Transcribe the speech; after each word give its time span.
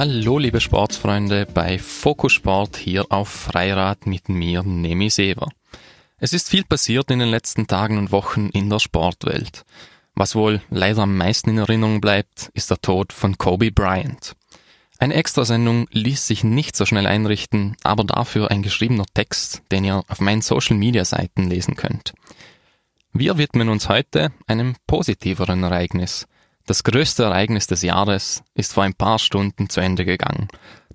Hallo 0.00 0.38
liebe 0.38 0.60
Sportsfreunde 0.60 1.44
bei 1.52 1.76
Fokus 1.76 2.32
Sport 2.32 2.76
hier 2.76 3.06
auf 3.10 3.28
Freirad 3.28 4.06
mit 4.06 4.28
mir, 4.28 4.62
Nemi 4.62 5.10
Sever. 5.10 5.48
Es 6.18 6.32
ist 6.32 6.48
viel 6.48 6.62
passiert 6.62 7.10
in 7.10 7.18
den 7.18 7.30
letzten 7.30 7.66
Tagen 7.66 7.98
und 7.98 8.12
Wochen 8.12 8.48
in 8.50 8.70
der 8.70 8.78
Sportwelt. 8.78 9.64
Was 10.14 10.36
wohl 10.36 10.62
leider 10.70 11.02
am 11.02 11.16
meisten 11.16 11.50
in 11.50 11.58
Erinnerung 11.58 12.00
bleibt, 12.00 12.48
ist 12.54 12.70
der 12.70 12.80
Tod 12.80 13.12
von 13.12 13.38
Kobe 13.38 13.72
Bryant. 13.72 14.36
Eine 15.00 15.14
Extrasendung 15.14 15.88
ließ 15.90 16.28
sich 16.28 16.44
nicht 16.44 16.76
so 16.76 16.86
schnell 16.86 17.08
einrichten, 17.08 17.76
aber 17.82 18.04
dafür 18.04 18.52
ein 18.52 18.62
geschriebener 18.62 19.06
Text, 19.14 19.62
den 19.72 19.82
ihr 19.82 20.04
auf 20.06 20.20
meinen 20.20 20.42
Social 20.42 20.76
Media 20.76 21.04
Seiten 21.04 21.50
lesen 21.50 21.74
könnt. 21.74 22.14
Wir 23.12 23.36
widmen 23.36 23.68
uns 23.68 23.88
heute 23.88 24.30
einem 24.46 24.76
positiveren 24.86 25.64
Ereignis. 25.64 26.28
Das 26.68 26.84
größte 26.84 27.22
Ereignis 27.22 27.66
des 27.66 27.80
Jahres 27.80 28.42
ist 28.52 28.74
vor 28.74 28.82
ein 28.82 28.92
paar 28.92 29.18
Stunden 29.18 29.70
zu 29.70 29.80
Ende 29.80 30.04
gegangen. 30.04 30.48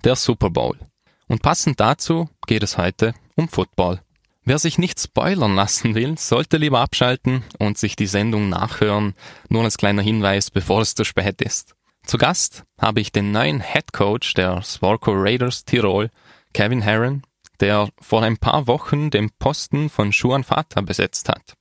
Der 0.04 0.14
Super 0.14 0.48
Bowl. 0.48 0.78
Und 1.26 1.42
passend 1.42 1.80
dazu 1.80 2.28
geht 2.46 2.62
es 2.62 2.78
heute 2.78 3.12
um 3.34 3.48
Football. 3.48 4.00
Wer 4.44 4.60
sich 4.60 4.78
nicht 4.78 5.00
spoilern 5.00 5.56
lassen 5.56 5.96
will, 5.96 6.16
sollte 6.16 6.58
lieber 6.58 6.78
abschalten 6.78 7.42
und 7.58 7.76
sich 7.76 7.96
die 7.96 8.06
Sendung 8.06 8.50
nachhören, 8.50 9.14
nur 9.48 9.64
als 9.64 9.76
kleiner 9.76 10.02
Hinweis, 10.02 10.52
bevor 10.52 10.80
es 10.80 10.94
zu 10.94 11.02
spät 11.02 11.42
ist. 11.42 11.74
Zu 12.06 12.18
Gast 12.18 12.62
habe 12.80 13.00
ich 13.00 13.10
den 13.10 13.32
neuen 13.32 13.60
Head 13.60 13.92
Coach 13.92 14.34
der 14.34 14.62
Swarco 14.62 15.10
Raiders 15.12 15.64
Tirol, 15.64 16.08
Kevin 16.52 16.82
Herron, 16.82 17.24
der 17.58 17.88
vor 18.00 18.22
ein 18.22 18.36
paar 18.36 18.68
Wochen 18.68 19.10
den 19.10 19.28
Posten 19.40 19.90
von 19.90 20.12
Juan 20.12 20.44
Fata 20.44 20.82
besetzt 20.82 21.28
hat. 21.28 21.54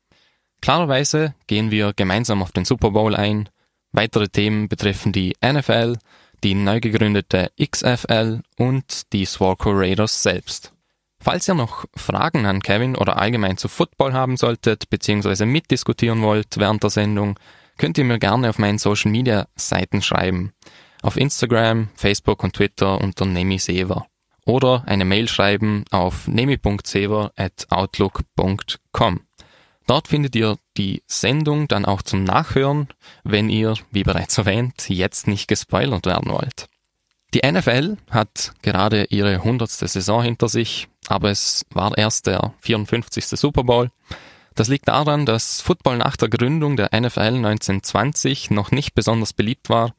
Klarerweise 0.61 1.33
gehen 1.47 1.71
wir 1.71 1.93
gemeinsam 1.93 2.43
auf 2.43 2.51
den 2.51 2.63
Super 2.63 2.91
Bowl 2.91 3.15
ein. 3.15 3.49
Weitere 3.93 4.27
Themen 4.27 4.67
betreffen 4.67 5.11
die 5.11 5.35
NFL, 5.43 5.97
die 6.43 6.55
neu 6.55 6.79
gegründete 6.79 7.51
XFL 7.61 8.41
und 8.57 9.13
die 9.13 9.25
Swarco 9.25 9.69
Raiders 9.71 10.23
selbst. 10.23 10.73
Falls 11.19 11.47
ihr 11.47 11.53
noch 11.53 11.85
Fragen 11.95 12.45
an 12.45 12.61
Kevin 12.61 12.97
oder 12.97 13.17
allgemein 13.17 13.55
zu 13.55 13.69
Football 13.69 14.11
haben 14.13 14.35
solltet, 14.35 14.89
beziehungsweise 14.89 15.45
mitdiskutieren 15.45 16.21
wollt 16.21 16.57
während 16.57 16.83
der 16.83 16.89
Sendung, 16.89 17.39
könnt 17.77 17.97
ihr 17.97 18.03
mir 18.03 18.19
gerne 18.19 18.49
auf 18.49 18.59
meinen 18.59 18.77
Social 18.77 19.11
Media 19.11 19.47
Seiten 19.55 20.01
schreiben. 20.01 20.51
Auf 21.01 21.15
Instagram, 21.15 21.89
Facebook 21.95 22.43
und 22.43 22.53
Twitter 22.53 22.99
unter 22.99 23.25
nemisever. 23.25 24.07
Oder 24.45 24.83
eine 24.85 25.05
Mail 25.05 25.29
schreiben 25.29 25.85
auf 25.91 26.27
nemi.sever 26.27 27.31
at 27.37 27.67
outlook.com. 27.69 29.21
Dort 29.87 30.07
findet 30.07 30.35
ihr 30.35 30.57
die 30.77 31.03
Sendung 31.07 31.67
dann 31.67 31.85
auch 31.85 32.01
zum 32.01 32.23
Nachhören, 32.23 32.87
wenn 33.23 33.49
ihr, 33.49 33.75
wie 33.91 34.03
bereits 34.03 34.37
erwähnt, 34.37 34.89
jetzt 34.89 35.27
nicht 35.27 35.47
gespoilert 35.47 36.05
werden 36.05 36.31
wollt. 36.31 36.67
Die 37.33 37.41
NFL 37.45 37.97
hat 38.11 38.53
gerade 38.61 39.05
ihre 39.05 39.43
hundertste 39.43 39.87
Saison 39.87 40.21
hinter 40.21 40.47
sich, 40.47 40.87
aber 41.07 41.31
es 41.31 41.65
war 41.71 41.97
erst 41.97 42.27
der 42.27 42.53
54. 42.61 43.25
Super 43.27 43.63
Bowl 43.63 43.89
das 44.55 44.67
liegt 44.67 44.87
daran, 44.87 45.25
dass 45.25 45.61
Football 45.61 45.97
nach 45.97 46.15
der 46.15 46.29
Gründung 46.29 46.77
der 46.77 46.89
NFL 46.93 47.19
1920 47.19 48.51
noch 48.51 48.71
nicht 48.71 48.93
besonders 48.93 49.33
beliebt 49.33 49.69
war. 49.69 49.95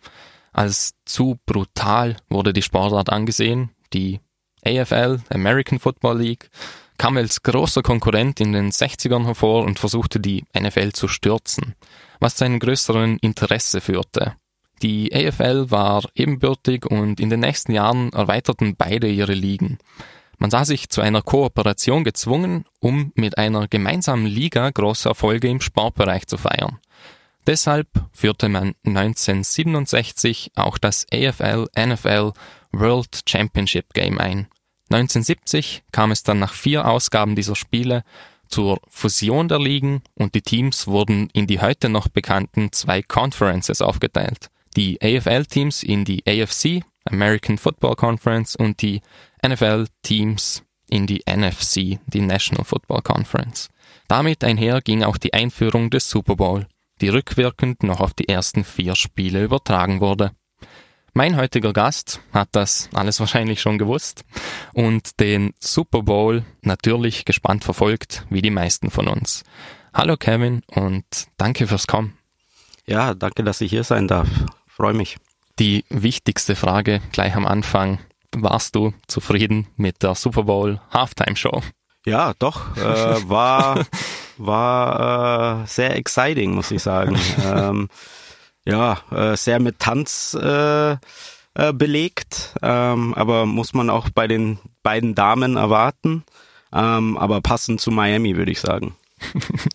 Als 0.53 0.95
zu 1.05 1.39
brutal 1.47 2.17
wurde 2.29 2.53
die 2.53 2.63
Sportart 2.63 3.11
angesehen. 3.11 3.71
Die 3.93 4.21
AFL, 4.65 5.21
American 5.31 5.81
Football 5.81 6.21
League, 6.21 6.51
kam 6.99 7.17
als 7.17 7.43
großer 7.43 7.83
Konkurrent 7.83 8.41
in 8.41 8.53
den 8.53 8.71
60ern 8.71 9.25
hervor 9.25 9.65
und 9.65 9.79
versuchte 9.79 10.21
die 10.21 10.45
NFL 10.59 10.93
zu 10.93 11.09
stürzen, 11.09 11.75
was 12.21 12.37
zu 12.37 12.45
einem 12.45 12.61
größeren 12.61 13.19
Interesse 13.19 13.81
führte. 13.81 14.37
Die 14.83 15.15
AFL 15.15 15.71
war 15.71 16.05
ebenbürtig 16.15 16.87
und 16.87 17.21
in 17.21 17.31
den 17.31 17.41
nächsten 17.41 17.73
Jahren 17.73 18.13
erweiterten 18.13 18.77
beide 18.77 19.09
ihre 19.09 19.35
Ligen. 19.35 19.79
Man 20.39 20.51
sah 20.51 20.65
sich 20.65 20.91
zu 20.91 21.01
einer 21.01 21.23
Kooperation 21.23 22.05
gezwungen, 22.05 22.65
um 22.81 23.13
mit 23.15 23.39
einer 23.39 23.69
gemeinsamen 23.69 24.27
Liga 24.27 24.69
große 24.71 25.09
Erfolge 25.09 25.49
im 25.49 25.61
Sportbereich 25.61 26.27
zu 26.27 26.37
feiern. 26.37 26.79
Deshalb 27.47 27.89
führte 28.13 28.49
man 28.49 28.75
1967 28.85 30.53
auch 30.57 30.79
das 30.79 31.07
AFL 31.13 31.67
NFL 31.79 32.33
World 32.73 33.23
Championship 33.29 33.93
Game 33.95 34.19
ein. 34.19 34.49
1970 34.95 35.83
kam 35.93 36.11
es 36.11 36.23
dann 36.23 36.39
nach 36.39 36.53
vier 36.53 36.87
Ausgaben 36.87 37.35
dieser 37.35 37.57
Spiele 37.57 38.05
zur 38.49 38.81
Fusion 38.89 39.49
der 39.49 39.59
Ligen 39.59 40.03
und 40.15 40.35
die 40.35 40.43
Teams 40.43 40.87
wurden 40.87 41.29
in 41.33 41.47
die 41.47 41.61
heute 41.61 41.89
noch 41.89 42.09
bekannten 42.09 42.71
zwei 42.73 43.03
Conferences 43.03 43.83
aufgeteilt. 43.83 44.51
Die 44.77 45.01
AFL-Teams 45.03 45.83
in 45.83 46.05
die 46.05 46.23
AFC, 46.27 46.85
American 47.05 47.59
Football 47.59 47.97
Conference, 47.97 48.57
und 48.57 48.83
die 48.83 49.01
NFL-Teams 49.47 50.63
in 50.89 51.07
die 51.07 51.23
NFC, 51.29 51.99
die 52.07 52.21
National 52.21 52.65
Football 52.65 53.03
Conference. 53.03 53.71
Damit 54.09 54.45
einher 54.45 54.81
ging 54.81 55.03
auch 55.03 55.17
die 55.17 55.33
Einführung 55.33 55.91
des 55.91 56.09
Super 56.09 56.37
Bowl, 56.37 56.67
die 57.01 57.09
rückwirkend 57.09 57.83
noch 57.83 58.01
auf 58.01 58.15
die 58.15 58.29
ersten 58.29 58.65
vier 58.65 58.95
Spiele 58.95 59.43
übertragen 59.43 60.01
wurde. 60.01 60.33
Mein 61.17 61.37
heutiger 61.37 61.73
Gast 61.73 62.21
hat 62.33 62.49
das 62.51 62.89
alles 62.93 63.21
wahrscheinlich 63.21 63.61
schon 63.61 63.79
gewusst 63.79 64.25
und 64.73 65.21
den 65.21 65.55
Super 65.61 66.03
Bowl 66.03 66.45
natürlich 66.61 67.25
gespannt 67.25 67.63
verfolgt, 67.63 68.27
wie 68.31 68.43
die 68.43 68.51
meisten 68.51 68.91
von 68.91 69.07
uns. 69.07 69.45
Hallo 69.95 70.17
Kevin 70.17 70.63
und 70.67 71.05
danke 71.37 71.69
fürs 71.69 71.87
Kommen. 71.87 72.19
Ja, 72.85 73.15
danke, 73.15 73.45
dass 73.45 73.61
ich 73.61 73.71
hier 73.71 73.85
sein 73.85 74.09
darf. 74.09 74.27
Freue 74.67 74.93
mich. 74.93 75.17
Die 75.61 75.85
wichtigste 75.89 76.57
Frage 76.57 77.01
gleich 77.13 77.37
am 77.37 77.47
Anfang 77.47 78.01
warst 78.35 78.75
du 78.75 78.93
zufrieden 79.07 79.69
mit 79.77 80.03
der 80.03 80.17
Super 80.17 80.43
Bowl 80.43 80.81
Halftime 80.91 81.37
Show? 81.37 81.63
Ja, 82.05 82.35
doch, 82.41 82.77
äh, 82.77 83.29
war 83.29 83.87
war 84.37 85.63
äh, 85.63 85.67
sehr 85.69 85.95
exciting, 85.95 86.57
muss 86.57 86.73
ich 86.73 86.83
sagen. 86.83 87.17
ähm, 87.45 87.89
ja, 88.65 88.99
äh, 89.11 89.37
sehr 89.37 89.61
mit 89.61 89.79
Tanz 89.79 90.35
äh, 90.41 90.93
äh, 90.93 91.73
belegt, 91.73 92.55
ähm, 92.63 93.15
aber 93.15 93.47
muss 93.47 93.75
man 93.75 93.91
auch 93.91 94.09
bei 94.11 94.27
den 94.27 94.59
beiden 94.83 95.15
Damen 95.15 95.57
erwarten. 95.57 96.25
Ähm, 96.73 97.17
aber 97.17 97.41
passend 97.41 97.81
zu 97.81 97.91
Miami, 97.91 98.37
würde 98.37 98.51
ich 98.51 98.61
sagen. 98.61 98.97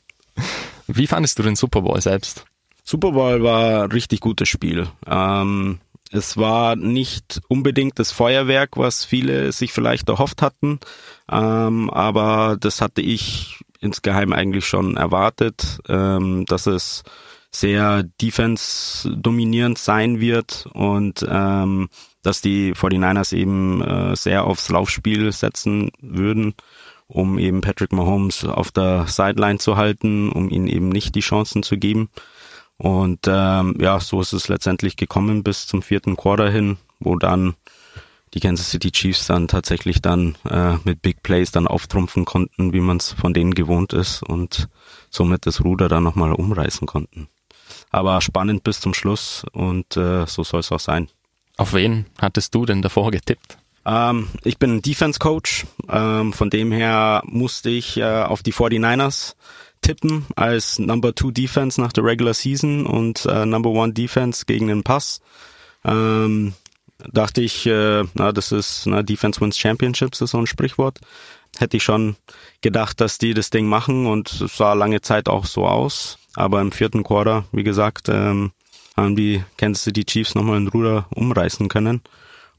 Wie 0.88 1.08
fandest 1.08 1.40
du 1.40 1.44
den 1.44 1.56
Super 1.56 1.82
Bowl 1.82 2.02
selbst? 2.02 2.46
Super 2.84 3.12
Bowl 3.12 3.44
war 3.44 3.84
ein 3.84 3.92
richtig 3.92 4.20
gutes 4.20 4.50
Spiel. 4.50 4.88
Ähm, 5.08 5.80
es 6.12 6.38
war 6.38 6.76
nicht 6.76 7.40
unbedingt 7.48 8.00
das 8.00 8.12
Feuerwerk, 8.12 8.78
was 8.78 9.06
viele 9.06 9.52
sich 9.52 9.72
vielleicht 9.72 10.10
erhofft 10.10 10.42
hatten, 10.42 10.80
ähm, 11.32 11.90
aber 11.92 12.58
das 12.60 12.82
hatte 12.82 13.02
ich 13.02 13.60
insgeheim 13.80 14.34
eigentlich 14.34 14.66
schon 14.66 14.98
erwartet, 14.98 15.80
ähm, 15.88 16.46
dass 16.48 16.66
es 16.66 17.04
sehr 17.52 18.04
defense-dominierend 18.22 19.78
sein 19.78 20.20
wird 20.20 20.68
und 20.74 21.26
ähm, 21.28 21.90
dass 22.22 22.42
die 22.42 22.74
49ers 22.74 23.36
eben 23.36 23.82
äh, 23.82 24.16
sehr 24.16 24.46
aufs 24.46 24.70
Laufspiel 24.70 25.32
setzen 25.32 25.92
würden, 26.02 26.54
um 27.08 27.40
eben 27.40 27.62
Patrick 27.62 27.92
Mahomes 27.92 28.46
auf 28.46 28.72
der 28.72 29.08
Sideline 29.08 29.60
zu 29.60 29.78
halten, 29.78 30.30
um 30.32 30.50
ihnen 30.50 30.68
eben 30.68 30.90
nicht 30.90 31.16
die 31.16 31.22
Chancen 31.22 31.64
zu 31.64 31.78
geben. 31.78 32.10
Und 32.78 33.22
ähm, 33.28 33.76
ja, 33.80 34.00
so 34.00 34.22
ist 34.22 34.34
es 34.34 34.48
letztendlich 34.48 34.96
gekommen 34.96 35.44
bis 35.44 35.68
zum 35.68 35.82
vierten 35.82 36.16
Quarter 36.16 36.50
hin, 36.50 36.78
wo 37.00 37.16
dann 37.16 37.56
die 38.34 38.40
Kansas 38.40 38.70
City 38.70 38.92
Chiefs 38.92 39.28
dann 39.28 39.48
tatsächlich 39.48 40.02
dann 40.02 40.36
äh, 40.48 40.76
mit 40.84 41.02
Big 41.02 41.24
Plays 41.24 41.52
dann 41.52 41.68
auftrumpfen 41.68 42.26
konnten, 42.26 42.74
wie 42.74 42.80
man 42.80 42.98
es 42.98 43.12
von 43.12 43.34
denen 43.34 43.56
gewohnt 43.56 43.92
ist 43.94 44.24
und 44.24 44.70
somit 45.10 45.46
das 45.46 45.64
Ruder 45.64 45.90
dann 45.90 46.04
nochmal 46.04 46.32
umreißen 46.34 46.88
konnten. 46.88 47.28
Aber 47.90 48.22
spannend 48.22 48.64
bis 48.64 48.80
zum 48.80 48.94
Schluss 48.94 49.44
und 49.52 49.98
äh, 49.98 50.26
so 50.28 50.44
soll 50.44 50.60
es 50.60 50.72
auch 50.72 50.80
sein. 50.80 51.10
Auf 51.58 51.74
wen 51.74 52.06
hattest 52.20 52.54
du 52.56 52.66
denn 52.66 52.82
davor 52.82 53.12
getippt? 53.12 53.58
Ähm, 53.86 54.28
ich 54.44 54.58
bin 54.58 54.82
Defense 54.82 55.20
Coach, 55.20 55.66
ähm, 55.90 56.34
von 56.34 56.50
dem 56.50 56.72
her 56.72 57.24
musste 57.26 57.70
ich 57.70 57.98
äh, 57.98 58.24
auf 58.24 58.44
die 58.44 58.54
49ers 58.54 59.34
tippen 59.82 60.26
als 60.36 60.78
Number 60.78 61.16
Two 61.16 61.32
Defense 61.32 61.80
nach 61.82 61.94
der 61.94 62.04
Regular 62.04 62.34
Season 62.34 62.86
und 62.86 63.26
äh, 63.26 63.46
Number 63.46 63.70
One 63.72 63.94
Defense 63.94 64.46
gegen 64.46 64.68
den 64.68 64.84
Pass. 64.84 65.22
Ähm, 65.84 66.54
dachte 67.12 67.42
ich, 67.42 67.66
äh, 67.66 68.04
na, 68.14 68.32
das 68.32 68.52
ist 68.52 68.86
na, 68.86 69.02
Defense 69.04 69.42
wins 69.42 69.58
Championships, 69.58 70.22
ist 70.22 70.32
so 70.32 70.38
ein 70.38 70.48
Sprichwort. 70.48 71.00
Hätte 71.58 71.78
ich 71.78 71.84
schon 71.84 72.16
gedacht, 72.62 73.02
dass 73.02 73.18
die 73.18 73.34
das 73.34 73.50
Ding 73.50 73.66
machen 73.66 74.06
und 74.06 74.42
es 74.42 74.58
sah 74.58 74.74
lange 74.74 75.02
Zeit 75.02 75.28
auch 75.28 75.46
so 75.46 75.66
aus. 75.66 76.19
Aber 76.36 76.62
im 76.62 76.72
vierten 76.72 77.04
Quarter, 77.04 77.46
wie 77.52 77.64
gesagt, 77.64 78.10
ähm, 78.10 78.52
haben 78.96 79.16
die 79.16 79.44
Kansas 79.58 79.84
City 79.84 80.06
Chiefs 80.06 80.36
nochmal 80.36 80.58
ein 80.58 80.68
Ruder 80.68 81.08
umreißen 81.12 81.68
können. 81.70 82.02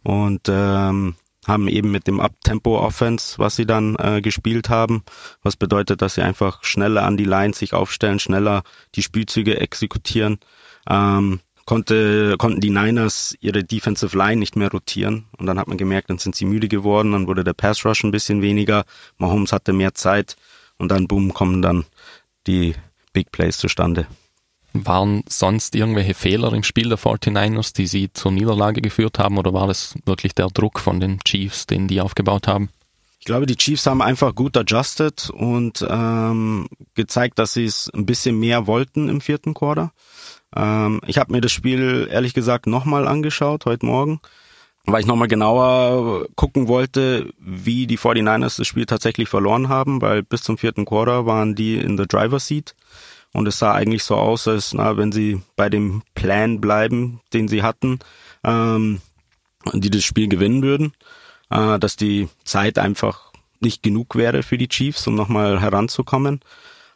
Und 0.02 0.48
ähm, 0.48 1.14
haben 1.46 1.68
eben 1.68 1.90
mit 1.90 2.06
dem 2.06 2.20
Up-Tempo-Offense, 2.20 3.38
was 3.38 3.56
sie 3.56 3.66
dann 3.66 3.96
äh, 3.96 4.20
gespielt 4.20 4.68
haben, 4.68 5.02
was 5.42 5.56
bedeutet, 5.56 6.02
dass 6.02 6.14
sie 6.14 6.22
einfach 6.22 6.62
schneller 6.64 7.04
an 7.04 7.16
die 7.16 7.24
Line 7.24 7.54
sich 7.54 7.72
aufstellen, 7.72 8.18
schneller 8.18 8.62
die 8.94 9.02
Spielzüge 9.02 9.58
exekutieren, 9.58 10.38
ähm, 10.88 11.40
konnte, 11.64 12.36
konnten 12.36 12.60
die 12.60 12.70
Niners 12.70 13.34
ihre 13.40 13.64
Defensive 13.64 14.16
Line 14.16 14.38
nicht 14.38 14.56
mehr 14.56 14.70
rotieren 14.70 15.26
und 15.38 15.46
dann 15.46 15.58
hat 15.58 15.68
man 15.68 15.78
gemerkt, 15.78 16.10
dann 16.10 16.18
sind 16.18 16.34
sie 16.34 16.44
müde 16.44 16.68
geworden, 16.68 17.12
dann 17.12 17.26
wurde 17.26 17.44
der 17.44 17.54
Pass 17.54 17.84
Rush 17.84 18.04
ein 18.04 18.10
bisschen 18.10 18.42
weniger, 18.42 18.84
Mahomes 19.16 19.52
hatte 19.52 19.72
mehr 19.72 19.94
Zeit 19.94 20.36
und 20.78 20.90
dann 20.90 21.08
boom 21.08 21.32
kommen 21.32 21.62
dann 21.62 21.84
die 22.46 22.74
Big 23.12 23.32
Plays 23.32 23.58
zustande. 23.58 24.06
Waren 24.72 25.24
sonst 25.28 25.74
irgendwelche 25.74 26.14
Fehler 26.14 26.52
im 26.52 26.62
Spiel 26.62 26.88
der 26.88 26.98
49ers, 26.98 27.74
die 27.74 27.86
sie 27.86 28.12
zur 28.12 28.30
Niederlage 28.30 28.80
geführt 28.80 29.18
haben 29.18 29.36
oder 29.36 29.52
war 29.52 29.66
das 29.66 29.96
wirklich 30.04 30.34
der 30.34 30.46
Druck 30.48 30.78
von 30.78 31.00
den 31.00 31.18
Chiefs, 31.24 31.66
den 31.66 31.88
die 31.88 32.00
aufgebaut 32.00 32.46
haben? 32.46 32.68
Ich 33.18 33.26
glaube, 33.26 33.46
die 33.46 33.56
Chiefs 33.56 33.86
haben 33.86 34.00
einfach 34.00 34.34
gut 34.34 34.56
adjusted 34.56 35.28
und 35.28 35.84
ähm, 35.88 36.68
gezeigt, 36.94 37.38
dass 37.38 37.52
sie 37.52 37.66
es 37.66 37.90
ein 37.92 38.06
bisschen 38.06 38.38
mehr 38.38 38.66
wollten 38.66 39.10
im 39.10 39.20
vierten 39.20 39.52
Quarter. 39.52 39.92
Ähm, 40.56 41.02
ich 41.06 41.18
habe 41.18 41.32
mir 41.32 41.42
das 41.42 41.52
Spiel 41.52 42.08
ehrlich 42.10 42.32
gesagt 42.32 42.66
nochmal 42.66 43.06
angeschaut 43.06 43.66
heute 43.66 43.84
Morgen, 43.84 44.20
weil 44.86 45.00
ich 45.00 45.06
nochmal 45.06 45.28
genauer 45.28 46.26
gucken 46.36 46.68
wollte, 46.68 47.32
wie 47.38 47.86
die 47.86 47.98
49ers 47.98 48.58
das 48.58 48.66
Spiel 48.66 48.86
tatsächlich 48.86 49.28
verloren 49.28 49.68
haben, 49.68 50.00
weil 50.00 50.22
bis 50.22 50.42
zum 50.42 50.58
vierten 50.58 50.84
Quarter 50.84 51.26
waren 51.26 51.54
die 51.54 51.76
in 51.76 51.96
the 51.96 52.06
driver 52.06 52.40
seat 52.40 52.74
und 53.32 53.46
es 53.46 53.58
sah 53.58 53.72
eigentlich 53.72 54.04
so 54.04 54.16
aus, 54.16 54.48
als 54.48 54.72
na, 54.74 54.96
wenn 54.96 55.12
sie 55.12 55.42
bei 55.56 55.68
dem 55.68 56.02
Plan 56.14 56.60
bleiben, 56.60 57.20
den 57.32 57.46
sie 57.48 57.62
hatten, 57.62 57.98
ähm, 58.42 59.00
die 59.72 59.90
das 59.90 60.02
Spiel 60.02 60.28
gewinnen 60.28 60.62
würden 60.62 60.94
äh, 61.50 61.78
dass 61.78 61.96
die 61.96 62.28
Zeit 62.44 62.78
einfach 62.78 63.32
nicht 63.60 63.82
genug 63.82 64.16
wäre 64.16 64.42
für 64.42 64.56
die 64.56 64.68
Chiefs, 64.68 65.06
um 65.06 65.14
nochmal 65.14 65.60
heranzukommen. 65.60 66.40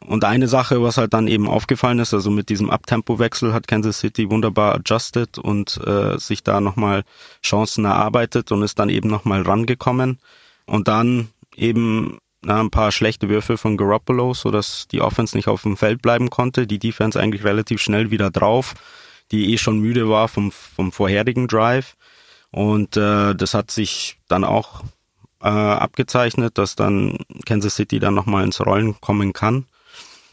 Und 0.07 0.23
eine 0.23 0.47
Sache, 0.47 0.81
was 0.81 0.97
halt 0.97 1.13
dann 1.13 1.27
eben 1.27 1.47
aufgefallen 1.47 1.99
ist, 1.99 2.13
also 2.13 2.29
mit 2.29 2.49
diesem 2.49 2.69
Abtempo-Wechsel 2.69 3.53
hat 3.53 3.67
Kansas 3.67 3.99
City 3.99 4.29
wunderbar 4.29 4.75
adjusted 4.75 5.37
und 5.37 5.79
äh, 5.85 6.17
sich 6.19 6.43
da 6.43 6.61
nochmal 6.61 7.03
Chancen 7.43 7.85
erarbeitet 7.85 8.51
und 8.51 8.61
ist 8.61 8.77
dann 8.77 8.89
eben 8.89 9.09
nochmal 9.09 9.41
rangekommen. 9.41 10.19
Und 10.65 10.87
dann 10.87 11.29
eben 11.55 12.17
na, 12.41 12.59
ein 12.59 12.69
paar 12.69 12.91
schlechte 12.91 13.29
Würfe 13.29 13.57
von 13.57 13.77
Garoppolo, 13.77 14.33
so 14.33 14.51
dass 14.51 14.87
die 14.87 15.01
Offense 15.01 15.35
nicht 15.35 15.47
auf 15.47 15.63
dem 15.63 15.77
Feld 15.77 16.01
bleiben 16.01 16.29
konnte. 16.29 16.67
Die 16.67 16.79
Defense 16.79 17.19
eigentlich 17.19 17.43
relativ 17.43 17.81
schnell 17.81 18.11
wieder 18.11 18.29
drauf, 18.29 18.75
die 19.31 19.53
eh 19.53 19.57
schon 19.57 19.79
müde 19.79 20.09
war 20.09 20.27
vom, 20.27 20.51
vom 20.51 20.91
vorherigen 20.91 21.47
Drive. 21.47 21.95
Und 22.51 22.95
äh, 22.97 23.33
das 23.33 23.53
hat 23.53 23.71
sich 23.71 24.17
dann 24.27 24.43
auch 24.43 24.83
äh, 25.41 25.47
abgezeichnet, 25.47 26.57
dass 26.57 26.75
dann 26.75 27.17
Kansas 27.45 27.75
City 27.75 27.99
dann 27.99 28.13
nochmal 28.13 28.43
ins 28.43 28.63
Rollen 28.63 28.99
kommen 29.01 29.33
kann. 29.33 29.65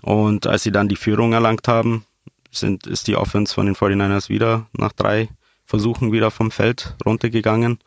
Und 0.02 0.46
als 0.46 0.64
sie 0.64 0.72
dann 0.72 0.88
die 0.88 0.96
Führung 0.96 1.32
erlangt 1.32 1.68
haben, 1.68 2.04
sind, 2.50 2.86
ist 2.86 3.06
die 3.06 3.16
Offense 3.16 3.54
von 3.54 3.66
den 3.66 3.74
49ers 3.74 4.28
wieder 4.28 4.66
nach 4.72 4.92
drei 4.92 5.28
Versuchen 5.64 6.12
wieder 6.12 6.30
vom 6.30 6.50
Feld 6.50 6.96
runtergegangen. 7.06 7.78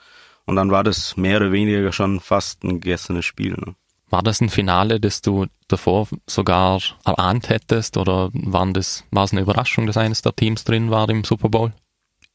Und 0.46 0.56
dann 0.56 0.72
war 0.72 0.84
das 0.84 1.18
mehr 1.18 1.38
oder 1.38 1.52
weniger 1.52 1.92
schon 1.92 2.20
fast 2.20 2.64
ein 2.64 2.80
gegessenes 2.80 3.26
Spiel. 3.26 3.54
Ne? 3.54 3.76
War 4.10 4.24
das 4.24 4.42
ein 4.42 4.50
Finale, 4.50 5.00
das 5.00 5.22
du 5.22 5.48
davor 5.68 6.08
sogar 6.28 6.80
erahnt 7.04 7.50
hättest 7.50 7.98
oder 7.98 8.30
waren 8.34 8.74
das, 8.74 9.04
war 9.12 9.24
es 9.24 9.32
eine 9.32 9.42
Überraschung, 9.42 9.88
dass 9.88 9.98
eines 9.98 10.22
der 10.22 10.36
Teams 10.36 10.64
drin 10.64 10.92
war 10.92 11.10
im 11.10 11.24
Super 11.24 11.50
Bowl? 11.50 11.74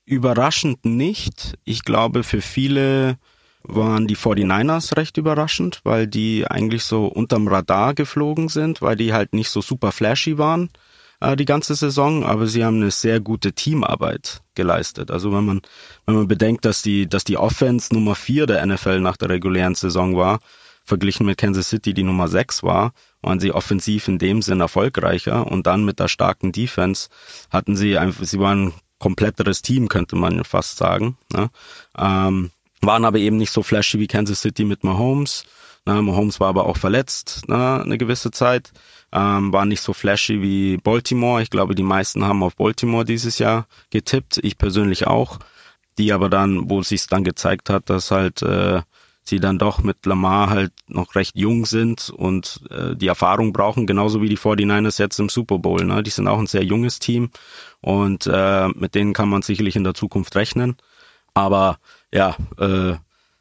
Überraschend 0.05 0.85
nicht. 0.85 1.57
Ich 1.65 1.85
glaube, 1.85 2.25
für 2.25 2.41
viele 2.41 3.19
waren 3.63 4.07
die 4.07 4.17
49ers 4.17 4.97
recht 4.97 5.17
überraschend, 5.17 5.81
weil 5.85 6.07
die 6.07 6.47
eigentlich 6.47 6.85
so 6.85 7.07
unterm 7.07 7.49
Radar 7.49 7.95
geflogen 7.95 8.49
sind, 8.49 8.83
weil 8.83 8.97
die 8.97 9.13
halt 9.13 9.35
nicht 9.35 9.51
so 9.51 9.61
super 9.61 9.93
flashy 9.93 10.39
waren 10.39 10.71
äh, 11.21 11.37
die 11.37 11.45
ganze 11.45 11.75
Saison, 11.75 12.25
aber 12.25 12.47
sie 12.47 12.65
haben 12.65 12.77
eine 12.77 12.91
sehr 12.91 13.21
gute 13.21 13.53
Teamarbeit 13.53 14.43
geleistet. 14.55 15.11
Also 15.11 15.33
wenn 15.33 15.45
man 15.45 15.61
wenn 16.07 16.17
man 16.17 16.29
bedenkt, 16.29 16.65
dass 16.65 16.83
die 16.83 17.09
dass 17.09 17.25
die 17.25 17.37
Offense 17.37 17.95
Nummer 17.95 18.15
vier 18.15 18.47
der 18.47 18.65
NFL 18.65 19.01
nach 19.01 19.17
der 19.17 19.29
regulären 19.29 19.75
Saison 19.75 20.17
war, 20.17 20.41
verglichen 20.85 21.27
mit 21.27 21.39
Kansas 21.39 21.69
City 21.69 21.95
die 21.95 22.03
Nummer 22.03 22.29
sechs 22.29 22.63
war, 22.63 22.93
waren 23.23 23.41
sie 23.41 23.53
offensiv 23.53 24.09
in 24.09 24.19
dem 24.19 24.43
Sinn 24.43 24.61
erfolgreicher 24.61 25.47
und 25.47 25.67
dann 25.67 25.85
mit 25.85 26.01
der 26.01 26.09
starken 26.09 26.53
Defense 26.53 27.09
hatten 27.51 27.77
sie 27.77 27.99
einfach 27.99 28.25
sie 28.25 28.41
waren 28.41 28.73
kompletteres 28.99 29.63
Team, 29.63 29.89
könnte 29.89 30.17
man 30.17 30.45
fast 30.45 30.77
sagen. 30.77 31.17
Ne? 31.33 31.49
Ähm, 31.97 32.51
waren 32.81 33.05
aber 33.05 33.19
eben 33.19 33.37
nicht 33.37 33.53
so 33.53 33.63
flashy 33.63 33.99
wie 33.99 34.07
Kansas 34.07 34.41
City 34.41 34.65
mit 34.65 34.85
Mahomes. 34.85 35.45
Ne? 35.87 36.01
Mahomes 36.03 36.41
war 36.41 36.49
aber 36.49 36.67
auch 36.67 36.77
verletzt 36.77 37.49
ne? 37.49 37.83
eine 37.83 37.99
gewisse 37.99 38.31
Zeit. 38.31 38.73
Ähm, 39.13 39.53
war 39.53 39.67
nicht 39.67 39.81
so 39.81 39.93
flashy 39.93 40.41
wie 40.41 40.77
Baltimore. 40.77 41.43
Ich 41.43 41.51
glaube, 41.51 41.75
die 41.75 41.83
meisten 41.83 42.25
haben 42.25 42.43
auf 42.43 42.57
Baltimore 42.57 43.05
dieses 43.05 43.39
Jahr 43.39 43.67
getippt. 43.91 44.39
Ich 44.43 44.57
persönlich 44.57 45.07
auch. 45.07 45.39
Die 45.99 46.13
aber 46.13 46.31
dann, 46.31 46.71
wo 46.71 46.81
es 46.81 46.89
sich 46.89 47.07
dann 47.09 47.25
gezeigt 47.25 47.69
hat, 47.69 47.91
dass 47.91 48.11
halt 48.11 48.43
äh, 48.43 48.83
sie 49.25 49.41
dann 49.41 49.59
doch 49.59 49.83
mit 49.83 50.07
Lamar 50.07 50.51
halt 50.51 50.73
noch 50.89 51.15
recht 51.15 51.37
jung 51.37 51.67
sind 51.67 52.11
und 52.11 52.61
äh, 52.71 52.95
die 52.97 53.09
Erfahrung 53.09 53.53
brauchen, 53.53 53.87
genauso 53.87 54.23
wie 54.23 54.29
die 54.29 54.39
49ers 54.39 55.01
jetzt 55.01 55.19
im 55.19 55.29
Super 55.29 55.59
Bowl. 55.59 55.85
Ne? 55.85 56.03
Die 56.03 56.11
sind 56.11 56.29
auch 56.29 56.39
ein 56.39 56.47
sehr 56.47 56.65
junges 56.65 57.01
Team 57.01 57.31
und 57.81 58.27
äh, 58.27 58.69
mit 58.69 58.95
denen 58.95 59.13
kann 59.13 59.29
man 59.29 59.43
sicherlich 59.43 59.77
in 59.77 59.85
der 59.85 59.95
Zukunft 59.95 60.37
rechnen. 60.37 60.77
Aber 61.35 61.79
ja, 62.13 62.37
äh, 62.59 62.97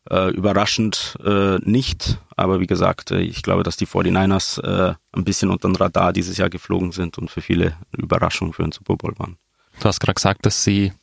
äh, 0.09 0.29
überraschend 0.31 1.17
äh, 1.23 1.57
nicht. 1.59 2.19
Aber 2.35 2.59
wie 2.59 2.67
gesagt, 2.67 3.11
äh, 3.11 3.21
ich 3.21 3.43
glaube, 3.43 3.63
dass 3.63 3.77
die 3.77 3.87
49ers 3.87 4.61
äh, 4.61 4.95
ein 5.11 5.23
bisschen 5.23 5.49
unter 5.49 5.67
den 5.67 5.75
Radar 5.75 6.13
dieses 6.13 6.37
Jahr 6.37 6.49
geflogen 6.49 6.91
sind 6.91 7.17
und 7.17 7.29
für 7.29 7.41
viele 7.41 7.75
Überraschungen 7.95 8.53
für 8.53 8.63
den 8.63 8.71
Super 8.71 8.95
Bowl 8.95 9.13
waren. 9.17 9.37
Du 9.79 9.85
hast 9.85 9.99
gerade 9.99 10.15
gesagt, 10.15 10.45
dass 10.45 10.63
sie 10.63 10.93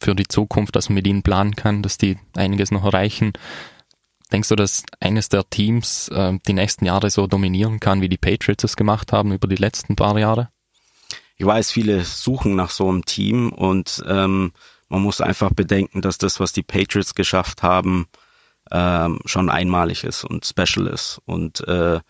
für 0.00 0.14
die 0.14 0.26
Zukunft, 0.26 0.74
dass 0.76 0.88
man 0.88 0.94
mit 0.94 1.06
ihnen 1.06 1.22
planen 1.22 1.54
kann, 1.54 1.82
dass 1.82 1.98
die 1.98 2.18
einiges 2.34 2.70
noch 2.70 2.84
erreichen. 2.84 3.32
Denkst 4.32 4.48
du, 4.48 4.56
dass 4.56 4.84
eines 5.00 5.28
der 5.28 5.48
Teams 5.48 6.08
äh, 6.08 6.38
die 6.46 6.54
nächsten 6.54 6.86
Jahre 6.86 7.10
so 7.10 7.26
dominieren 7.26 7.80
kann, 7.80 8.00
wie 8.00 8.08
die 8.08 8.16
Patriots 8.16 8.64
es 8.64 8.76
gemacht 8.76 9.12
haben 9.12 9.32
über 9.32 9.46
die 9.46 9.56
letzten 9.56 9.94
paar 9.94 10.18
Jahre? 10.18 10.48
Ich 11.36 11.46
weiß, 11.46 11.70
viele 11.70 12.04
suchen 12.04 12.54
nach 12.54 12.70
so 12.70 12.88
einem 12.88 13.04
Team 13.04 13.52
und 13.52 14.02
ähm, 14.06 14.52
man 14.92 15.02
muss 15.02 15.22
einfach 15.22 15.54
bedenken, 15.54 16.02
dass 16.02 16.18
das, 16.18 16.38
was 16.38 16.52
die 16.52 16.62
Patriots 16.62 17.14
geschafft 17.14 17.62
haben, 17.62 18.08
ähm, 18.70 19.20
schon 19.24 19.48
einmalig 19.48 20.04
ist 20.04 20.22
und 20.22 20.44
special 20.44 20.86
ist 20.86 21.18
und 21.24 21.66
äh, 21.66 22.00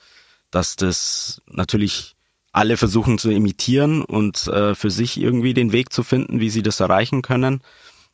dass 0.50 0.74
das 0.74 1.40
natürlich 1.46 2.16
alle 2.50 2.76
versuchen 2.76 3.18
zu 3.18 3.30
imitieren 3.30 4.02
und 4.02 4.48
äh, 4.48 4.74
für 4.74 4.90
sich 4.90 5.18
irgendwie 5.18 5.54
den 5.54 5.70
Weg 5.70 5.92
zu 5.92 6.02
finden, 6.02 6.40
wie 6.40 6.50
sie 6.50 6.62
das 6.62 6.80
erreichen 6.80 7.22
können. 7.22 7.62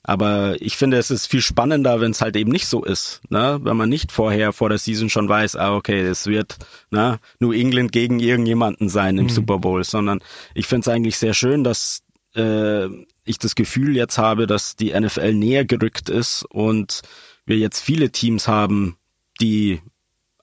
Aber 0.02 0.60
ich 0.60 0.76
finde, 0.76 0.98
es 0.98 1.10
ist 1.10 1.26
viel 1.26 1.40
spannender, 1.40 2.00
wenn 2.00 2.12
es 2.12 2.20
halt 2.20 2.36
eben 2.36 2.52
nicht 2.52 2.68
so 2.68 2.84
ist. 2.84 3.22
Ne? 3.30 3.58
Wenn 3.62 3.76
man 3.76 3.88
nicht 3.88 4.12
vorher 4.12 4.52
vor 4.52 4.68
der 4.68 4.78
Season 4.78 5.08
schon 5.08 5.28
weiß, 5.28 5.56
ah, 5.56 5.74
okay, 5.74 6.02
es 6.02 6.26
wird 6.26 6.58
ne, 6.90 7.18
New 7.40 7.52
England 7.52 7.90
gegen 7.90 8.20
irgendjemanden 8.20 8.90
sein 8.90 9.16
im 9.16 9.24
mhm. 9.24 9.30
Super 9.30 9.58
Bowl, 9.58 9.82
sondern 9.82 10.20
ich 10.54 10.66
finde 10.66 10.82
es 10.82 10.94
eigentlich 10.94 11.18
sehr 11.18 11.34
schön, 11.34 11.64
dass 11.64 12.02
äh, 12.38 12.88
ich 13.24 13.38
das 13.38 13.54
Gefühl 13.54 13.96
jetzt 13.96 14.18
habe, 14.18 14.46
dass 14.46 14.76
die 14.76 14.98
NFL 14.98 15.34
näher 15.34 15.64
gerückt 15.64 16.08
ist 16.08 16.44
und 16.44 17.02
wir 17.44 17.56
jetzt 17.56 17.80
viele 17.80 18.10
Teams 18.10 18.48
haben, 18.48 18.96
die 19.40 19.80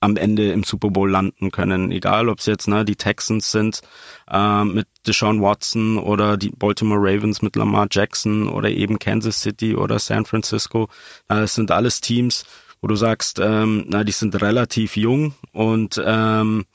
am 0.02 0.18
Ende 0.18 0.52
im 0.52 0.64
Super 0.64 0.92
Bowl 0.92 1.10
landen 1.10 1.52
können. 1.52 1.92
Egal, 1.92 2.30
ob 2.30 2.40
es 2.40 2.46
jetzt 2.46 2.68
ne, 2.68 2.86
die 2.86 2.96
Texans 2.96 3.52
sind 3.52 3.82
äh, 4.30 4.64
mit 4.64 4.88
Deshaun 5.08 5.42
Watson 5.42 5.98
oder 5.98 6.38
die 6.38 6.50
Baltimore 6.50 7.00
Ravens 7.00 7.42
mit 7.42 7.56
Lamar 7.56 7.88
Jackson 7.90 8.48
oder 8.48 8.70
eben 8.70 9.00
Kansas 9.00 9.42
City 9.42 9.76
oder 9.76 9.98
San 9.98 10.26
Francisco. 10.26 10.84
Äh, 11.28 11.42
das 11.42 11.56
sind 11.56 11.72
alles 11.72 12.02
Teams, 12.02 12.46
wo 12.82 12.88
du 12.88 12.96
sagst, 12.96 13.40
ähm, 13.40 13.86
na, 13.88 14.04
die 14.04 14.12
sind 14.12 14.40
relativ 14.42 14.96
jung 14.96 15.34
und 15.52 16.02
ähm, 16.06 16.66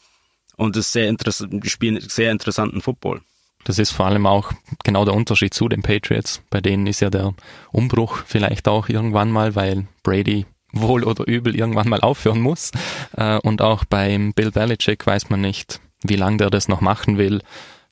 und 0.56 0.76
ist 0.76 0.92
sehr 0.92 1.08
interessant, 1.08 1.66
spielen 1.70 2.00
sehr 2.00 2.32
interessanten 2.32 2.82
Football. 2.82 3.22
Das 3.64 3.78
ist 3.78 3.90
vor 3.90 4.06
allem 4.06 4.26
auch 4.26 4.52
genau 4.84 5.04
der 5.04 5.14
Unterschied 5.14 5.54
zu 5.54 5.68
den 5.68 5.82
Patriots. 5.82 6.42
Bei 6.50 6.60
denen 6.60 6.86
ist 6.86 7.00
ja 7.00 7.10
der 7.10 7.34
Umbruch 7.72 8.22
vielleicht 8.26 8.68
auch 8.68 8.88
irgendwann 8.88 9.30
mal, 9.30 9.54
weil 9.54 9.86
Brady 10.02 10.46
wohl 10.72 11.04
oder 11.04 11.26
übel 11.26 11.54
irgendwann 11.54 11.88
mal 11.88 12.00
aufhören 12.00 12.40
muss. 12.40 12.70
Äh, 13.16 13.38
und 13.38 13.62
auch 13.62 13.84
beim 13.84 14.32
Bill 14.32 14.50
Belichick 14.50 15.06
weiß 15.06 15.30
man 15.30 15.40
nicht, 15.40 15.80
wie 16.02 16.16
lange 16.16 16.38
der 16.38 16.50
das 16.50 16.68
noch 16.68 16.80
machen 16.80 17.18
will. 17.18 17.42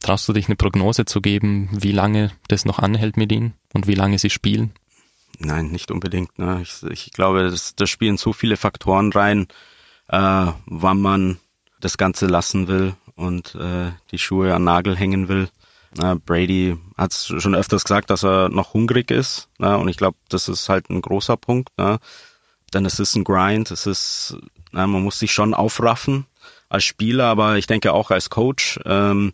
Traust 0.00 0.28
du 0.28 0.32
dich 0.32 0.46
eine 0.46 0.56
Prognose 0.56 1.04
zu 1.04 1.20
geben, 1.20 1.68
wie 1.72 1.92
lange 1.92 2.30
das 2.46 2.64
noch 2.64 2.78
anhält 2.78 3.16
mit 3.16 3.32
ihm 3.32 3.52
und 3.74 3.86
wie 3.86 3.94
lange 3.94 4.18
sie 4.18 4.30
spielen? 4.30 4.72
Nein, 5.40 5.68
nicht 5.68 5.90
unbedingt. 5.90 6.38
Ne? 6.38 6.60
Ich, 6.62 6.82
ich 6.84 7.12
glaube, 7.12 7.50
das, 7.50 7.74
das 7.74 7.90
spielen 7.90 8.16
so 8.16 8.32
viele 8.32 8.56
Faktoren 8.56 9.12
rein, 9.12 9.48
äh, 10.08 10.46
wann 10.66 11.00
man 11.00 11.38
das 11.80 11.98
Ganze 11.98 12.26
lassen 12.26 12.68
will 12.68 12.94
und 13.14 13.54
äh, 13.56 13.90
die 14.10 14.18
Schuhe 14.18 14.54
an 14.54 14.64
Nagel 14.64 14.96
hängen 14.96 15.28
will. 15.28 15.48
Brady 16.26 16.76
hat 16.96 17.14
schon 17.14 17.54
öfters 17.54 17.84
gesagt, 17.84 18.10
dass 18.10 18.24
er 18.24 18.48
noch 18.48 18.74
hungrig 18.74 19.10
ist. 19.10 19.48
Und 19.58 19.88
ich 19.88 19.96
glaube, 19.96 20.16
das 20.28 20.48
ist 20.48 20.68
halt 20.68 20.90
ein 20.90 21.00
großer 21.00 21.36
Punkt. 21.36 21.70
Denn 22.74 22.84
es 22.84 23.00
ist 23.00 23.16
ein 23.16 23.24
Grind, 23.24 23.70
es 23.70 23.86
ist, 23.86 24.36
man 24.72 24.90
muss 24.90 25.18
sich 25.18 25.32
schon 25.32 25.54
aufraffen 25.54 26.26
als 26.68 26.84
Spieler, 26.84 27.24
aber 27.24 27.56
ich 27.56 27.66
denke 27.66 27.92
auch 27.92 28.10
als 28.10 28.30
Coach. 28.30 28.78
Ähm, 28.84 29.32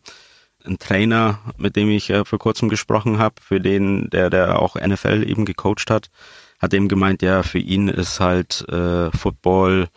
ein 0.65 0.79
Trainer, 0.79 1.41
mit 1.59 1.77
dem 1.77 1.91
ich 1.91 2.09
äh, 2.11 2.25
vor 2.25 2.39
kurzem 2.39 2.69
gesprochen 2.69 3.19
habe, 3.19 3.35
für 3.41 3.61
den, 3.61 4.09
der, 4.11 4.31
der 4.31 4.61
auch 4.61 4.77
NFL 4.77 5.25
eben 5.29 5.45
gecoacht 5.45 5.91
hat, 5.91 6.11
hat 6.59 6.73
eben 6.73 6.89
gemeint, 6.89 7.23
ja, 7.23 7.43
für 7.43 7.59
ihn 7.59 7.89
ist 7.89 8.21
halt 8.21 8.67
äh, 8.69 9.11
Football 9.11 9.89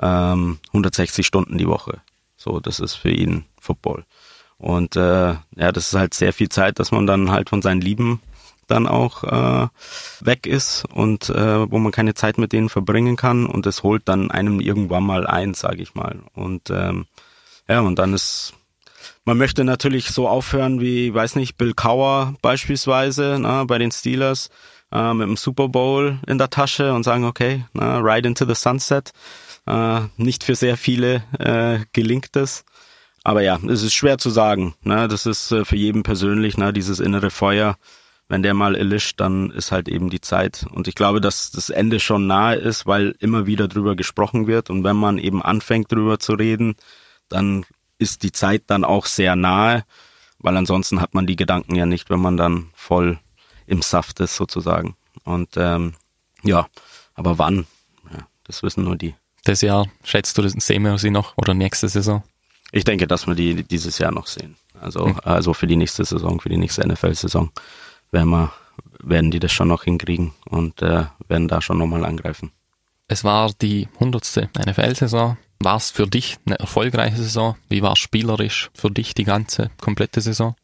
ähm, 0.00 0.58
160 0.68 1.26
Stunden 1.26 1.58
die 1.58 1.68
Woche. 1.68 2.00
So, 2.36 2.60
das 2.60 2.80
ist 2.80 2.94
für 2.94 3.10
ihn 3.10 3.44
Football. 3.60 4.04
Und 4.58 4.96
äh, 4.96 5.34
ja, 5.56 5.72
das 5.72 5.88
ist 5.88 5.98
halt 5.98 6.14
sehr 6.14 6.32
viel 6.32 6.48
Zeit, 6.48 6.78
dass 6.78 6.90
man 6.90 7.06
dann 7.06 7.30
halt 7.30 7.50
von 7.50 7.62
seinen 7.62 7.80
Lieben 7.80 8.20
dann 8.66 8.86
auch 8.86 9.24
äh, 9.24 9.68
weg 10.20 10.46
ist 10.46 10.84
und 10.92 11.28
äh, 11.28 11.70
wo 11.70 11.78
man 11.78 11.92
keine 11.92 12.14
Zeit 12.14 12.38
mit 12.38 12.52
denen 12.52 12.70
verbringen 12.70 13.16
kann 13.16 13.46
und 13.46 13.66
es 13.66 13.82
holt 13.82 14.02
dann 14.06 14.30
einem 14.30 14.60
irgendwann 14.60 15.04
mal 15.04 15.26
ein, 15.26 15.54
sage 15.54 15.82
ich 15.82 15.94
mal. 15.94 16.20
Und 16.34 16.70
ähm, 16.70 17.06
ja, 17.68 17.80
und 17.80 17.98
dann 17.98 18.14
ist 18.14 18.54
man 19.24 19.38
möchte 19.38 19.64
natürlich 19.64 20.08
so 20.08 20.28
aufhören 20.28 20.80
wie, 20.80 21.12
weiß 21.12 21.36
nicht, 21.36 21.56
Bill 21.56 21.72
Cower 21.74 22.34
beispielsweise 22.42 23.38
na, 23.40 23.64
bei 23.64 23.78
den 23.78 23.90
Steelers 23.90 24.50
äh, 24.92 25.14
mit 25.14 25.26
dem 25.26 25.36
Super 25.36 25.68
Bowl 25.68 26.18
in 26.26 26.38
der 26.38 26.50
Tasche 26.50 26.92
und 26.92 27.04
sagen, 27.04 27.24
okay, 27.24 27.64
na, 27.72 27.98
ride 27.98 28.28
into 28.28 28.46
the 28.46 28.54
sunset. 28.54 29.12
Äh, 29.66 30.02
nicht 30.18 30.44
für 30.44 30.54
sehr 30.54 30.76
viele 30.76 31.24
äh, 31.38 31.84
gelingt 31.92 32.36
es. 32.36 32.64
Aber 33.24 33.42
ja, 33.42 33.58
es 33.68 33.82
ist 33.82 33.94
schwer 33.94 34.18
zu 34.18 34.30
sagen. 34.30 34.74
Ne? 34.82 35.08
Das 35.08 35.26
ist 35.26 35.50
äh, 35.50 35.64
für 35.64 35.76
jeden 35.76 36.02
persönlich, 36.02 36.56
ne? 36.56 36.72
dieses 36.72 37.00
innere 37.00 37.30
Feuer 37.30 37.76
wenn 38.28 38.42
der 38.42 38.54
mal 38.54 38.74
erlischt, 38.74 39.20
dann 39.20 39.50
ist 39.50 39.70
halt 39.70 39.88
eben 39.88 40.08
die 40.10 40.20
Zeit. 40.20 40.66
Und 40.72 40.88
ich 40.88 40.94
glaube, 40.94 41.20
dass 41.20 41.50
das 41.50 41.70
Ende 41.70 42.00
schon 42.00 42.26
nahe 42.26 42.56
ist, 42.56 42.86
weil 42.86 43.14
immer 43.18 43.46
wieder 43.46 43.68
drüber 43.68 43.96
gesprochen 43.96 44.46
wird. 44.46 44.70
Und 44.70 44.82
wenn 44.82 44.96
man 44.96 45.18
eben 45.18 45.42
anfängt 45.42 45.92
drüber 45.92 46.18
zu 46.18 46.32
reden, 46.32 46.74
dann 47.28 47.66
ist 47.98 48.22
die 48.22 48.32
Zeit 48.32 48.64
dann 48.68 48.84
auch 48.84 49.06
sehr 49.06 49.36
nahe, 49.36 49.84
weil 50.38 50.56
ansonsten 50.56 51.00
hat 51.00 51.14
man 51.14 51.26
die 51.26 51.36
Gedanken 51.36 51.74
ja 51.74 51.86
nicht, 51.86 52.10
wenn 52.10 52.20
man 52.20 52.36
dann 52.36 52.70
voll 52.74 53.18
im 53.66 53.82
Saft 53.82 54.20
ist 54.20 54.36
sozusagen. 54.36 54.96
Und 55.24 55.50
ähm, 55.56 55.94
ja, 56.42 56.66
aber 57.14 57.38
wann? 57.38 57.66
Ja, 58.10 58.26
das 58.44 58.62
wissen 58.62 58.84
nur 58.84 58.96
die. 58.96 59.14
Das 59.44 59.60
Jahr 59.60 59.86
schätzt 60.02 60.36
du, 60.38 60.42
das 60.42 60.52
sehen 60.52 60.82
wir 60.82 60.96
sie 60.98 61.10
noch 61.10 61.36
oder 61.36 61.52
nächste 61.52 61.88
Saison? 61.88 62.22
Ich 62.74 62.82
denke, 62.82 63.06
dass 63.06 63.28
wir 63.28 63.36
die 63.36 63.62
dieses 63.62 63.98
Jahr 63.98 64.10
noch 64.10 64.26
sehen. 64.26 64.56
Also, 64.80 65.06
mhm. 65.06 65.20
also 65.22 65.54
für 65.54 65.68
die 65.68 65.76
nächste 65.76 66.04
Saison, 66.04 66.40
für 66.40 66.48
die 66.48 66.56
nächste 66.56 66.86
NFL-Saison 66.86 67.52
werden, 68.10 68.30
wir, 68.30 68.52
werden 68.98 69.30
die 69.30 69.38
das 69.38 69.52
schon 69.52 69.68
noch 69.68 69.84
hinkriegen 69.84 70.34
und 70.46 70.82
äh, 70.82 71.04
werden 71.28 71.46
da 71.46 71.60
schon 71.60 71.78
nochmal 71.78 72.04
angreifen. 72.04 72.50
Es 73.06 73.22
war 73.22 73.52
die 73.52 73.88
hundertste 74.00 74.50
NFL-Saison. 74.58 75.36
War 75.60 75.76
es 75.76 75.92
für 75.92 76.08
dich 76.08 76.36
eine 76.46 76.58
erfolgreiche 76.58 77.18
Saison? 77.18 77.54
Wie 77.68 77.80
war 77.80 77.92
es 77.92 78.00
spielerisch 78.00 78.70
für 78.74 78.90
dich 78.90 79.14
die 79.14 79.24
ganze 79.24 79.70
komplette 79.80 80.20
Saison? 80.20 80.56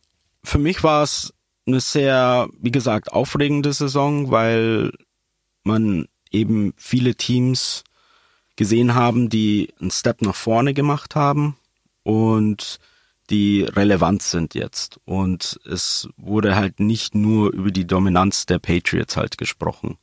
Für 0.42 0.58
mich 0.58 0.82
war 0.82 1.04
es 1.04 1.32
eine 1.64 1.78
sehr, 1.78 2.48
wie 2.60 2.72
gesagt, 2.72 3.12
aufregende 3.12 3.72
Saison, 3.72 4.32
weil 4.32 4.90
man 5.62 6.08
eben 6.32 6.74
viele 6.76 7.14
Teams 7.14 7.84
gesehen 8.56 8.96
haben, 8.96 9.28
die 9.28 9.72
einen 9.80 9.92
Step 9.92 10.22
nach 10.22 10.34
vorne 10.34 10.74
gemacht 10.74 11.14
haben 11.14 11.56
und 12.10 12.80
die 13.30 13.62
relevant 13.62 14.22
sind 14.22 14.54
jetzt. 14.54 14.98
Und 15.04 15.60
es 15.64 16.08
wurde 16.16 16.56
halt 16.56 16.80
nicht 16.80 17.14
nur 17.14 17.52
über 17.52 17.70
die 17.70 17.86
Dominanz 17.86 18.46
der 18.46 18.58
Patriots 18.58 19.16
halt 19.16 19.38
gesprochen. 19.38 19.96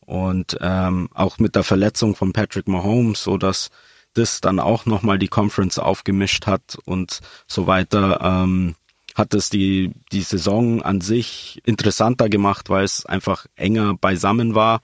Und 0.00 0.58
ähm, 0.60 1.08
auch 1.14 1.38
mit 1.38 1.54
der 1.54 1.62
Verletzung 1.62 2.16
von 2.16 2.32
Patrick 2.32 2.66
Mahomes, 2.66 3.22
so 3.22 3.38
dass 3.38 3.70
das 4.14 4.40
dann 4.40 4.58
auch 4.58 4.84
nochmal 4.84 5.20
die 5.20 5.28
Conference 5.28 5.78
aufgemischt 5.78 6.48
hat 6.48 6.76
und 6.84 7.20
so 7.46 7.68
weiter, 7.68 8.20
ähm, 8.20 8.74
hat 9.14 9.32
es 9.32 9.48
die, 9.48 9.92
die 10.10 10.22
Saison 10.22 10.82
an 10.82 11.00
sich 11.00 11.62
interessanter 11.64 12.28
gemacht, 12.28 12.68
weil 12.68 12.84
es 12.84 13.06
einfach 13.06 13.46
enger 13.54 13.94
beisammen 13.94 14.56
war. 14.56 14.80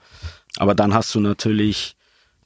Aber 0.55 0.73
dann 0.73 0.93
hast 0.93 1.13
du 1.15 1.19
natürlich 1.19 1.97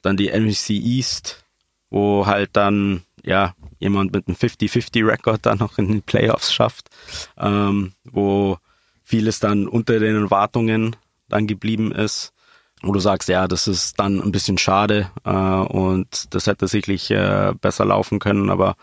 dann 0.02 0.18
die 0.18 0.32
NFC 0.32 0.72
East, 0.72 1.44
wo 1.92 2.26
halt 2.26 2.50
dann 2.54 3.05
ja, 3.26 3.56
jemand 3.80 4.14
mit 4.14 4.28
einem 4.28 4.38
50-50-Rekord 4.38 5.46
dann 5.46 5.58
noch 5.58 5.78
in 5.78 5.88
den 5.88 6.02
Playoffs 6.02 6.54
schafft, 6.54 6.90
ähm, 7.38 7.94
wo 8.04 8.58
vieles 9.04 9.40
dann 9.40 9.68
unter 9.68 10.00
den 10.00 10.16
Erwartungen 10.16 10.96
dann 11.28 11.48
geblieben 11.48 11.92
ist, 11.92 12.34
wo 12.82 12.92
du 12.92 13.00
sagst, 13.00 13.30
ja, 13.30 13.48
das 13.48 13.68
ist 13.68 14.00
dann 14.00 14.22
ein 14.22 14.32
bisschen 14.32 14.58
schade 14.58 15.10
äh, 15.24 15.30
und 15.32 16.34
das 16.34 16.48
hätte 16.48 16.68
sicherlich 16.68 17.10
äh, 17.12 17.54
besser 17.60 17.86
laufen 17.86 18.20
können, 18.20 18.50
aber 18.50 18.76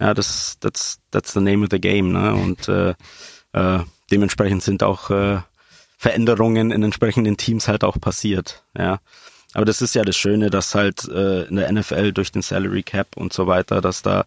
ja, 0.00 0.14
das 0.14 0.58
that's, 0.60 1.00
that's 1.10 1.32
the 1.32 1.40
name 1.40 1.64
of 1.64 1.68
the 1.70 1.80
game, 1.80 2.12
ne? 2.12 2.34
Und 2.34 2.68
äh, 2.68 2.94
äh, 3.52 3.78
dementsprechend 4.10 4.62
sind 4.62 4.82
auch 4.82 5.10
äh, 5.10 5.40
Veränderungen 5.96 6.70
in 6.70 6.82
entsprechenden 6.82 7.36
Teams 7.38 7.68
halt 7.68 7.82
auch 7.84 7.98
passiert, 7.98 8.62
ja. 8.76 8.98
Aber 9.56 9.64
das 9.64 9.80
ist 9.80 9.94
ja 9.94 10.02
das 10.02 10.18
Schöne, 10.18 10.50
dass 10.50 10.74
halt 10.74 11.08
äh, 11.08 11.44
in 11.44 11.56
der 11.56 11.72
NFL 11.72 12.12
durch 12.12 12.30
den 12.30 12.42
Salary 12.42 12.82
Cap 12.82 13.16
und 13.16 13.32
so 13.32 13.46
weiter, 13.46 13.80
dass 13.80 14.02
da 14.02 14.26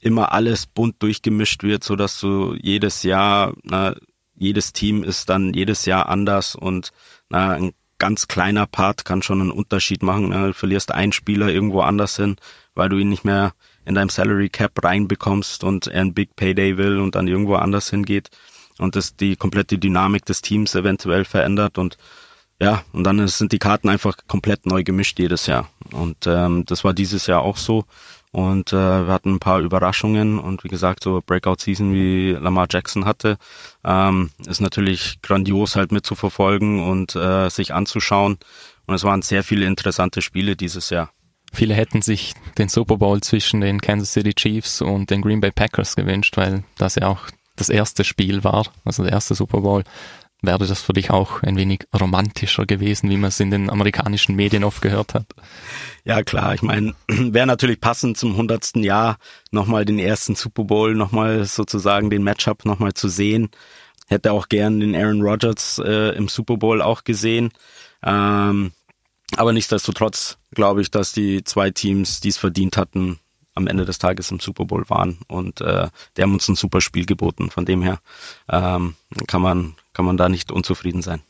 immer 0.00 0.32
alles 0.32 0.64
bunt 0.64 1.02
durchgemischt 1.02 1.62
wird, 1.62 1.84
so 1.84 1.94
dass 1.94 2.18
du 2.20 2.56
jedes 2.58 3.02
Jahr, 3.02 3.52
na, 3.64 3.94
jedes 4.34 4.72
Team 4.72 5.04
ist 5.04 5.28
dann 5.28 5.52
jedes 5.52 5.84
Jahr 5.84 6.08
anders 6.08 6.54
und 6.54 6.94
na, 7.28 7.50
ein 7.50 7.72
ganz 7.98 8.28
kleiner 8.28 8.66
Part 8.66 9.04
kann 9.04 9.20
schon 9.20 9.42
einen 9.42 9.50
Unterschied 9.50 10.02
machen. 10.02 10.30
Na, 10.30 10.46
du 10.46 10.54
verlierst 10.54 10.90
einen 10.90 11.12
Spieler 11.12 11.50
irgendwo 11.50 11.82
anders 11.82 12.16
hin, 12.16 12.36
weil 12.74 12.88
du 12.88 12.96
ihn 12.96 13.10
nicht 13.10 13.26
mehr 13.26 13.52
in 13.84 13.94
deinem 13.94 14.08
Salary 14.08 14.48
Cap 14.48 14.82
reinbekommst 14.82 15.64
und 15.64 15.86
er 15.86 16.00
ein 16.00 16.14
Big 16.14 16.34
Payday 16.34 16.78
will 16.78 16.98
und 16.98 17.14
dann 17.14 17.28
irgendwo 17.28 17.56
anders 17.56 17.90
hingeht 17.90 18.30
und 18.78 18.96
das 18.96 19.16
die 19.16 19.36
komplette 19.36 19.76
Dynamik 19.76 20.24
des 20.24 20.40
Teams 20.40 20.74
eventuell 20.74 21.26
verändert 21.26 21.76
und 21.76 21.98
ja, 22.60 22.82
und 22.92 23.04
dann 23.04 23.26
sind 23.28 23.52
die 23.52 23.58
Karten 23.58 23.88
einfach 23.88 24.16
komplett 24.26 24.66
neu 24.66 24.82
gemischt 24.82 25.18
jedes 25.18 25.46
Jahr. 25.46 25.68
Und 25.92 26.26
ähm, 26.26 26.64
das 26.66 26.84
war 26.84 26.94
dieses 26.94 27.26
Jahr 27.26 27.42
auch 27.42 27.56
so. 27.56 27.84
Und 28.32 28.72
äh, 28.72 29.06
wir 29.06 29.12
hatten 29.12 29.34
ein 29.34 29.40
paar 29.40 29.60
Überraschungen 29.60 30.38
und 30.38 30.62
wie 30.64 30.68
gesagt, 30.68 31.02
so 31.02 31.22
Breakout-Season 31.24 31.92
wie 31.92 32.32
Lamar 32.32 32.66
Jackson 32.70 33.04
hatte, 33.04 33.38
ähm, 33.84 34.30
ist 34.46 34.60
natürlich 34.60 35.22
grandios 35.22 35.76
halt 35.76 35.92
mitzuverfolgen 35.92 36.82
und 36.82 37.16
äh, 37.16 37.48
sich 37.48 37.72
anzuschauen. 37.72 38.38
Und 38.86 38.94
es 38.94 39.04
waren 39.04 39.22
sehr 39.22 39.42
viele 39.42 39.66
interessante 39.66 40.22
Spiele 40.22 40.54
dieses 40.54 40.90
Jahr. 40.90 41.10
Viele 41.52 41.74
hätten 41.74 42.02
sich 42.02 42.34
den 42.58 42.68
Super 42.68 42.98
Bowl 42.98 43.20
zwischen 43.22 43.60
den 43.60 43.80
Kansas 43.80 44.12
City 44.12 44.34
Chiefs 44.34 44.82
und 44.82 45.10
den 45.10 45.22
Green 45.22 45.40
Bay 45.40 45.50
Packers 45.50 45.96
gewünscht, 45.96 46.36
weil 46.36 46.64
das 46.76 46.96
ja 46.96 47.08
auch 47.08 47.28
das 47.56 47.70
erste 47.70 48.04
Spiel 48.04 48.44
war, 48.44 48.66
also 48.84 49.02
der 49.02 49.12
erste 49.12 49.34
Super 49.34 49.62
Bowl 49.62 49.82
wäre 50.46 50.66
das 50.66 50.82
für 50.82 50.92
dich 50.92 51.10
auch 51.10 51.42
ein 51.42 51.56
wenig 51.56 51.86
romantischer 51.98 52.66
gewesen, 52.66 53.10
wie 53.10 53.16
man 53.16 53.28
es 53.28 53.40
in 53.40 53.50
den 53.50 53.70
amerikanischen 53.70 54.36
Medien 54.36 54.64
oft 54.64 54.80
gehört 54.80 55.14
hat? 55.14 55.26
Ja, 56.04 56.22
klar. 56.22 56.54
Ich 56.54 56.62
meine, 56.62 56.94
wäre 57.08 57.46
natürlich 57.46 57.80
passend 57.80 58.16
zum 58.16 58.36
hundertsten 58.36 58.82
Jahr 58.82 59.18
nochmal 59.50 59.84
den 59.84 59.98
ersten 59.98 60.34
Super 60.34 60.64
Bowl, 60.64 60.94
nochmal 60.94 61.44
sozusagen 61.44 62.10
den 62.10 62.22
Matchup 62.22 62.64
nochmal 62.64 62.94
zu 62.94 63.08
sehen. 63.08 63.50
Hätte 64.06 64.32
auch 64.32 64.48
gern 64.48 64.80
den 64.80 64.94
Aaron 64.94 65.22
Rodgers 65.22 65.80
äh, 65.84 66.16
im 66.16 66.28
Super 66.28 66.56
Bowl 66.56 66.80
auch 66.80 67.04
gesehen. 67.04 67.50
Ähm, 68.02 68.72
aber 69.36 69.52
nichtsdestotrotz 69.52 70.38
glaube 70.52 70.80
ich, 70.80 70.90
dass 70.90 71.12
die 71.12 71.42
zwei 71.42 71.70
Teams, 71.70 72.20
die 72.20 72.28
es 72.28 72.38
verdient 72.38 72.76
hatten, 72.76 73.18
am 73.56 73.66
Ende 73.66 73.84
des 73.84 73.98
Tages 73.98 74.30
im 74.30 74.38
Super 74.38 74.66
Bowl 74.66 74.88
waren 74.88 75.18
und 75.28 75.60
äh, 75.62 75.88
die 76.16 76.22
haben 76.22 76.34
uns 76.34 76.46
ein 76.46 76.56
super 76.56 76.80
Spiel 76.80 77.06
geboten. 77.06 77.50
Von 77.50 77.64
dem 77.64 77.82
her 77.82 78.00
ähm, 78.50 78.94
kann 79.26 79.42
man 79.42 79.74
kann 79.96 80.04
man 80.04 80.18
da 80.18 80.28
nicht 80.28 80.52
unzufrieden 80.52 81.00
sein. 81.00 81.22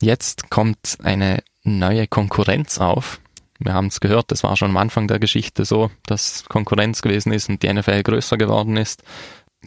Jetzt 0.00 0.48
kommt 0.48 0.98
eine 1.02 1.42
neue 1.64 2.06
Konkurrenz 2.06 2.78
auf. 2.78 3.20
Wir 3.58 3.74
haben 3.74 3.88
es 3.88 3.98
gehört, 3.98 4.30
das 4.30 4.44
war 4.44 4.56
schon 4.56 4.70
am 4.70 4.76
Anfang 4.76 5.08
der 5.08 5.18
Geschichte 5.18 5.64
so, 5.64 5.90
dass 6.06 6.44
Konkurrenz 6.44 7.02
gewesen 7.02 7.32
ist 7.32 7.48
und 7.48 7.64
die 7.64 7.72
NFL 7.72 8.04
größer 8.04 8.36
geworden 8.36 8.76
ist. 8.76 9.02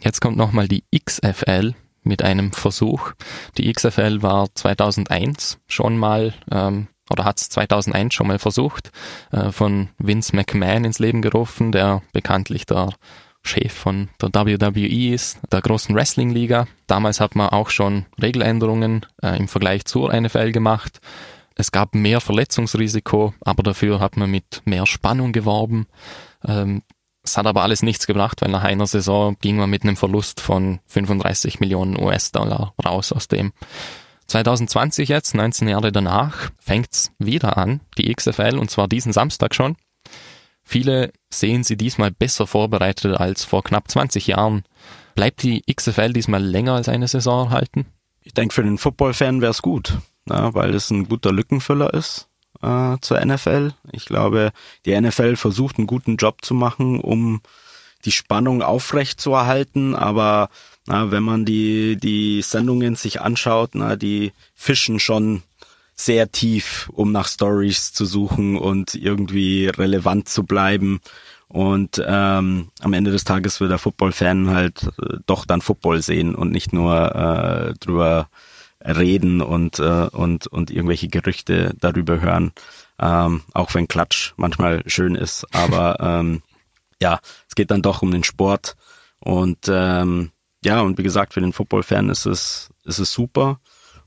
Jetzt 0.00 0.20
kommt 0.20 0.38
nochmal 0.38 0.68
die 0.68 0.84
XFL 0.96 1.74
mit 2.02 2.22
einem 2.22 2.52
Versuch. 2.52 3.12
Die 3.58 3.70
XFL 3.70 4.22
war 4.22 4.48
2001 4.54 5.58
schon 5.66 5.98
mal 5.98 6.32
ähm, 6.50 6.86
oder 7.10 7.24
hat 7.24 7.40
es 7.40 7.50
2001 7.50 8.14
schon 8.14 8.28
mal 8.28 8.38
versucht, 8.38 8.90
äh, 9.32 9.52
von 9.52 9.88
Vince 9.98 10.34
McMahon 10.34 10.84
ins 10.84 10.98
Leben 10.98 11.20
gerufen, 11.20 11.72
der 11.72 12.02
bekanntlich 12.14 12.64
der 12.64 12.94
Chef 13.42 13.72
von 13.72 14.08
der 14.20 14.46
WWE 14.46 15.14
ist, 15.14 15.38
der 15.50 15.62
großen 15.62 15.94
Wrestling-Liga. 15.94 16.66
Damals 16.86 17.20
hat 17.20 17.34
man 17.36 17.48
auch 17.48 17.70
schon 17.70 18.06
Regeländerungen 18.20 19.06
äh, 19.22 19.36
im 19.36 19.48
Vergleich 19.48 19.84
zur 19.84 20.12
NFL 20.12 20.52
gemacht. 20.52 21.00
Es 21.56 21.72
gab 21.72 21.94
mehr 21.94 22.20
Verletzungsrisiko, 22.20 23.34
aber 23.40 23.62
dafür 23.62 24.00
hat 24.00 24.16
man 24.16 24.30
mit 24.30 24.62
mehr 24.64 24.86
Spannung 24.86 25.32
geworben. 25.32 25.86
Ähm, 26.46 26.82
es 27.22 27.36
hat 27.36 27.46
aber 27.46 27.62
alles 27.62 27.82
nichts 27.82 28.06
gebracht, 28.06 28.40
weil 28.40 28.50
nach 28.50 28.64
einer 28.64 28.86
Saison 28.86 29.36
ging 29.40 29.56
man 29.56 29.68
mit 29.68 29.82
einem 29.82 29.96
Verlust 29.96 30.40
von 30.40 30.80
35 30.86 31.60
Millionen 31.60 32.00
US-Dollar 32.00 32.74
raus 32.82 33.12
aus 33.12 33.28
dem. 33.28 33.52
2020 34.26 35.08
jetzt, 35.08 35.34
19 35.34 35.68
Jahre 35.68 35.92
danach, 35.92 36.50
fängt's 36.60 37.10
wieder 37.18 37.58
an, 37.58 37.80
die 37.98 38.14
XFL, 38.14 38.58
und 38.58 38.70
zwar 38.70 38.88
diesen 38.88 39.12
Samstag 39.12 39.54
schon. 39.54 39.76
Viele 40.70 41.12
sehen 41.30 41.64
sie 41.64 41.76
diesmal 41.76 42.12
besser 42.12 42.46
vorbereitet 42.46 43.16
als 43.16 43.44
vor 43.44 43.64
knapp 43.64 43.90
20 43.90 44.28
Jahren. 44.28 44.62
Bleibt 45.16 45.42
die 45.42 45.62
XFL 45.62 46.12
diesmal 46.12 46.44
länger 46.44 46.74
als 46.74 46.88
eine 46.88 47.08
Saison 47.08 47.50
halten? 47.50 47.86
Ich 48.22 48.34
denke, 48.34 48.54
für 48.54 48.62
den 48.62 48.78
Football-Fan 48.78 49.40
wäre 49.40 49.50
es 49.50 49.62
gut, 49.62 49.98
ja, 50.28 50.54
weil 50.54 50.72
es 50.72 50.88
ein 50.92 51.08
guter 51.08 51.32
Lückenfüller 51.32 51.92
ist 51.92 52.28
äh, 52.62 52.96
zur 53.00 53.18
NFL. 53.20 53.72
Ich 53.90 54.04
glaube, 54.04 54.52
die 54.86 54.98
NFL 54.98 55.34
versucht 55.34 55.78
einen 55.78 55.88
guten 55.88 56.18
Job 56.18 56.44
zu 56.44 56.54
machen, 56.54 57.00
um 57.00 57.40
die 58.04 58.12
Spannung 58.12 58.62
aufrecht 58.62 59.20
zu 59.20 59.32
erhalten, 59.32 59.96
aber 59.96 60.50
na, 60.86 61.10
wenn 61.10 61.24
man 61.24 61.44
die, 61.44 61.96
die 61.96 62.42
Sendungen 62.42 62.94
sich 62.94 63.20
anschaut, 63.20 63.70
na, 63.72 63.96
die 63.96 64.30
fischen 64.54 65.00
schon 65.00 65.42
sehr 66.04 66.30
tief, 66.32 66.90
um 66.92 67.12
nach 67.12 67.28
Stories 67.28 67.92
zu 67.92 68.04
suchen 68.04 68.56
und 68.56 68.94
irgendwie 68.94 69.66
relevant 69.66 70.28
zu 70.28 70.44
bleiben. 70.44 71.00
Und 71.48 72.00
ähm, 72.06 72.68
am 72.80 72.92
Ende 72.92 73.10
des 73.10 73.24
Tages 73.24 73.60
will 73.60 73.68
der 73.68 73.78
Football-Fan 73.78 74.50
halt 74.50 74.84
äh, 75.02 75.16
doch 75.26 75.44
dann 75.44 75.60
Football 75.60 76.00
sehen 76.00 76.34
und 76.34 76.52
nicht 76.52 76.72
nur 76.72 77.14
äh, 77.14 77.74
drüber 77.80 78.28
reden 78.84 79.42
und, 79.42 79.78
äh, 79.78 80.08
und, 80.12 80.46
und 80.46 80.70
irgendwelche 80.70 81.08
Gerüchte 81.08 81.74
darüber 81.80 82.20
hören. 82.20 82.52
Ähm, 82.98 83.42
auch 83.52 83.74
wenn 83.74 83.88
Klatsch 83.88 84.32
manchmal 84.36 84.82
schön 84.86 85.14
ist. 85.14 85.46
Aber 85.52 85.98
ähm, 86.00 86.42
ja, 87.02 87.18
es 87.48 87.54
geht 87.54 87.70
dann 87.70 87.82
doch 87.82 88.02
um 88.02 88.10
den 88.10 88.24
Sport. 88.24 88.76
Und 89.18 89.68
ähm, 89.68 90.30
ja, 90.64 90.80
und 90.82 90.98
wie 90.98 91.02
gesagt, 91.02 91.34
für 91.34 91.40
den 91.40 91.52
Football-Fan 91.52 92.10
ist 92.10 92.26
es, 92.26 92.70
ist 92.84 92.98
es 92.98 93.12
super. 93.12 93.60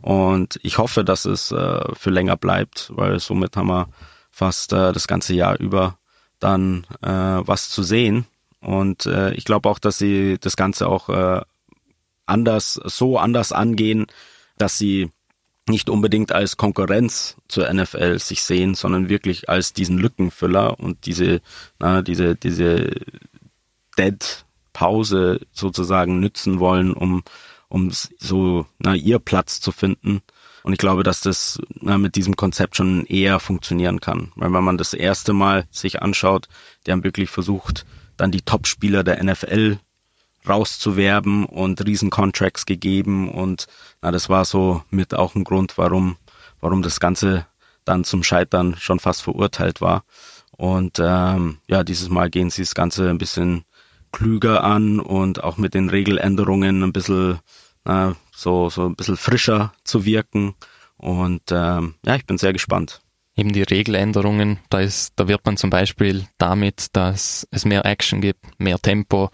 Und 0.04 0.60
ich 0.64 0.80
hoffe, 0.80 1.06
dass 1.06 1.24
es 1.24 1.52
äh, 1.54 1.82
für 1.94 2.10
länger 2.10 2.36
bleibt, 2.36 2.92
weil 2.94 3.22
somit 3.22 3.56
haben 3.56 3.68
wir 3.68 3.88
fast 4.32 4.74
äh, 4.74 4.92
das 4.92 5.08
ganze 5.08 5.34
Jahr 5.34 5.58
über 5.58 5.98
dann 6.40 6.86
äh, 7.02 7.08
was 7.08 7.70
zu 7.70 7.84
sehen. 7.84 8.26
Und 8.60 9.06
äh, 9.06 9.34
ich 9.34 9.46
glaube 9.46 9.70
auch, 9.70 9.80
dass 9.80 9.98
sie 9.98 10.38
das 10.42 10.58
Ganze 10.58 10.90
auch 10.90 11.08
äh, 11.08 11.42
anders, 12.26 12.74
so 12.84 13.18
anders 13.18 13.54
angehen, 13.54 14.08
dass 14.58 14.78
sie 14.78 15.10
nicht 15.70 15.90
unbedingt 15.90 16.34
als 16.34 16.58
Konkurrenz 16.58 17.38
zur 17.48 17.74
NFL 17.74 18.20
sich 18.20 18.44
sehen, 18.44 18.76
sondern 18.76 19.08
wirklich 19.08 19.48
als 19.48 19.72
diesen 19.72 19.98
Lückenfüller 19.98 20.78
und 20.82 21.06
diese, 21.06 21.40
na, 21.80 22.02
diese, 22.02 22.36
diese 22.36 22.92
Dead-Pause 23.98 25.40
sozusagen 25.54 26.20
nützen 26.20 26.60
wollen, 26.60 26.92
um, 26.92 27.24
um 27.74 27.90
so 27.92 28.68
na, 28.78 28.94
ihr 28.94 29.18
Platz 29.18 29.60
zu 29.60 29.72
finden. 29.72 30.22
Und 30.62 30.74
ich 30.74 30.78
glaube, 30.78 31.02
dass 31.02 31.22
das 31.22 31.60
na, 31.82 31.98
mit 31.98 32.16
diesem 32.16 32.36
Konzept 32.36 32.78
schon 32.78 33.04
eher 33.08 33.40
funktionieren 33.40 34.00
kann. 34.00 34.32
Weil 34.36 34.54
wenn 34.54 34.64
man 34.64 34.78
das 34.78 34.94
erste 34.94 35.34
Mal 35.34 35.66
sich 35.72 36.04
anschaut, 36.04 36.48
die 36.86 36.92
haben 36.92 37.04
wirklich 37.04 37.32
versucht, 37.32 37.88
dann 38.16 38.32
die 38.32 38.44
Top-Spieler 38.44 39.04
der 39.04 39.24
NFL 39.24 39.80
rauszuwerben 40.48 41.46
und 41.46 41.84
Riesencontracts 41.84 42.68
gegeben 42.68 43.30
und 43.32 43.66
na, 44.04 44.12
das 44.12 44.30
war 44.30 44.46
so 44.46 44.84
mit 44.92 45.16
auch 45.16 45.34
ein 45.34 45.44
Grund, 45.44 45.78
warum, 45.78 46.18
warum 46.62 46.84
das 46.84 47.00
Ganze 47.00 47.48
dann 47.86 48.04
zum 48.04 48.22
Scheitern 48.22 48.76
schon 48.78 49.00
fast 49.00 49.24
verurteilt 49.24 49.82
war. 49.82 50.04
Und 50.52 51.00
ähm, 51.00 51.58
ja, 51.68 51.84
dieses 51.84 52.10
Mal 52.10 52.30
gehen 52.30 52.52
sie 52.52 52.62
das 52.62 52.76
Ganze 52.76 53.10
ein 53.10 53.18
bisschen 53.18 53.64
klüger 54.12 54.64
an 54.64 55.00
und 55.00 55.44
auch 55.44 55.58
mit 55.58 55.74
den 55.74 55.90
Regeländerungen 55.90 56.84
ein 56.84 56.94
bisschen 56.94 57.40
äh, 57.86 58.12
so, 58.32 58.70
so 58.70 58.86
ein 58.86 58.96
bisschen 58.96 59.18
frischer 59.18 59.74
zu 59.84 60.06
wirken. 60.06 60.56
Und 60.98 61.44
ähm, 61.52 61.96
ja, 62.06 62.16
ich 62.16 62.26
bin 62.26 62.38
sehr 62.38 62.54
gespannt. 62.54 63.02
Eben 63.36 63.52
die 63.52 63.64
Regeländerungen, 63.64 64.60
da 64.70 64.80
ist, 64.80 65.14
da 65.16 65.28
wird 65.28 65.46
man 65.46 65.58
zum 65.58 65.70
Beispiel 65.70 66.28
damit, 66.38 66.88
dass 66.94 67.48
es 67.50 67.66
mehr 67.66 67.86
Action 67.86 68.22
gibt, 68.22 68.60
mehr 68.60 68.78
Tempo, 68.78 69.32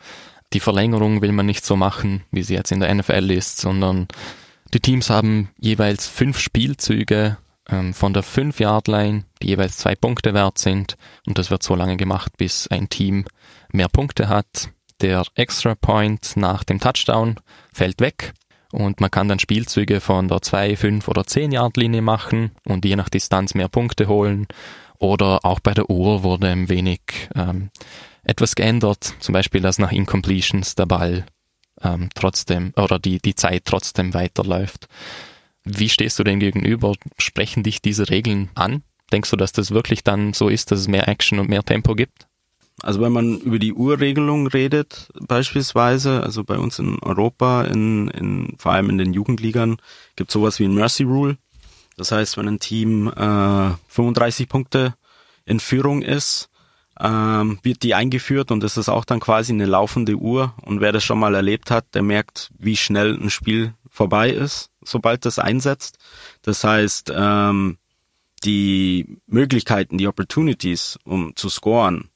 die 0.54 0.60
Verlängerung 0.60 1.22
will 1.22 1.32
man 1.32 1.46
nicht 1.46 1.66
so 1.66 1.76
machen, 1.76 2.24
wie 2.32 2.44
sie 2.44 2.56
jetzt 2.56 2.72
in 2.72 2.80
der 2.80 2.94
NFL 2.94 3.30
ist, 3.30 3.60
sondern 3.60 4.08
die 4.74 4.80
Teams 4.80 5.10
haben 5.10 5.50
jeweils 5.60 6.08
fünf 6.08 6.40
Spielzüge 6.40 7.38
ähm, 7.68 7.94
von 7.94 8.14
der 8.14 8.24
5-Yard-Line, 8.24 9.26
die 9.42 9.48
jeweils 9.48 9.78
zwei 9.78 9.96
Punkte 9.96 10.34
wert 10.34 10.58
sind. 10.58 10.96
Und 11.28 11.38
das 11.38 11.52
wird 11.52 11.64
so 11.64 11.76
lange 11.76 11.98
gemacht, 11.98 12.38
bis 12.38 12.68
ein 12.68 12.90
Team 12.90 13.26
mehr 13.72 13.90
Punkte 13.90 14.28
hat. 14.28 14.70
Der 15.02 15.24
Extra 15.36 15.76
Point 15.76 16.34
nach 16.36 16.64
dem 16.64 16.80
Touchdown 16.80 17.40
fällt 17.72 18.02
weg 18.02 18.34
und 18.72 19.02
man 19.02 19.10
kann 19.10 19.28
dann 19.28 19.40
Spielzüge 19.40 20.00
von 20.00 20.28
der 20.28 20.42
2, 20.42 20.76
5 20.76 21.08
oder 21.08 21.26
10 21.26 21.52
Yard 21.52 21.78
Linie 21.78 22.02
machen 22.02 22.52
und 22.66 22.86
je 22.86 22.96
nach 22.96 23.10
Distanz 23.10 23.56
mehr 23.56 23.68
Punkte 23.68 24.08
holen. 24.08 24.48
Oder 25.00 25.46
auch 25.46 25.60
bei 25.60 25.74
der 25.74 25.90
Uhr 25.90 26.24
wurde 26.24 26.50
ein 26.50 26.70
wenig 26.70 27.02
ähm, 27.34 27.70
etwas 28.24 28.56
geändert, 28.56 29.16
zum 29.20 29.34
Beispiel, 29.34 29.62
dass 29.62 29.80
nach 29.80 29.92
Incompletions 29.92 30.76
der 30.76 30.86
Ball 30.86 31.26
ähm, 31.82 32.10
trotzdem 32.14 32.74
oder 32.76 33.00
die, 33.00 33.20
die 33.20 33.36
Zeit 33.36 33.64
trotzdem 33.66 34.14
weiterläuft. 34.14 34.88
Wie 35.64 35.90
stehst 35.90 36.20
du 36.20 36.24
denn 36.24 36.40
gegenüber? 36.40 36.94
Sprechen 37.18 37.64
dich 37.64 37.82
diese 37.82 38.10
Regeln 38.10 38.50
an? 38.56 38.84
Denkst 39.12 39.32
du, 39.32 39.36
dass 39.36 39.52
das 39.52 39.72
wirklich 39.72 40.04
dann 40.04 40.34
so 40.34 40.50
ist, 40.50 40.72
dass 40.72 40.80
es 40.80 40.88
mehr 40.88 41.08
Action 41.08 41.40
und 41.40 41.50
mehr 41.50 41.64
Tempo 41.64 41.96
gibt? 41.96 42.29
Also 42.82 43.02
wenn 43.02 43.12
man 43.12 43.40
über 43.40 43.60
die 43.60 43.74
Urregelung 43.74 44.48
redet, 44.48 45.10
beispielsweise, 45.20 46.24
also 46.24 46.44
bei 46.44 46.58
uns 46.58 46.80
in 46.80 47.00
Europa, 47.00 47.64
in, 47.64 48.08
in 48.10 48.56
vor 48.58 48.72
allem 48.74 48.90
in 48.90 48.98
den 48.98 49.14
Jugendligern, 49.14 49.78
gibt 50.16 50.32
sowas 50.32 50.60
wie 50.60 50.66
ein 50.66 50.74
Mercy 50.74 51.04
Rule. 51.04 51.38
Das 51.98 52.12
heißt, 52.12 52.38
wenn 52.38 52.48
ein 52.48 52.60
Team 52.60 53.08
äh, 53.08 53.72
35 53.90 54.48
Punkte 54.48 54.96
in 55.46 55.60
Führung 55.60 56.02
ist, 56.02 56.50
ähm, 57.00 57.60
wird 57.64 57.84
die 57.84 57.96
eingeführt 57.96 58.52
und 58.52 58.64
es 58.64 58.78
ist 58.78 58.90
auch 58.90 59.06
dann 59.06 59.20
quasi 59.20 59.54
eine 59.54 59.66
laufende 59.66 60.16
Uhr. 60.16 60.54
Und 60.62 60.82
wer 60.82 60.92
das 60.92 61.04
schon 61.04 61.20
mal 61.20 61.36
erlebt 61.36 61.72
hat, 61.72 61.86
der 61.94 62.04
merkt, 62.04 62.50
wie 62.58 62.78
schnell 62.78 63.16
ein 63.16 63.30
Spiel 63.30 63.74
vorbei 63.90 64.30
ist, 64.30 64.70
sobald 64.84 65.26
das 65.26 65.40
einsetzt. 65.40 65.98
Das 66.42 66.64
heißt, 66.64 67.12
ähm, 67.16 67.78
die 68.44 69.18
Möglichkeiten, 69.28 69.98
die 69.98 70.08
Opportunities, 70.08 70.98
um 71.04 71.36
zu 71.36 71.50
scoren, 71.50 72.10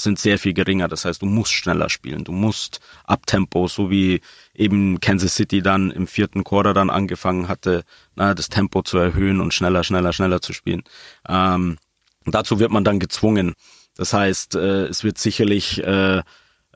sind 0.00 0.18
sehr 0.18 0.38
viel 0.38 0.54
geringer. 0.54 0.88
Das 0.88 1.04
heißt, 1.04 1.22
du 1.22 1.26
musst 1.26 1.52
schneller 1.52 1.90
spielen, 1.90 2.24
du 2.24 2.32
musst 2.32 2.80
Abtempo, 3.04 3.68
so 3.68 3.90
wie 3.90 4.20
eben 4.54 5.00
Kansas 5.00 5.34
City 5.34 5.62
dann 5.62 5.90
im 5.90 6.06
vierten 6.06 6.44
Quarter 6.44 6.74
dann 6.74 6.90
angefangen 6.90 7.48
hatte, 7.48 7.84
na, 8.14 8.34
das 8.34 8.48
Tempo 8.48 8.82
zu 8.82 8.98
erhöhen 8.98 9.40
und 9.40 9.54
schneller, 9.54 9.84
schneller, 9.84 10.12
schneller 10.12 10.40
zu 10.40 10.52
spielen. 10.52 10.82
Ähm, 11.28 11.78
dazu 12.26 12.60
wird 12.60 12.70
man 12.70 12.84
dann 12.84 13.00
gezwungen. 13.00 13.54
Das 13.96 14.12
heißt, 14.12 14.54
äh, 14.54 14.86
es 14.86 15.02
wird 15.02 15.18
sicherlich 15.18 15.82
äh, 15.82 16.22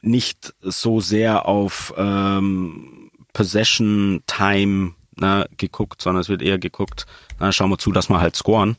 nicht 0.03 0.55
so 0.61 1.01
sehr 1.01 1.47
auf 1.47 1.95
ähm, 1.97 3.11
Possession 3.33 4.23
Time 4.27 4.95
na, 5.17 5.47
geguckt, 5.57 6.03
sondern 6.03 6.21
es 6.21 6.29
wird 6.29 6.43
eher 6.43 6.59
geguckt, 6.59 7.07
na, 7.39 7.53
schauen 7.53 7.71
wir 7.71 7.79
zu, 7.79 7.93
dass 7.93 8.09
wir 8.09 8.21
halt 8.21 8.37
scoren. 8.37 8.77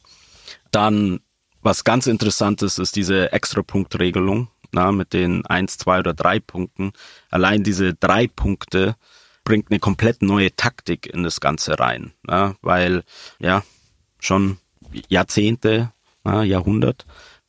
Dann, 0.71 1.21
was 1.63 1.83
ganz 1.83 2.07
interessant 2.07 2.61
ist, 2.61 2.79
ist 2.79 2.95
diese 2.95 3.31
Extra-Punkt-Regelung 3.31 4.49
na, 4.73 4.91
mit 4.91 5.13
den 5.13 5.45
eins, 5.45 5.77
zwei 5.77 5.99
oder 5.99 6.13
drei 6.13 6.39
Punkten. 6.39 6.91
Allein 7.29 7.63
diese 7.63 7.93
drei 7.93 8.27
Punkte 8.27 8.95
bringt 9.43 9.69
eine 9.69 9.79
komplett 9.79 10.21
neue 10.21 10.55
Taktik 10.55 11.05
in 11.05 11.23
das 11.23 11.39
Ganze 11.39 11.79
rein, 11.79 12.13
na, 12.23 12.55
weil 12.61 13.03
ja 13.39 13.63
schon 14.19 14.57
Jahrzehnte, 15.09 15.91
na, 16.23 16.43
Jahrhundert 16.43 17.05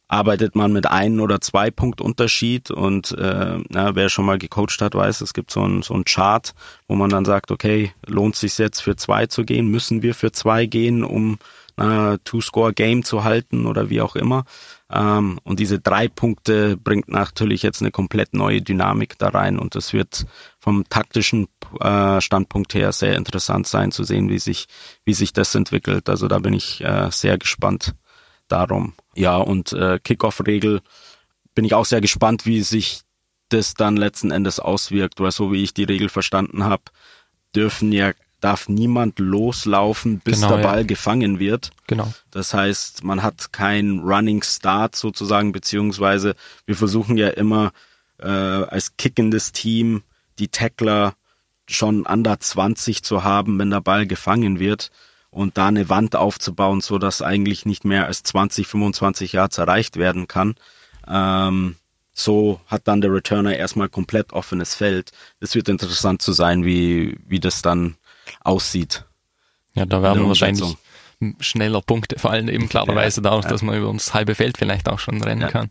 arbeitet 0.07 0.55
man 0.55 0.73
mit 0.73 0.87
ein 0.87 1.19
oder 1.19 1.41
zwei 1.41 1.71
Punkt 1.71 2.01
Unterschied 2.01 2.71
und 2.71 3.13
äh, 3.13 3.59
na, 3.69 3.95
wer 3.95 4.09
schon 4.09 4.27
mal 4.27 4.39
gecoacht 4.39 4.81
hat, 4.81 4.95
weiß, 4.95 5.23
es 5.23 5.33
gibt 5.33 5.51
so 5.51 5.67
ein, 5.67 5.83
so 5.83 5.95
ein 5.95 6.05
Chart, 6.05 6.55
wo 6.87 6.95
man 6.95 7.11
dann 7.11 7.25
sagt, 7.25 7.51
okay, 7.51 7.93
lohnt 8.07 8.37
sich 8.37 8.59
jetzt 8.59 8.81
für 8.81 8.97
zwei 8.97 9.27
zu 9.27 9.45
gehen, 9.45 9.69
müssen 9.69 10.03
wir 10.03 10.15
für 10.15 10.31
zwei 10.31 10.67
gehen, 10.67 11.05
um 11.05 11.39
äh, 11.77 12.19
Two-Score-Game 12.25 13.05
zu 13.05 13.25
halten 13.25 13.67
oder 13.67 13.91
wie 13.91 14.01
auch 14.01 14.17
immer. 14.17 14.45
Ähm, 14.91 15.39
und 15.45 15.61
diese 15.61 15.81
drei 15.81 16.09
Punkte 16.09 16.77
bringt 16.77 17.09
natürlich 17.09 17.63
jetzt 17.63 17.81
eine 17.81 17.91
komplett 17.91 18.35
neue 18.35 18.63
Dynamik 18.63 19.19
da 19.19 19.29
rein 19.29 19.59
und 19.59 19.75
das 19.75 19.93
wird 19.93 20.27
vom 20.61 20.89
taktischen 20.89 21.49
äh, 21.81 22.21
Standpunkt 22.21 22.75
her 22.75 22.93
sehr 22.93 23.17
interessant 23.17 23.67
sein 23.67 23.91
zu 23.91 24.05
sehen, 24.05 24.29
wie 24.29 24.39
sich, 24.39 24.67
wie 25.05 25.15
sich 25.15 25.33
das 25.33 25.55
entwickelt. 25.55 26.09
Also 26.09 26.29
da 26.29 26.39
bin 26.39 26.55
ich 26.55 26.83
äh, 26.83 27.11
sehr 27.11 27.39
gespannt 27.39 27.95
darum. 28.49 28.95
Ja, 29.15 29.37
und 29.37 29.73
äh, 29.73 29.99
Kickoff-Regel 30.03 30.81
bin 31.55 31.65
ich 31.65 31.75
auch 31.75 31.85
sehr 31.85 32.01
gespannt, 32.01 32.47
wie 32.47 32.63
sich 32.63 33.03
das 33.49 33.75
dann 33.75 33.97
letzten 33.97 34.31
Endes 34.31 34.59
auswirkt, 34.59 35.21
weil 35.21 35.31
so 35.31 35.53
wie 35.53 35.63
ich 35.63 35.75
die 35.75 35.85
Regel 35.85 36.09
verstanden 36.09 36.65
habe, 36.65 36.85
dürfen 37.55 37.93
ja 37.93 38.13
darf 38.45 38.69
niemand 38.69 39.19
loslaufen, 39.19 40.19
bis 40.19 40.43
genau, 40.43 40.57
der 40.57 40.63
Ball 40.63 40.81
ja. 40.81 40.87
gefangen 40.87 41.39
wird. 41.39 41.71
Genau. 41.87 42.13
Das 42.31 42.53
heißt, 42.53 43.03
man 43.03 43.23
hat 43.23 43.55
kein 43.55 44.01
Running 44.01 44.43
Start 44.43 44.97
sozusagen, 44.97 45.53
beziehungsweise 45.53 46.35
wir 46.67 46.77
versuchen 46.77 47.17
ja 47.17 47.29
immer 47.29 47.73
äh, 48.19 48.27
als 48.27 48.99
kickendes 48.99 49.53
Team 49.53 50.03
die 50.39 50.49
Tackler 50.49 51.15
schon 51.67 52.05
under 52.05 52.39
20 52.39 53.03
zu 53.03 53.25
haben, 53.25 53.59
wenn 53.59 53.71
der 53.71 53.81
Ball 53.81 54.07
gefangen 54.07 54.59
wird 54.59 54.91
und 55.31 55.57
da 55.57 55.69
eine 55.69 55.89
Wand 55.89 56.15
aufzubauen, 56.15 56.83
so 56.83 56.99
dass 56.99 57.23
eigentlich 57.23 57.65
nicht 57.65 57.87
mehr 57.87 58.05
als 58.05 58.25
20, 58.25 58.67
25 58.67 59.33
Yards 59.33 59.57
erreicht 59.57 59.97
werden 59.97 60.29
kann. 60.29 60.55
Ähm, 61.09 61.77
so 62.13 62.61
hat 62.67 62.87
dann 62.89 63.01
der 63.01 63.11
Returner 63.11 63.57
erstmal 63.57 63.89
komplett 63.89 64.35
offenes 64.35 64.75
Feld. 64.75 65.13
Es 65.41 65.55
wird 65.55 65.71
interessant 65.71 66.21
zu 66.21 66.33
sein, 66.33 66.63
wie, 66.63 67.19
wie 67.27 67.41
das 67.41 67.63
dann 67.63 67.97
aussieht. 68.43 69.05
Ja, 69.75 69.87
da 69.87 70.03
werden 70.03 70.27
wahrscheinlich 70.29 70.77
schneller 71.41 71.81
Punkte 71.81 72.19
fallen, 72.19 72.49
eben 72.49 72.69
klarerweise 72.69 73.21
ja, 73.21 73.31
dadurch, 73.31 73.45
ja. 73.45 73.51
dass 73.51 73.63
man 73.63 73.77
über 73.77 73.93
das 73.93 74.15
halbe 74.15 74.35
Feld 74.35 74.59
vielleicht 74.59 74.89
auch 74.89 74.99
schon 74.99 75.23
rennen 75.23 75.43
ja, 75.43 75.49
kann. 75.49 75.71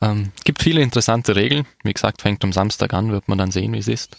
Ähm, 0.00 0.32
gibt 0.44 0.62
viele 0.62 0.82
interessante 0.82 1.36
Regeln. 1.36 1.66
Wie 1.82 1.92
gesagt, 1.92 2.22
fängt 2.22 2.44
am 2.44 2.52
Samstag 2.52 2.94
an, 2.94 3.10
wird 3.10 3.28
man 3.28 3.38
dann 3.38 3.50
sehen, 3.50 3.72
wie 3.72 3.78
es 3.78 3.88
ist. 3.88 4.16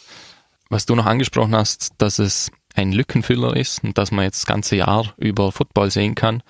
Was 0.70 0.86
du 0.86 0.96
noch 0.96 1.06
angesprochen 1.06 1.56
hast, 1.56 1.94
dass 2.00 2.20
es 2.20 2.52
ein 2.74 2.92
Lückenfüller 2.92 3.56
ist 3.56 3.84
und 3.84 3.98
dass 3.98 4.12
man 4.12 4.26
jetzt 4.26 4.42
das 4.42 4.46
ganze 4.46 4.76
Jahr 4.76 5.14
über 5.18 5.52
Football 5.52 5.92
sehen 5.92 6.16
kann. 6.16 6.44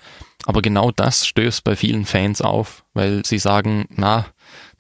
Aber 0.46 0.62
genau 0.62 0.92
das 0.92 1.28
stößt 1.28 1.64
bei 1.64 1.76
vielen 1.76 2.06
Fans 2.06 2.42
auf, 2.42 2.84
weil 2.94 3.26
sie 3.26 3.40
sagen, 3.40 3.86
na, 3.90 4.26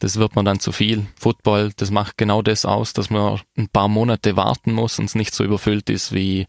das 0.05 0.17
wird 0.17 0.35
man 0.35 0.45
dann 0.45 0.59
zu 0.59 0.71
viel. 0.71 1.07
Football, 1.15 1.71
das 1.77 1.89
macht 1.89 2.15
genau 2.15 2.43
das 2.43 2.63
aus, 2.63 2.93
dass 2.93 3.09
man 3.09 3.41
ein 3.57 3.69
paar 3.69 3.87
Monate 3.87 4.37
warten 4.37 4.71
muss 4.71 4.99
und 4.99 5.05
es 5.05 5.15
nicht 5.15 5.33
so 5.33 5.43
überfüllt 5.43 5.89
ist 5.89 6.13
wie 6.13 6.45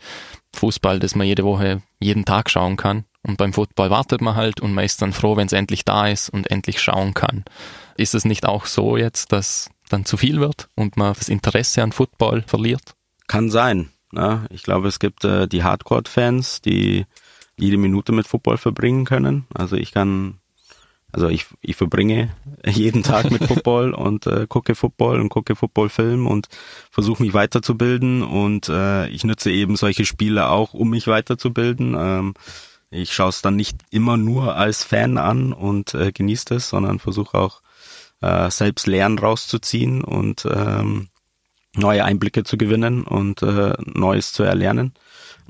Fußball, 0.55 0.99
das 0.99 1.14
man 1.14 1.27
jede 1.27 1.42
Woche, 1.42 1.81
jeden 1.99 2.27
Tag 2.27 2.51
schauen 2.51 2.77
kann. 2.77 3.07
Und 3.23 3.38
beim 3.38 3.55
Football 3.55 3.88
wartet 3.88 4.21
man 4.21 4.37
halt 4.37 4.61
und 4.61 4.75
man 4.75 4.85
ist 4.85 5.01
dann 5.01 5.14
froh, 5.14 5.38
wenn 5.38 5.47
es 5.47 5.55
endlich 5.55 5.87
da 5.87 6.07
ist 6.07 6.29
und 6.29 6.51
endlich 6.51 6.83
schauen 6.83 7.14
kann. 7.14 7.47
Ist 7.97 8.14
es 8.14 8.27
nicht 8.27 8.45
auch 8.45 8.66
so 8.66 8.99
jetzt, 8.99 9.33
dass 9.33 9.71
dann 9.88 10.05
zu 10.05 10.19
viel 10.19 10.38
wird 10.38 10.69
und 10.75 10.99
man 10.99 11.14
das 11.14 11.31
Interesse 11.31 11.83
an 11.83 11.92
Football 11.92 12.45
verliert? 12.47 12.95
Kann 13.27 13.49
sein. 13.49 13.88
Ja, 14.12 14.45
ich 14.51 14.64
glaube, 14.64 14.88
es 14.88 14.99
gibt 14.99 15.25
äh, 15.25 15.49
die 15.49 15.64
Hardcore-Fans, 15.64 16.61
die 16.61 17.07
jede 17.57 17.79
Minute 17.79 18.12
mit 18.12 18.27
Football 18.27 18.59
verbringen 18.59 19.07
können. 19.07 19.47
Also 19.55 19.77
ich 19.77 19.92
kann 19.92 20.40
also 21.17 21.29
ich, 21.31 21.47
ich 21.63 21.77
verbringe 21.77 22.29
jeden 22.67 23.03
Tag 23.03 23.31
mit 23.31 23.43
Football 23.49 23.95
und 23.95 24.27
äh, 24.27 24.47
gucke 24.47 24.75
Football 24.75 25.19
und 25.19 25.31
gucke 25.31 25.57
Footballfilm 25.57 26.27
und 26.27 26.49
versuche 26.91 27.23
mich 27.23 27.33
weiterzubilden 27.33 28.23
und 28.23 28.69
äh, 28.69 29.09
ich 29.09 29.25
nutze 29.25 29.51
eben 29.51 29.77
solche 29.77 30.05
Spiele 30.05 30.51
auch, 30.51 30.75
um 30.75 30.91
mich 30.91 31.07
weiterzubilden. 31.07 31.97
Ähm, 31.99 32.35
ich 32.91 33.15
schaue 33.15 33.31
es 33.31 33.41
dann 33.41 33.57
nicht 33.57 33.79
immer 33.91 34.19
nur 34.19 34.57
als 34.57 34.85
Fan 34.85 35.17
an 35.17 35.55
und 35.55 35.95
äh, 35.95 36.13
genieße 36.13 36.57
es, 36.57 36.69
sondern 36.69 36.99
versuche 36.99 37.39
auch 37.39 37.63
äh, 38.21 38.51
selbst 38.51 38.87
Lernen 38.87 39.19
rauszuziehen 39.19 40.05
und 40.05 40.47
ähm, 40.55 41.09
neue 41.75 42.05
Einblicke 42.05 42.45
zu 42.45 42.59
gewinnen 42.59 43.05
und 43.05 43.41
äh, 43.41 43.73
Neues 43.87 44.35
zu 44.35 44.43
erlernen. 44.43 44.93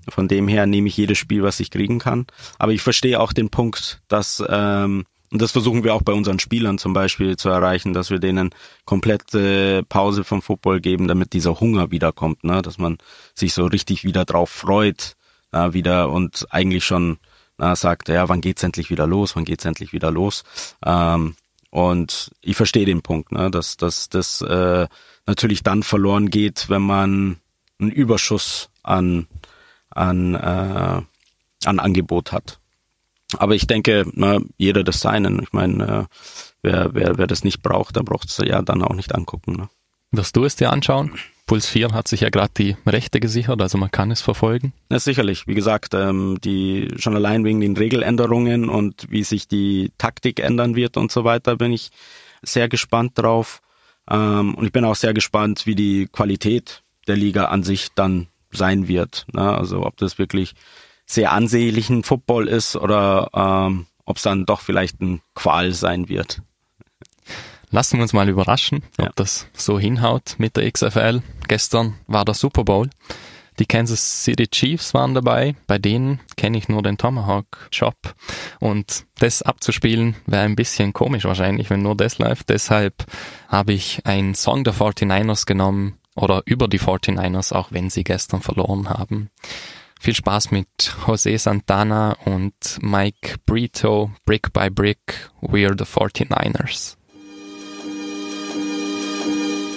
Von 0.08 0.28
dem 0.28 0.46
her 0.46 0.66
nehme 0.66 0.86
ich 0.86 0.96
jedes 0.96 1.18
Spiel, 1.18 1.42
was 1.42 1.58
ich 1.58 1.72
kriegen 1.72 1.98
kann. 1.98 2.26
Aber 2.60 2.70
ich 2.70 2.82
verstehe 2.82 3.18
auch 3.18 3.32
den 3.32 3.50
Punkt, 3.50 4.00
dass 4.06 4.40
ähm, 4.48 5.04
und 5.32 5.42
das 5.42 5.52
versuchen 5.52 5.82
wir 5.82 5.94
auch 5.94 6.02
bei 6.02 6.12
unseren 6.12 6.38
Spielern 6.38 6.78
zum 6.78 6.92
Beispiel 6.92 7.36
zu 7.36 7.48
erreichen, 7.48 7.92
dass 7.92 8.10
wir 8.10 8.18
denen 8.18 8.50
komplette 8.84 9.82
Pause 9.88 10.24
vom 10.24 10.40
Football 10.40 10.80
geben, 10.80 11.08
damit 11.08 11.32
dieser 11.32 11.58
Hunger 11.58 11.90
wiederkommt, 11.90 12.44
ne? 12.44 12.62
dass 12.62 12.78
man 12.78 12.98
sich 13.34 13.52
so 13.52 13.66
richtig 13.66 14.04
wieder 14.04 14.24
drauf 14.24 14.50
freut, 14.50 15.16
äh, 15.52 15.72
wieder 15.72 16.10
und 16.10 16.46
eigentlich 16.50 16.84
schon 16.84 17.18
äh, 17.58 17.74
sagt, 17.74 18.08
ja, 18.08 18.28
wann 18.28 18.40
geht's 18.40 18.62
endlich 18.62 18.90
wieder 18.90 19.06
los, 19.06 19.34
wann 19.34 19.44
geht's 19.44 19.64
endlich 19.64 19.92
wieder 19.92 20.10
los. 20.10 20.44
Ähm, 20.84 21.34
und 21.70 22.30
ich 22.40 22.56
verstehe 22.56 22.86
den 22.86 23.02
Punkt, 23.02 23.32
ne? 23.32 23.50
dass 23.50 23.76
dass 23.76 24.08
das 24.08 24.40
äh, 24.42 24.86
natürlich 25.26 25.62
dann 25.62 25.82
verloren 25.82 26.30
geht, 26.30 26.68
wenn 26.68 26.82
man 26.82 27.36
einen 27.80 27.90
Überschuss 27.90 28.70
an 28.82 29.26
an 29.90 30.34
äh, 30.34 31.02
an 31.64 31.80
Angebot 31.80 32.32
hat. 32.32 32.60
Aber 33.38 33.54
ich 33.54 33.66
denke, 33.66 34.06
na, 34.12 34.38
jeder 34.56 34.84
das 34.84 35.00
Seinen. 35.00 35.42
Ich 35.42 35.52
meine, 35.52 35.84
äh, 35.84 36.04
wer, 36.62 36.94
wer, 36.94 37.18
wer 37.18 37.26
das 37.26 37.44
nicht 37.44 37.62
braucht, 37.62 37.96
der 37.96 38.02
braucht 38.02 38.28
es 38.28 38.38
ja 38.38 38.62
dann 38.62 38.82
auch 38.82 38.94
nicht 38.94 39.14
angucken. 39.14 39.54
Ne? 39.56 39.68
Wirst 40.12 40.36
du 40.36 40.44
es 40.44 40.56
dir 40.56 40.70
anschauen? 40.70 41.12
Puls 41.46 41.68
4 41.68 41.92
hat 41.92 42.08
sich 42.08 42.22
ja 42.22 42.30
gerade 42.30 42.52
die 42.56 42.76
Rechte 42.86 43.20
gesichert, 43.20 43.62
also 43.62 43.78
man 43.78 43.92
kann 43.92 44.10
es 44.10 44.20
verfolgen. 44.20 44.72
Ja, 44.90 44.98
sicherlich. 44.98 45.46
Wie 45.46 45.54
gesagt, 45.54 45.94
ähm, 45.94 46.38
die 46.42 46.88
schon 46.96 47.14
allein 47.14 47.44
wegen 47.44 47.60
den 47.60 47.76
Regeländerungen 47.76 48.68
und 48.68 49.06
wie 49.10 49.22
sich 49.22 49.46
die 49.46 49.92
Taktik 49.96 50.40
ändern 50.40 50.74
wird 50.74 50.96
und 50.96 51.12
so 51.12 51.22
weiter, 51.22 51.56
bin 51.56 51.72
ich 51.72 51.90
sehr 52.42 52.68
gespannt 52.68 53.12
drauf. 53.14 53.60
Ähm, 54.10 54.56
und 54.56 54.66
ich 54.66 54.72
bin 54.72 54.84
auch 54.84 54.96
sehr 54.96 55.14
gespannt, 55.14 55.66
wie 55.66 55.76
die 55.76 56.08
Qualität 56.10 56.82
der 57.06 57.16
Liga 57.16 57.46
an 57.46 57.62
sich 57.62 57.88
dann 57.94 58.26
sein 58.50 58.88
wird. 58.88 59.26
Ne? 59.32 59.56
Also 59.56 59.86
ob 59.86 59.96
das 59.98 60.18
wirklich 60.18 60.54
sehr 61.06 61.32
ansehlichen 61.32 62.02
Football 62.02 62.48
ist 62.48 62.76
oder 62.76 63.30
ähm, 63.32 63.86
ob 64.04 64.16
es 64.16 64.22
dann 64.22 64.44
doch 64.44 64.60
vielleicht 64.60 65.00
ein 65.00 65.20
Qual 65.34 65.72
sein 65.72 66.08
wird. 66.08 66.42
Lassen 67.70 67.98
wir 67.98 68.02
uns 68.02 68.12
mal 68.12 68.28
überraschen, 68.28 68.82
ob 68.98 69.06
ja. 69.06 69.12
das 69.16 69.48
so 69.52 69.78
hinhaut 69.78 70.36
mit 70.38 70.56
der 70.56 70.70
XFL. 70.70 71.22
Gestern 71.48 71.94
war 72.06 72.24
der 72.24 72.34
Super 72.34 72.64
Bowl. 72.64 72.90
Die 73.58 73.66
Kansas 73.66 74.24
City 74.24 74.48
Chiefs 74.48 74.92
waren 74.94 75.14
dabei. 75.14 75.56
Bei 75.66 75.78
denen 75.78 76.20
kenne 76.36 76.58
ich 76.58 76.68
nur 76.68 76.82
den 76.82 76.98
Tomahawk 76.98 77.68
Shop. 77.70 77.96
Und 78.60 79.06
das 79.18 79.42
abzuspielen 79.42 80.14
wäre 80.26 80.42
ein 80.42 80.56
bisschen 80.56 80.92
komisch 80.92 81.24
wahrscheinlich, 81.24 81.70
wenn 81.70 81.82
nur 81.82 81.96
das 81.96 82.18
läuft. 82.18 82.50
Deshalb 82.50 83.06
habe 83.48 83.72
ich 83.72 84.04
einen 84.04 84.34
Song 84.34 84.62
der 84.62 84.74
49ers 84.74 85.46
genommen 85.46 85.98
oder 86.14 86.42
über 86.44 86.68
die 86.68 86.80
49ers, 86.80 87.54
auch 87.54 87.72
wenn 87.72 87.90
sie 87.90 88.04
gestern 88.04 88.42
verloren 88.42 88.90
haben. 88.90 89.30
Viel 90.00 90.14
Spaß 90.14 90.50
mit 90.50 90.68
Jose 91.06 91.36
Santana 91.38 92.16
und 92.24 92.78
Mike 92.80 93.36
Brito, 93.44 94.10
Brick 94.24 94.52
by 94.52 94.70
Brick, 94.70 95.30
We're 95.40 95.76
the 95.76 95.84
49ers. 95.84 96.96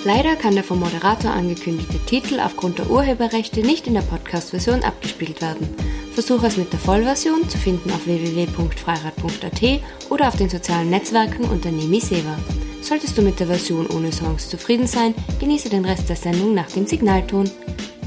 Leider 0.05 0.35
kann 0.37 0.55
der 0.55 0.63
vom 0.63 0.79
Moderator 0.79 1.31
angekündigte 1.31 1.99
Titel 2.05 2.39
aufgrund 2.39 2.79
der 2.79 2.89
Urheberrechte 2.89 3.61
nicht 3.61 3.85
in 3.85 3.95
der 3.95 4.01
Podcast-Version 4.01 4.83
abgespielt 4.83 5.41
werden. 5.41 5.67
Versuche 6.13 6.47
es 6.47 6.57
mit 6.57 6.71
der 6.71 6.79
Vollversion 6.79 7.49
zu 7.49 7.57
finden 7.57 7.91
auf 7.91 8.05
www.freirad.at 8.05 9.81
oder 10.09 10.27
auf 10.29 10.37
den 10.37 10.49
sozialen 10.49 10.89
Netzwerken 10.89 11.45
unter 11.45 11.71
Nemi 11.71 11.99
Seva. 11.99 12.37
Solltest 12.81 13.17
du 13.17 13.21
mit 13.21 13.39
der 13.39 13.47
Version 13.47 13.87
ohne 13.87 14.11
Songs 14.11 14.49
zufrieden 14.49 14.87
sein, 14.87 15.13
genieße 15.39 15.69
den 15.69 15.85
Rest 15.85 16.07
der 16.07 16.15
Sendung 16.15 16.53
nach 16.53 16.71
dem 16.71 16.87
Signalton. 16.87 17.49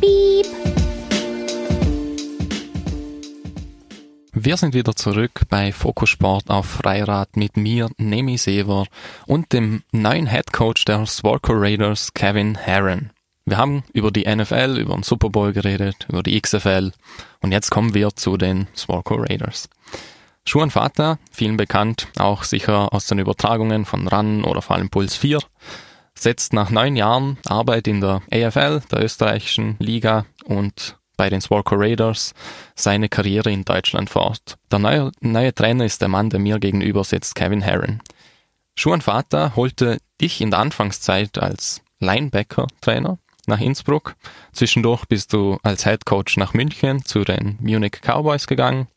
Piep! 0.00 0.46
Wir 4.34 4.56
sind 4.56 4.72
wieder 4.72 4.96
zurück 4.96 5.42
bei 5.50 5.72
Fokussport 5.72 6.48
auf 6.48 6.64
Freirad 6.64 7.36
mit 7.36 7.58
mir, 7.58 7.90
Nemi 7.98 8.38
Sever 8.38 8.86
und 9.26 9.52
dem 9.52 9.82
neuen 9.92 10.26
Head 10.26 10.54
Coach 10.54 10.86
der 10.86 11.04
Swarco 11.04 11.52
Raiders, 11.52 12.14
Kevin 12.14 12.54
Herron. 12.54 13.10
Wir 13.44 13.58
haben 13.58 13.84
über 13.92 14.10
die 14.10 14.24
NFL, 14.24 14.78
über 14.78 14.94
den 14.94 15.02
Super 15.02 15.28
Bowl 15.28 15.52
geredet, 15.52 16.06
über 16.08 16.22
die 16.22 16.40
XFL 16.40 16.92
und 17.42 17.52
jetzt 17.52 17.68
kommen 17.68 17.92
wir 17.92 18.16
zu 18.16 18.38
den 18.38 18.68
Swarco 18.74 19.16
Raiders. 19.16 19.68
Schuan 20.46 20.70
Vater, 20.70 21.18
vielen 21.30 21.58
bekannt, 21.58 22.08
auch 22.18 22.44
sicher 22.44 22.94
aus 22.94 23.06
den 23.08 23.18
Übertragungen 23.18 23.84
von 23.84 24.08
RAN 24.08 24.44
oder 24.44 24.62
vor 24.62 24.76
allem 24.76 24.88
Puls 24.88 25.14
4, 25.14 25.40
setzt 26.14 26.54
nach 26.54 26.70
neun 26.70 26.96
Jahren 26.96 27.36
Arbeit 27.46 27.86
in 27.86 28.00
der 28.00 28.22
AFL, 28.32 28.80
der 28.90 29.04
österreichischen 29.04 29.76
Liga 29.78 30.24
und 30.46 30.96
bei 31.16 31.30
den 31.30 31.40
Swarco 31.40 31.74
Raiders 31.76 32.34
seine 32.74 33.08
Karriere 33.08 33.50
in 33.50 33.64
Deutschland 33.64 34.10
fort. 34.10 34.56
Der 34.70 34.78
neue, 34.78 35.12
neue 35.20 35.54
Trainer 35.54 35.84
ist 35.84 36.00
der 36.00 36.08
Mann, 36.08 36.30
der 36.30 36.40
mir 36.40 36.58
gegenüber 36.58 37.04
sitzt, 37.04 37.34
Kevin 37.34 37.62
Herron. 37.62 38.00
Schuan 38.74 39.02
Vater 39.02 39.54
holte 39.54 39.98
dich 40.20 40.40
in 40.40 40.50
der 40.50 40.60
Anfangszeit 40.60 41.38
als 41.38 41.82
Linebacker-Trainer 42.00 43.18
nach 43.46 43.60
Innsbruck. 43.60 44.14
Zwischendurch 44.52 45.04
bist 45.06 45.32
du 45.32 45.58
als 45.62 45.84
Head 45.84 46.04
Coach 46.06 46.36
nach 46.36 46.54
München 46.54 47.04
zu 47.04 47.24
den 47.24 47.58
Munich 47.60 48.00
Cowboys 48.02 48.46
gegangen, 48.46 48.88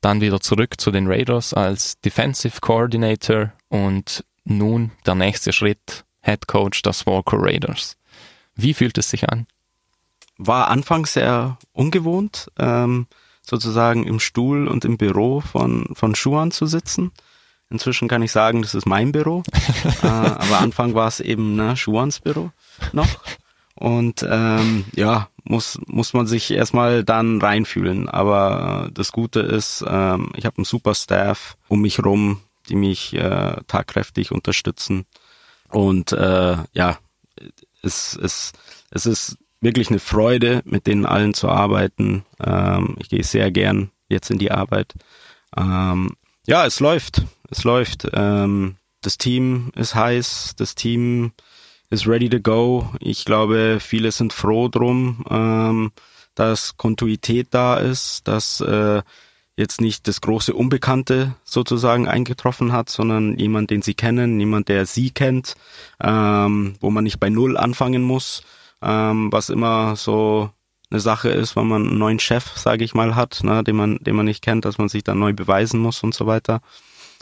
dann 0.00 0.20
wieder 0.20 0.40
zurück 0.40 0.80
zu 0.80 0.90
den 0.90 1.06
Raiders 1.06 1.54
als 1.54 2.00
Defensive 2.00 2.60
Coordinator 2.60 3.52
und 3.68 4.24
nun 4.44 4.92
der 5.06 5.14
nächste 5.14 5.52
Schritt 5.52 6.04
Head 6.22 6.46
Coach 6.46 6.82
der 6.82 6.92
Swarco 6.92 7.36
Raiders. 7.36 7.96
Wie 8.54 8.74
fühlt 8.74 8.98
es 8.98 9.10
sich 9.10 9.28
an? 9.28 9.46
War 10.46 10.68
anfangs 10.68 11.14
sehr 11.14 11.58
ungewohnt, 11.72 12.50
ähm, 12.58 13.06
sozusagen 13.42 14.04
im 14.04 14.20
Stuhl 14.20 14.68
und 14.68 14.84
im 14.84 14.96
Büro 14.96 15.40
von, 15.40 15.86
von 15.94 16.14
Schuan 16.14 16.50
zu 16.50 16.66
sitzen. 16.66 17.12
Inzwischen 17.70 18.06
kann 18.06 18.22
ich 18.22 18.32
sagen, 18.32 18.62
das 18.62 18.74
ist 18.74 18.86
mein 18.86 19.12
Büro. 19.12 19.42
äh, 20.02 20.06
aber 20.06 20.58
Anfang 20.58 20.94
war 20.94 21.08
es 21.08 21.20
eben 21.20 21.56
ne, 21.56 21.76
Schuans 21.76 22.20
Büro 22.20 22.50
noch. 22.92 23.08
Und 23.74 24.24
ähm, 24.28 24.84
ja, 24.94 25.28
muss, 25.44 25.78
muss 25.86 26.12
man 26.12 26.26
sich 26.26 26.50
erstmal 26.50 27.02
dann 27.02 27.40
reinfühlen. 27.40 28.08
Aber 28.08 28.86
äh, 28.88 28.92
das 28.92 29.10
Gute 29.10 29.40
ist, 29.40 29.84
ähm, 29.88 30.30
ich 30.36 30.44
habe 30.44 30.58
einen 30.58 30.64
super 30.64 30.94
Staff 30.94 31.56
um 31.68 31.80
mich 31.80 32.04
rum, 32.04 32.40
die 32.68 32.76
mich 32.76 33.14
äh, 33.14 33.56
tagkräftig 33.66 34.32
unterstützen. 34.32 35.06
Und 35.68 36.12
äh, 36.12 36.56
ja, 36.72 36.98
es, 37.82 38.16
es, 38.22 38.52
es 38.90 39.06
ist 39.06 39.38
wirklich 39.62 39.88
eine 39.88 40.00
Freude, 40.00 40.60
mit 40.66 40.86
denen 40.86 41.06
allen 41.06 41.32
zu 41.32 41.48
arbeiten. 41.48 42.24
Ähm, 42.44 42.96
ich 42.98 43.08
gehe 43.08 43.24
sehr 43.24 43.50
gern 43.50 43.90
jetzt 44.08 44.30
in 44.30 44.38
die 44.38 44.50
Arbeit. 44.50 44.92
Ähm, 45.56 46.14
ja, 46.46 46.66
es 46.66 46.80
läuft. 46.80 47.22
Es 47.48 47.64
läuft. 47.64 48.08
Ähm, 48.12 48.76
das 49.00 49.18
Team 49.18 49.72
ist 49.74 49.94
heiß, 49.94 50.54
das 50.56 50.74
Team 50.74 51.32
ist 51.90 52.06
ready 52.06 52.28
to 52.28 52.40
go. 52.40 52.88
Ich 53.00 53.24
glaube, 53.24 53.78
viele 53.80 54.12
sind 54.12 54.32
froh 54.32 54.68
drum, 54.68 55.24
ähm, 55.30 55.92
dass 56.34 56.76
Kontinuität 56.76 57.48
da 57.50 57.76
ist, 57.76 58.26
dass 58.26 58.60
äh, 58.60 59.02
jetzt 59.56 59.80
nicht 59.80 60.08
das 60.08 60.20
große 60.22 60.54
Unbekannte 60.54 61.34
sozusagen 61.44 62.08
eingetroffen 62.08 62.72
hat, 62.72 62.88
sondern 62.88 63.38
jemand, 63.38 63.70
den 63.70 63.82
sie 63.82 63.94
kennen, 63.94 64.40
jemand, 64.40 64.68
der 64.68 64.86
sie 64.86 65.10
kennt, 65.10 65.54
ähm, 66.02 66.74
wo 66.80 66.90
man 66.90 67.04
nicht 67.04 67.20
bei 67.20 67.28
Null 67.28 67.56
anfangen 67.56 68.02
muss, 68.02 68.42
ähm, 68.82 69.32
was 69.32 69.48
immer 69.48 69.96
so 69.96 70.50
eine 70.90 71.00
Sache 71.00 71.30
ist, 71.30 71.56
wenn 71.56 71.66
man 71.66 71.86
einen 71.88 71.98
neuen 71.98 72.18
Chef, 72.18 72.56
sage 72.56 72.84
ich 72.84 72.94
mal, 72.94 73.16
hat, 73.16 73.40
ne, 73.42 73.64
den 73.64 73.76
man, 73.76 73.98
den 73.98 74.14
man 74.14 74.26
nicht 74.26 74.42
kennt, 74.42 74.64
dass 74.64 74.78
man 74.78 74.88
sich 74.88 75.04
dann 75.04 75.18
neu 75.18 75.32
beweisen 75.32 75.80
muss 75.80 76.02
und 76.02 76.14
so 76.14 76.26
weiter. 76.26 76.60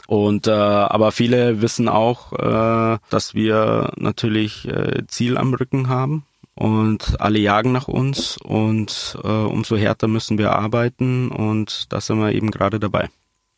Und 0.07 0.47
äh, 0.47 0.51
aber 0.51 1.11
viele 1.11 1.61
wissen 1.61 1.87
auch, 1.87 2.33
äh, 2.33 2.97
dass 3.09 3.33
wir 3.33 3.93
natürlich 3.95 4.67
äh, 4.67 5.07
Ziel 5.07 5.37
am 5.37 5.53
Rücken 5.53 5.87
haben 5.87 6.25
und 6.55 7.21
alle 7.21 7.39
jagen 7.39 7.71
nach 7.71 7.87
uns 7.87 8.37
und 8.37 9.17
äh, 9.23 9.27
umso 9.27 9.77
härter 9.77 10.07
müssen 10.07 10.37
wir 10.37 10.51
arbeiten 10.51 11.29
und 11.29 11.91
da 11.93 12.01
sind 12.01 12.19
wir 12.19 12.33
eben 12.33 12.51
gerade 12.51 12.79
dabei. 12.79 13.09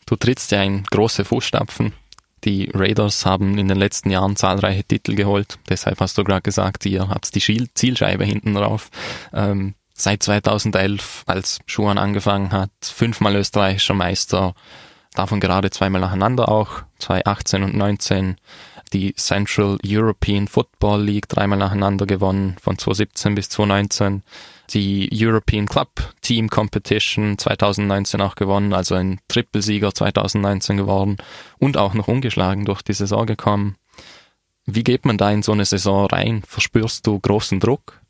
Du 0.06 0.16
trittst 0.16 0.52
ja 0.52 0.62
in 0.62 0.84
große 0.84 1.26
Fußstapfen. 1.26 1.94
Die 2.43 2.69
Raiders 2.73 3.25
haben 3.25 3.58
in 3.58 3.67
den 3.67 3.77
letzten 3.77 4.10
Jahren 4.10 4.36
zahlreiche 4.36 4.84
Titel 4.84 5.15
geholt. 5.15 5.60
Deshalb 5.69 5.99
hast 5.99 6.17
du 6.17 6.23
gerade 6.23 6.41
gesagt, 6.41 6.86
ihr 6.86 7.08
habt 7.08 7.34
die 7.36 7.67
Zielscheibe 7.73 8.25
hinten 8.25 8.53
drauf. 8.53 8.89
Ähm, 9.34 9.75
seit 9.93 10.23
2011, 10.23 11.23
als 11.25 11.60
Schuhan 11.65 11.97
angefangen 11.97 12.51
hat, 12.51 12.71
fünfmal 12.82 13.36
österreichischer 13.36 13.93
Meister, 13.93 14.53
davon 15.13 15.39
gerade 15.39 15.69
zweimal 15.69 16.01
nacheinander 16.01 16.49
auch, 16.49 16.84
2018 16.99 17.63
und 17.63 17.75
19 17.75 18.36
die 18.93 19.13
Central 19.15 19.77
European 19.86 20.47
Football 20.47 21.03
League 21.03 21.27
dreimal 21.27 21.58
nacheinander 21.58 22.06
gewonnen, 22.06 22.56
von 22.62 22.77
2017 22.77 23.36
bis 23.36 23.49
2019. 23.49 24.23
Die 24.69 25.10
European 25.12 25.67
Club 25.67 25.89
Team 26.21 26.49
Competition 26.49 27.38
2019 27.38 28.21
auch 28.21 28.36
gewonnen, 28.36 28.73
also 28.73 28.95
ein 28.95 29.19
Trippelsieger 29.28 29.93
2019 29.93 30.78
geworden 30.78 31.17
und 31.60 31.78
auch 31.78 31.93
noch 31.93 32.08
ungeschlagen 32.08 32.65
durch 32.65 32.82
die 32.82 32.93
Saison 32.93 33.26
gekommen. 33.26 33.76
Wie 34.65 34.84
geht 34.84 35.06
man 35.06 35.17
da 35.17 35.30
in 35.32 35.43
so 35.43 35.52
eine 35.52 35.65
Saison 35.65 36.06
rein? 36.06 36.43
Verspürst 36.47 37.06
du 37.06 37.19
großen 37.19 37.60
Druck? 37.60 38.02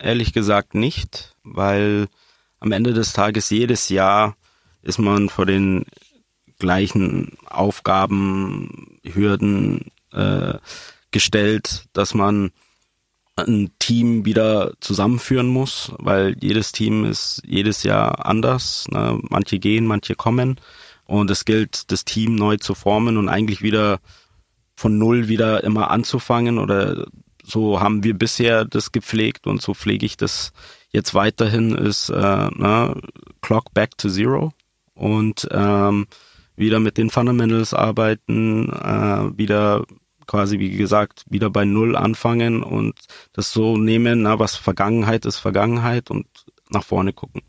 Ehrlich 0.00 0.32
gesagt 0.32 0.74
nicht, 0.74 1.34
weil 1.42 2.08
am 2.58 2.72
Ende 2.72 2.92
des 2.92 3.12
Tages 3.12 3.50
jedes 3.50 3.88
Jahr 3.88 4.36
ist 4.82 4.98
man 4.98 5.28
vor 5.28 5.46
den 5.46 5.86
gleichen 6.58 7.36
Aufgaben, 7.46 8.98
Hürden 9.02 9.90
äh, 10.12 10.54
gestellt, 11.10 11.86
dass 11.92 12.14
man 12.14 12.50
ein 13.46 13.70
Team 13.78 14.24
wieder 14.24 14.72
zusammenführen 14.80 15.48
muss, 15.48 15.92
weil 15.98 16.36
jedes 16.40 16.72
Team 16.72 17.04
ist 17.04 17.42
jedes 17.46 17.82
Jahr 17.82 18.26
anders. 18.26 18.86
Ne? 18.90 19.18
Manche 19.28 19.58
gehen, 19.58 19.86
manche 19.86 20.14
kommen. 20.14 20.60
Und 21.06 21.30
es 21.30 21.44
gilt, 21.44 21.90
das 21.90 22.04
Team 22.04 22.36
neu 22.36 22.56
zu 22.56 22.74
formen 22.74 23.16
und 23.16 23.28
eigentlich 23.28 23.62
wieder 23.62 24.00
von 24.76 24.98
Null 24.98 25.28
wieder 25.28 25.64
immer 25.64 25.90
anzufangen. 25.90 26.58
Oder 26.58 27.06
so 27.44 27.80
haben 27.80 28.04
wir 28.04 28.14
bisher 28.14 28.64
das 28.64 28.92
gepflegt 28.92 29.46
und 29.46 29.60
so 29.60 29.74
pflege 29.74 30.06
ich 30.06 30.16
das 30.16 30.52
jetzt 30.90 31.14
weiterhin, 31.14 31.74
ist 31.74 32.10
äh, 32.10 32.48
ne, 32.54 33.00
Clock 33.42 33.74
back 33.74 33.98
to 33.98 34.08
zero. 34.08 34.52
Und 34.94 35.48
ähm, 35.50 36.06
wieder 36.56 36.78
mit 36.78 36.98
den 36.98 37.10
Fundamentals 37.10 37.74
arbeiten, 37.74 38.70
äh, 38.70 39.36
wieder 39.38 39.84
quasi, 40.30 40.60
wie 40.60 40.70
gesagt, 40.70 41.24
wieder 41.28 41.50
bei 41.50 41.64
Null 41.64 41.96
anfangen 41.96 42.62
und 42.62 42.94
das 43.32 43.52
so 43.52 43.76
nehmen, 43.76 44.22
na, 44.22 44.38
was 44.38 44.54
Vergangenheit 44.54 45.26
ist 45.26 45.38
Vergangenheit 45.38 46.08
und 46.08 46.28
nach 46.70 46.84
vorne 46.84 47.12
gucken. 47.12 47.42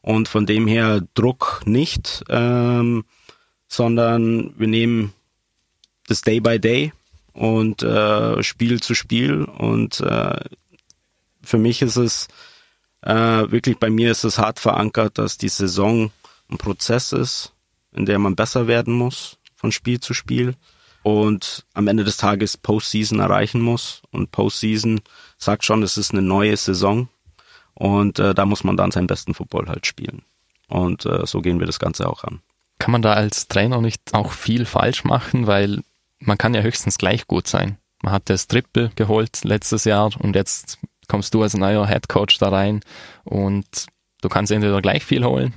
Und 0.00 0.26
von 0.26 0.44
dem 0.44 0.66
her 0.66 1.02
Druck 1.14 1.62
nicht, 1.66 2.24
ähm, 2.28 3.04
sondern 3.68 4.52
wir 4.58 4.66
nehmen 4.66 5.12
das 6.08 6.22
Day 6.22 6.40
by 6.40 6.58
Day 6.58 6.92
und 7.32 7.84
äh, 7.84 8.42
Spiel 8.42 8.80
zu 8.80 8.96
Spiel. 8.96 9.44
Und 9.44 10.00
äh, 10.00 10.40
für 11.42 11.58
mich 11.58 11.80
ist 11.80 11.96
es 11.96 12.26
äh, 13.02 13.12
wirklich, 13.52 13.78
bei 13.78 13.88
mir 13.88 14.10
ist 14.10 14.24
es 14.24 14.40
hart 14.40 14.58
verankert, 14.58 15.18
dass 15.18 15.38
die 15.38 15.48
Saison 15.48 16.10
ein 16.50 16.58
Prozess 16.58 17.12
ist, 17.12 17.52
in 17.94 18.04
der 18.04 18.18
man 18.18 18.34
besser 18.34 18.66
werden 18.66 18.94
muss 18.94 19.38
von 19.54 19.70
Spiel 19.70 20.00
zu 20.00 20.12
Spiel 20.12 20.56
und 21.06 21.64
am 21.72 21.86
Ende 21.86 22.02
des 22.02 22.16
Tages 22.16 22.56
Postseason 22.56 23.20
erreichen 23.20 23.60
muss. 23.60 24.02
Und 24.10 24.32
Postseason 24.32 25.00
sagt 25.38 25.64
schon, 25.64 25.84
es 25.84 25.96
ist 25.96 26.10
eine 26.10 26.20
neue 26.20 26.56
Saison 26.56 27.08
und 27.74 28.18
äh, 28.18 28.34
da 28.34 28.44
muss 28.44 28.64
man 28.64 28.76
dann 28.76 28.90
seinen 28.90 29.06
besten 29.06 29.32
Football 29.32 29.68
halt 29.68 29.86
spielen. 29.86 30.22
Und 30.66 31.06
äh, 31.06 31.24
so 31.24 31.42
gehen 31.42 31.60
wir 31.60 31.66
das 31.68 31.78
Ganze 31.78 32.08
auch 32.08 32.24
an. 32.24 32.40
Kann 32.80 32.90
man 32.90 33.02
da 33.02 33.12
als 33.12 33.46
Trainer 33.46 33.80
nicht 33.80 34.14
auch 34.14 34.32
viel 34.32 34.64
falsch 34.64 35.04
machen, 35.04 35.46
weil 35.46 35.84
man 36.18 36.38
kann 36.38 36.54
ja 36.54 36.62
höchstens 36.62 36.98
gleich 36.98 37.28
gut 37.28 37.46
sein. 37.46 37.78
Man 38.02 38.12
hat 38.12 38.28
das 38.28 38.48
Triple 38.48 38.90
geholt 38.96 39.44
letztes 39.44 39.84
Jahr 39.84 40.10
und 40.18 40.34
jetzt 40.34 40.80
kommst 41.06 41.34
du 41.34 41.42
als 41.44 41.54
neuer 41.54 41.86
Head 41.86 42.08
Coach 42.08 42.38
da 42.38 42.48
rein 42.48 42.80
und 43.22 43.86
du 44.22 44.28
kannst 44.28 44.50
entweder 44.50 44.82
gleich 44.82 45.04
viel 45.04 45.24
holen 45.24 45.54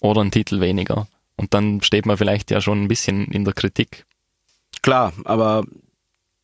oder 0.00 0.20
einen 0.20 0.30
Titel 0.30 0.60
weniger. 0.60 1.08
Und 1.34 1.54
dann 1.54 1.82
steht 1.82 2.06
man 2.06 2.18
vielleicht 2.18 2.52
ja 2.52 2.60
schon 2.60 2.84
ein 2.84 2.88
bisschen 2.88 3.24
in 3.32 3.44
der 3.44 3.54
Kritik. 3.54 4.06
Klar, 4.82 5.12
aber 5.24 5.64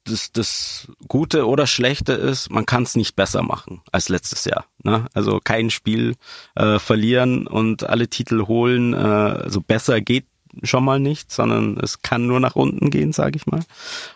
das, 0.04 0.32
das 0.32 0.88
Gute 1.06 1.46
oder 1.46 1.66
Schlechte 1.66 2.12
ist, 2.12 2.50
man 2.50 2.66
kann 2.66 2.82
es 2.82 2.96
nicht 2.96 3.14
besser 3.16 3.42
machen 3.42 3.82
als 3.92 4.08
letztes 4.08 4.44
Jahr. 4.44 4.66
Ne? 4.82 5.06
Also 5.14 5.40
kein 5.42 5.70
Spiel 5.70 6.14
äh, 6.54 6.78
verlieren 6.78 7.46
und 7.46 7.84
alle 7.84 8.08
Titel 8.08 8.46
holen. 8.46 8.94
Äh, 8.94 8.96
also 8.96 9.60
besser 9.60 10.00
geht 10.00 10.26
schon 10.62 10.84
mal 10.84 10.98
nicht, 10.98 11.30
sondern 11.30 11.78
es 11.78 12.02
kann 12.02 12.26
nur 12.26 12.40
nach 12.40 12.56
unten 12.56 12.90
gehen, 12.90 13.12
sage 13.12 13.36
ich 13.36 13.46
mal. 13.46 13.60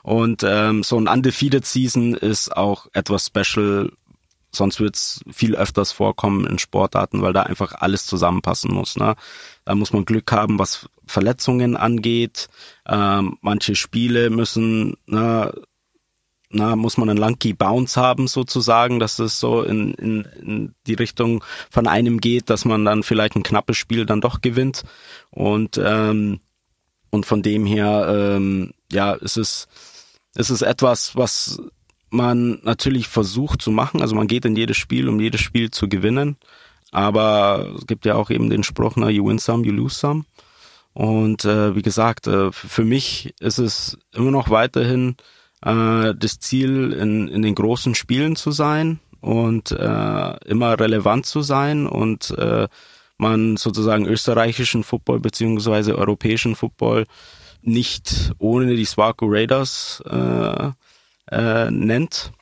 Und 0.02 0.42
ähm, 0.44 0.82
so 0.82 0.98
ein 0.98 1.08
undefeated 1.08 1.66
Season 1.66 2.14
ist 2.14 2.56
auch 2.56 2.87
etwas 2.92 3.26
special. 3.26 3.92
Sonst 4.55 4.81
wird's 4.81 5.21
viel 5.31 5.57
öfters 5.57 5.93
vorkommen 5.93 6.47
in 6.47 6.59
Sportarten, 6.59 7.23
weil 7.23 7.33
da 7.33 7.43
einfach 7.43 7.73
alles 7.75 8.07
zusammenpassen 8.07 8.73
muss. 8.73 8.97
Ne? 8.97 9.17
Da 9.65 9.75
muss 9.75 9.95
man 9.95 10.05
Glück 10.05 10.31
haben, 10.31 10.59
was 10.59 10.88
Verletzungen 11.07 11.75
angeht. 11.77 12.49
Ähm, 12.87 13.38
manche 13.41 13.75
Spiele 13.75 14.29
müssen, 14.29 14.99
na, 15.07 15.53
na, 16.51 16.77
muss 16.77 16.99
man 16.99 17.09
einen 17.09 17.19
Lanky 17.19 17.55
Bounce 17.55 17.99
haben 17.99 18.29
sozusagen, 18.29 18.99
dass 18.99 19.19
es 19.19 19.41
so 19.41 19.62
in, 19.62 19.95
in, 19.95 20.23
in 20.43 20.75
die 20.87 20.95
Richtung 20.95 21.43
von 21.71 21.87
einem 21.87 22.21
geht, 22.21 22.51
dass 22.51 22.67
man 22.67 22.85
dann 22.85 23.03
vielleicht 23.03 23.37
ein 23.37 23.43
knappes 23.43 23.79
Spiel 23.79 24.05
dann 24.05 24.21
doch 24.21 24.43
gewinnt. 24.43 24.83
Und, 25.31 25.81
ähm, 25.83 26.41
und 27.11 27.25
von 27.25 27.43
dem 27.43 27.65
her, 27.65 28.07
ähm, 28.37 28.73
ja, 28.91 29.15
ist 29.15 29.38
es, 29.38 29.67
ist 30.35 30.51
es 30.51 30.61
etwas, 30.61 31.17
was 31.17 31.59
man 32.12 32.61
natürlich 32.62 33.09
versucht 33.09 33.62
zu 33.62 33.70
machen. 33.70 34.03
Also 34.03 34.14
man 34.14 34.27
geht 34.27 34.44
in 34.44 34.55
jedes 34.55 34.77
Spiel, 34.77 35.09
um 35.09 35.18
jedes 35.18 35.40
Spiel 35.40 35.70
zu 35.70 35.88
gewinnen. 35.88 36.37
Aber 36.90 37.72
es 37.77 37.87
gibt 37.87 38.05
ja 38.05 38.16
auch 38.16 38.31
eben 38.31 38.51
den 38.51 38.62
Spruch, 38.62 38.96
na, 38.96 39.09
you 39.09 39.27
win 39.27 39.38
some, 39.38 39.64
you 39.64 39.72
lose 39.72 39.96
some. 39.96 40.25
Und 40.92 41.46
äh, 41.46 41.75
wie 41.75 41.81
gesagt, 41.81 42.27
äh, 42.27 42.53
für 42.53 42.85
mich 42.85 43.35
ist 43.40 43.59
es 43.59 43.98
immer 44.12 44.31
noch 44.31 44.51
weiterhin 44.51 45.16
äh, 45.62 46.14
das 46.14 46.38
Ziel, 46.38 46.92
in, 46.92 47.29
in 47.29 47.40
den 47.40 47.55
großen 47.55 47.94
Spielen 47.94 48.37
zu 48.37 48.51
sein 48.51 49.01
und 49.22 49.70
äh, 49.70 50.37
immer 50.44 50.79
relevant 50.79 51.25
zu 51.25 51.40
sein 51.40 51.87
und 51.87 52.31
äh, 52.33 52.68
man 53.16 53.57
sozusagen 53.57 54.05
österreichischen 54.05 54.85
Football 54.85 55.20
beziehungsweise 55.20 55.96
europäischen 55.96 56.57
Football 56.57 57.07
nicht 57.62 58.33
ohne 58.38 58.77
die 58.77 58.85
Swarco 58.85 59.27
Raiders 59.29 60.03
äh, 60.05 60.72
äh, 61.33 61.71
nennt. 61.71 62.33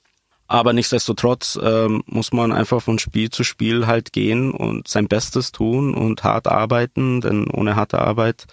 Aber 0.50 0.72
nichtsdestotrotz 0.72 1.57
ähm, 1.62 2.03
muss 2.07 2.33
man 2.33 2.50
einfach 2.50 2.83
von 2.83 2.98
Spiel 2.98 3.31
zu 3.31 3.44
Spiel 3.44 3.87
halt 3.87 4.12
gehen 4.12 4.50
und 4.50 4.88
sein 4.88 5.07
Bestes 5.07 5.53
tun 5.53 5.94
und 5.94 6.24
hart 6.24 6.48
arbeiten, 6.48 7.20
denn 7.20 7.48
ohne 7.48 7.76
harte 7.76 8.00
Arbeit 8.00 8.48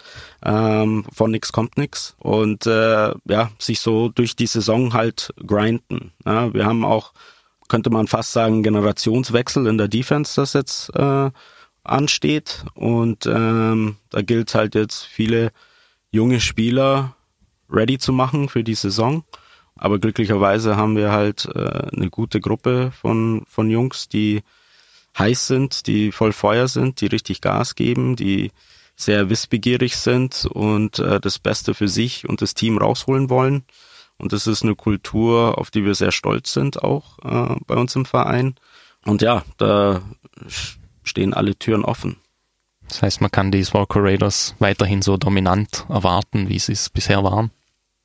ähm, 0.45 1.05
von 1.11 1.31
nix 1.31 1.51
kommt 1.51 1.75
nix. 1.75 2.15
Und 2.19 2.67
äh, 2.67 3.15
ja, 3.25 3.49
sich 3.57 3.79
so 3.79 4.09
durch 4.09 4.35
die 4.35 4.45
Saison 4.45 4.93
halt 4.93 5.33
grinden. 5.43 6.11
Ja, 6.23 6.53
wir 6.53 6.67
haben 6.67 6.85
auch, 6.85 7.13
könnte 7.67 7.89
man 7.89 8.05
fast 8.05 8.31
sagen, 8.31 8.61
Generationswechsel 8.61 9.65
in 9.65 9.79
der 9.79 9.87
Defense, 9.87 10.39
das 10.39 10.53
jetzt 10.53 10.95
äh, 10.95 11.31
ansteht. 11.83 12.63
Und 12.75 13.25
ähm, 13.25 13.95
da 14.11 14.21
gilt 14.21 14.53
halt 14.53 14.75
jetzt 14.75 15.03
viele 15.03 15.51
junge 16.11 16.41
Spieler 16.41 17.15
ready 17.71 17.97
zu 17.97 18.13
machen 18.13 18.49
für 18.49 18.63
die 18.63 18.75
Saison. 18.75 19.23
Aber 19.79 19.99
glücklicherweise 19.99 20.75
haben 20.75 20.95
wir 20.95 21.11
halt 21.11 21.45
äh, 21.53 21.87
eine 21.95 22.09
gute 22.09 22.39
Gruppe 22.39 22.91
von, 22.91 23.43
von 23.47 23.69
Jungs, 23.69 24.09
die 24.09 24.43
heiß 25.17 25.47
sind, 25.47 25.87
die 25.87 26.11
voll 26.11 26.33
Feuer 26.33 26.67
sind, 26.67 27.01
die 27.01 27.07
richtig 27.07 27.41
Gas 27.41 27.75
geben, 27.75 28.15
die 28.15 28.51
sehr 28.95 29.29
wissbegierig 29.29 29.95
sind 29.97 30.45
und 30.45 30.99
äh, 30.99 31.19
das 31.19 31.39
Beste 31.39 31.73
für 31.73 31.87
sich 31.87 32.27
und 32.27 32.41
das 32.41 32.53
Team 32.53 32.77
rausholen 32.77 33.29
wollen. 33.29 33.63
Und 34.17 34.33
das 34.33 34.47
ist 34.47 34.63
eine 34.63 34.75
Kultur, 34.75 35.59
auf 35.59 35.69
die 35.69 35.85
wir 35.85 35.93
sehr 35.93 36.11
stolz 36.11 36.53
sind, 36.53 36.81
auch 36.83 37.19
äh, 37.19 37.55
bei 37.67 37.75
uns 37.75 37.95
im 37.95 38.05
Verein. 38.05 38.55
Und 39.05 39.21
ja, 39.21 39.43
da 39.57 40.01
stehen 41.03 41.33
alle 41.33 41.55
Türen 41.57 41.85
offen. 41.85 42.17
Das 42.87 43.01
heißt, 43.01 43.21
man 43.21 43.31
kann 43.31 43.51
die 43.51 43.63
Swarco 43.63 43.99
Raiders 43.99 44.55
weiterhin 44.59 45.01
so 45.01 45.17
dominant 45.17 45.85
erwarten, 45.89 46.49
wie 46.49 46.57
sie 46.57 46.73
es 46.73 46.89
bisher 46.89 47.23
waren. 47.23 47.51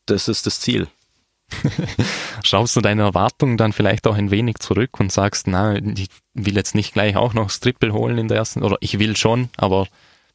Das 0.06 0.28
ist 0.28 0.46
das 0.46 0.60
Ziel. 0.60 0.88
Schaust 2.44 2.76
du 2.76 2.80
deine 2.80 3.02
Erwartungen 3.02 3.56
dann 3.56 3.72
vielleicht 3.72 4.06
auch 4.06 4.16
ein 4.16 4.30
wenig 4.30 4.58
zurück 4.58 4.98
und 5.00 5.12
sagst, 5.12 5.46
na, 5.46 5.76
ich 5.76 6.08
will 6.34 6.56
jetzt 6.56 6.74
nicht 6.74 6.92
gleich 6.92 7.16
auch 7.16 7.34
noch 7.34 7.46
das 7.46 7.60
Triple 7.60 7.92
holen 7.92 8.18
in 8.18 8.28
der 8.28 8.38
ersten, 8.38 8.62
oder 8.62 8.76
ich 8.80 8.98
will 8.98 9.16
schon, 9.16 9.48
aber 9.56 9.86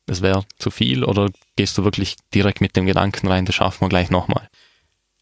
das 0.05 0.21
wäre 0.21 0.45
zu 0.57 0.71
viel, 0.71 1.03
oder 1.03 1.29
gehst 1.55 1.77
du 1.77 1.83
wirklich 1.83 2.15
direkt 2.33 2.61
mit 2.61 2.75
dem 2.75 2.85
Gedanken 2.85 3.27
rein, 3.27 3.45
das 3.45 3.55
schaffen 3.55 3.81
wir 3.81 3.89
gleich 3.89 4.09
nochmal? 4.09 4.47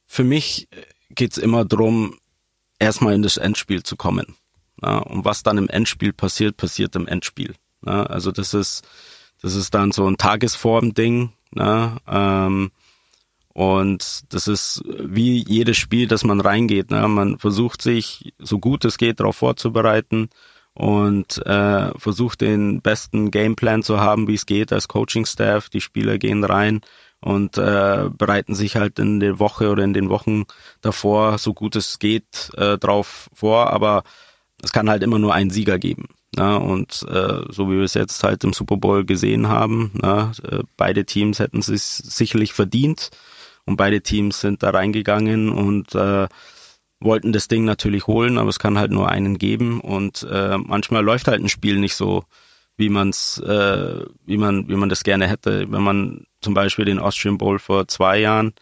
Für 0.06 0.24
mich 0.24 0.68
geht's 1.10 1.38
immer 1.38 1.66
darum, 1.66 2.18
erstmal 2.80 3.16
in 3.16 3.24
das 3.24 3.38
Endspiel 3.38 3.84
zu 3.84 3.96
kommen. 3.96 4.36
Ja, 4.82 4.98
und 5.00 5.26
was 5.26 5.44
dann 5.44 5.58
im 5.58 5.70
Endspiel 5.70 6.14
passiert, 6.14 6.58
passiert 6.58 6.96
im 6.96 7.08
Endspiel. 7.08 7.56
Ja, 7.86 8.04
also 8.04 8.32
das 8.32 8.54
ist, 8.54 8.84
das 9.42 9.56
ist 9.56 9.74
dann 9.74 9.92
so 9.92 10.08
ein 10.08 10.18
Tagesform-Ding. 10.18 11.32
Ähm, 11.58 12.72
und 13.56 14.34
das 14.34 14.50
ist 14.50 14.84
wie 14.86 15.42
jedes 15.48 15.78
Spiel, 15.78 16.10
das 16.10 16.26
man 16.26 16.42
reingeht. 16.42 16.92
Ne? 16.92 17.08
Man 17.08 17.40
versucht 17.40 17.82
sich 17.82 18.34
so 18.38 18.60
gut 18.60 18.84
es 18.84 18.98
geht 18.98 19.22
darauf 19.22 19.38
vorzubereiten 19.38 20.28
und 20.74 21.38
äh, 21.46 21.98
versucht 21.98 22.42
den 22.42 22.82
besten 22.82 23.32
Gameplan 23.32 23.82
zu 23.82 24.02
haben, 24.02 24.28
wie 24.28 24.34
es 24.34 24.46
geht 24.46 24.74
als 24.74 24.90
Coaching-Staff. 24.90 25.70
Die 25.70 25.80
Spieler 25.80 26.18
gehen 26.18 26.44
rein 26.44 26.82
und 27.22 27.58
äh, 27.58 28.10
bereiten 28.12 28.56
sich 28.56 28.76
halt 28.76 29.00
in 29.00 29.22
der 29.22 29.40
Woche 29.40 29.70
oder 29.70 29.86
in 29.86 29.94
den 29.94 30.10
Wochen 30.10 30.44
davor 30.82 31.38
so 31.38 31.54
gut 31.54 31.78
es 31.78 31.98
geht 31.98 32.52
äh, 32.58 32.78
drauf 32.78 33.30
vor. 33.34 33.72
Aber 33.72 34.04
es 34.62 34.74
kann 34.74 34.90
halt 34.90 35.02
immer 35.02 35.18
nur 35.18 35.34
einen 35.34 35.50
Sieger 35.50 35.80
geben. 35.80 36.10
Ja, 36.36 36.58
und 36.58 37.06
äh, 37.10 37.44
so 37.48 37.70
wie 37.70 37.78
wir 37.78 37.84
es 37.84 37.94
jetzt 37.94 38.22
halt 38.22 38.44
im 38.44 38.52
Super 38.52 38.76
Bowl 38.76 39.06
gesehen 39.06 39.48
haben, 39.48 39.92
na, 39.94 40.34
äh, 40.44 40.64
beide 40.76 41.06
Teams 41.06 41.40
hätten 41.40 41.60
es 41.60 41.70
sicherlich 41.70 42.52
verdient 42.52 43.12
und 43.66 43.78
beide 43.78 44.02
Teams 44.02 44.42
sind 44.42 44.64
da 44.64 44.70
reingegangen 44.70 45.50
und 45.50 45.96
äh, 45.96 46.28
wollten 47.00 47.34
das 47.34 47.48
Ding 47.48 47.66
natürlich 47.66 48.08
holen, 48.08 48.38
aber 48.38 48.50
es 48.50 48.60
kann 48.60 48.78
halt 48.78 48.92
nur 48.92 49.10
einen 49.10 49.38
geben 49.38 49.82
und 49.82 50.26
äh, 50.30 50.58
manchmal 50.58 51.04
läuft 51.04 51.28
halt 51.28 51.42
ein 51.42 51.50
Spiel 51.50 51.78
nicht 51.78 51.96
so, 51.96 52.24
wie 52.78 52.90
man's, 52.90 53.40
äh, 53.40 54.06
wie 54.26 54.38
man, 54.38 54.68
wie 54.68 54.76
man 54.76 54.90
das 54.90 55.04
gerne 55.04 55.28
hätte. 55.28 55.72
Wenn 55.72 55.84
man 55.84 56.26
zum 56.42 56.54
Beispiel 56.54 56.86
den 56.86 57.00
Austrian 57.00 57.38
Bowl 57.38 57.60
vor 57.60 57.88
zwei 57.88 58.20
Jahren 58.20 58.54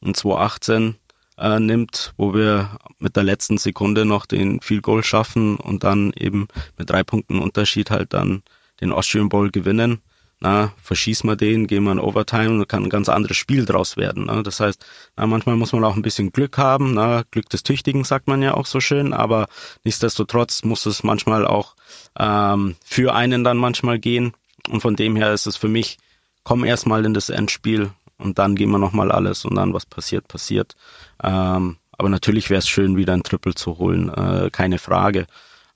in 0.00 0.14
2018 0.14 0.96
äh, 1.38 1.60
nimmt, 1.60 2.14
wo 2.16 2.34
wir 2.34 2.78
mit 2.98 3.16
der 3.16 3.24
letzten 3.24 3.58
Sekunde 3.58 4.04
noch 4.04 4.26
den 4.26 4.60
Field 4.60 4.82
Goal 4.82 5.02
schaffen 5.02 5.56
und 5.56 5.84
dann 5.84 6.12
eben 6.16 6.48
mit 6.78 6.90
drei 6.90 7.02
Punkten 7.02 7.38
Unterschied 7.38 7.90
halt 7.90 8.14
dann 8.14 8.42
den 8.80 8.92
Austrian 8.92 9.28
Bowl 9.28 9.50
gewinnen 9.50 10.00
na, 10.40 10.72
verschießen 10.82 11.28
wir 11.28 11.36
den, 11.36 11.66
gehen 11.66 11.84
wir 11.84 11.92
in 11.92 12.00
Overtime 12.00 12.50
und 12.50 12.68
kann 12.68 12.84
ein 12.84 12.90
ganz 12.90 13.10
anderes 13.10 13.36
Spiel 13.36 13.66
draus 13.66 13.98
werden. 13.98 14.26
Ne? 14.26 14.42
Das 14.42 14.58
heißt, 14.58 14.84
na, 15.16 15.26
manchmal 15.26 15.56
muss 15.56 15.72
man 15.72 15.84
auch 15.84 15.96
ein 15.96 16.02
bisschen 16.02 16.32
Glück 16.32 16.56
haben, 16.56 16.94
na, 16.94 17.24
Glück 17.30 17.50
des 17.50 17.62
Tüchtigen 17.62 18.04
sagt 18.04 18.26
man 18.26 18.40
ja 18.42 18.54
auch 18.54 18.66
so 18.66 18.80
schön, 18.80 19.12
aber 19.12 19.48
nichtsdestotrotz 19.84 20.64
muss 20.64 20.86
es 20.86 21.02
manchmal 21.02 21.46
auch 21.46 21.76
ähm, 22.18 22.76
für 22.82 23.14
einen 23.14 23.44
dann 23.44 23.58
manchmal 23.58 23.98
gehen. 23.98 24.32
Und 24.68 24.80
von 24.80 24.96
dem 24.96 25.16
her 25.16 25.32
ist 25.32 25.46
es 25.46 25.56
für 25.56 25.68
mich, 25.68 25.98
komm 26.42 26.64
erstmal 26.64 27.04
in 27.04 27.12
das 27.12 27.28
Endspiel 27.28 27.90
und 28.16 28.38
dann 28.38 28.54
gehen 28.54 28.70
wir 28.70 28.78
nochmal 28.78 29.12
alles 29.12 29.44
und 29.44 29.56
dann 29.56 29.74
was 29.74 29.84
passiert, 29.84 30.26
passiert. 30.26 30.74
Ähm, 31.22 31.76
aber 31.92 32.08
natürlich 32.08 32.48
wäre 32.48 32.60
es 32.60 32.68
schön, 32.68 32.96
wieder 32.96 33.12
ein 33.12 33.22
Triple 33.22 33.54
zu 33.54 33.76
holen, 33.76 34.08
äh, 34.08 34.48
keine 34.50 34.78
Frage. 34.78 35.26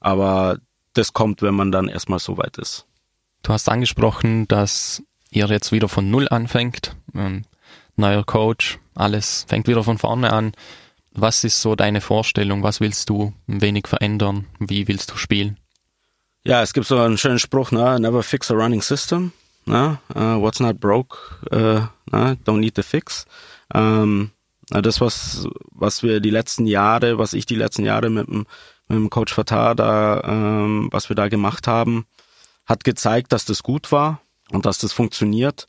Aber 0.00 0.58
das 0.94 1.12
kommt, 1.12 1.42
wenn 1.42 1.54
man 1.54 1.70
dann 1.70 1.88
erstmal 1.88 2.18
so 2.18 2.38
weit 2.38 2.56
ist. 2.56 2.86
Du 3.44 3.52
hast 3.52 3.68
angesprochen, 3.68 4.48
dass 4.48 5.02
ihr 5.30 5.46
jetzt 5.46 5.70
wieder 5.70 5.86
von 5.86 6.10
Null 6.10 6.28
anfängt. 6.30 6.96
Ähm, 7.14 7.44
neuer 7.94 8.24
Coach, 8.24 8.78
alles 8.94 9.44
fängt 9.46 9.68
wieder 9.68 9.84
von 9.84 9.98
vorne 9.98 10.32
an. 10.32 10.52
Was 11.12 11.44
ist 11.44 11.60
so 11.60 11.76
deine 11.76 12.00
Vorstellung? 12.00 12.62
Was 12.62 12.80
willst 12.80 13.10
du 13.10 13.34
ein 13.46 13.60
wenig 13.60 13.86
verändern? 13.86 14.46
Wie 14.58 14.88
willst 14.88 15.10
du 15.10 15.16
spielen? 15.18 15.58
Ja, 16.42 16.62
es 16.62 16.72
gibt 16.72 16.86
so 16.86 16.98
einen 16.98 17.18
schönen 17.18 17.38
Spruch, 17.38 17.70
ne? 17.70 18.00
Never 18.00 18.22
fix 18.22 18.50
a 18.50 18.54
running 18.54 18.80
system. 18.80 19.32
Ne? 19.66 19.98
Uh, 20.14 20.40
what's 20.40 20.60
not 20.60 20.80
broke, 20.80 21.18
uh, 21.52 21.86
ne? 22.10 22.38
don't 22.46 22.60
need 22.60 22.74
to 22.74 22.82
fix. 22.82 23.26
Um, 23.74 24.30
das, 24.70 25.02
was, 25.02 25.46
was 25.70 26.02
wir 26.02 26.20
die 26.20 26.30
letzten 26.30 26.66
Jahre, 26.66 27.18
was 27.18 27.34
ich 27.34 27.44
die 27.44 27.56
letzten 27.56 27.84
Jahre 27.84 28.08
mit 28.08 28.26
dem, 28.26 28.46
mit 28.88 28.96
dem 28.96 29.10
Coach 29.10 29.34
Fatah 29.34 29.74
da, 29.74 30.22
ähm, 30.24 30.88
was 30.90 31.10
wir 31.10 31.16
da 31.16 31.28
gemacht 31.28 31.66
haben, 31.66 32.06
hat 32.66 32.84
gezeigt, 32.84 33.32
dass 33.32 33.44
das 33.44 33.62
gut 33.62 33.92
war 33.92 34.20
und 34.50 34.66
dass 34.66 34.78
das 34.78 34.92
funktioniert. 34.92 35.66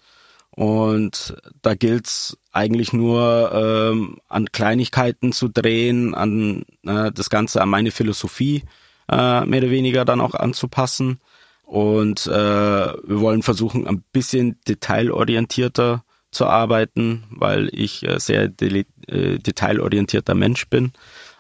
Und 0.51 1.35
da 1.61 1.75
gilt's 1.75 2.37
eigentlich 2.53 2.93
nur 2.93 3.51
ähm, 3.53 4.19
an 4.29 4.51
Kleinigkeiten 4.51 5.33
zu 5.33 5.49
drehen, 5.49 6.15
an 6.15 6.63
äh, 6.85 7.11
das 7.11 7.29
Ganze 7.29 7.61
an 7.61 7.69
meine 7.69 7.91
Philosophie 7.91 8.63
äh, 9.11 9.45
mehr 9.45 9.59
oder 9.59 9.69
weniger 9.69 10.05
dann 10.05 10.21
auch 10.21 10.33
anzupassen. 10.33 11.19
Und 11.63 12.27
äh, 12.27 12.31
wir 12.31 13.19
wollen 13.19 13.43
versuchen, 13.43 13.87
ein 13.87 14.03
bisschen 14.13 14.59
detailorientierter 14.67 16.05
zu 16.31 16.45
arbeiten, 16.45 17.23
weil 17.31 17.69
ich 17.73 18.07
äh, 18.07 18.19
sehr 18.19 18.47
de 18.47 18.85
äh, 19.07 19.39
detailorientierter 19.39 20.35
Mensch 20.35 20.69
bin. 20.69 20.93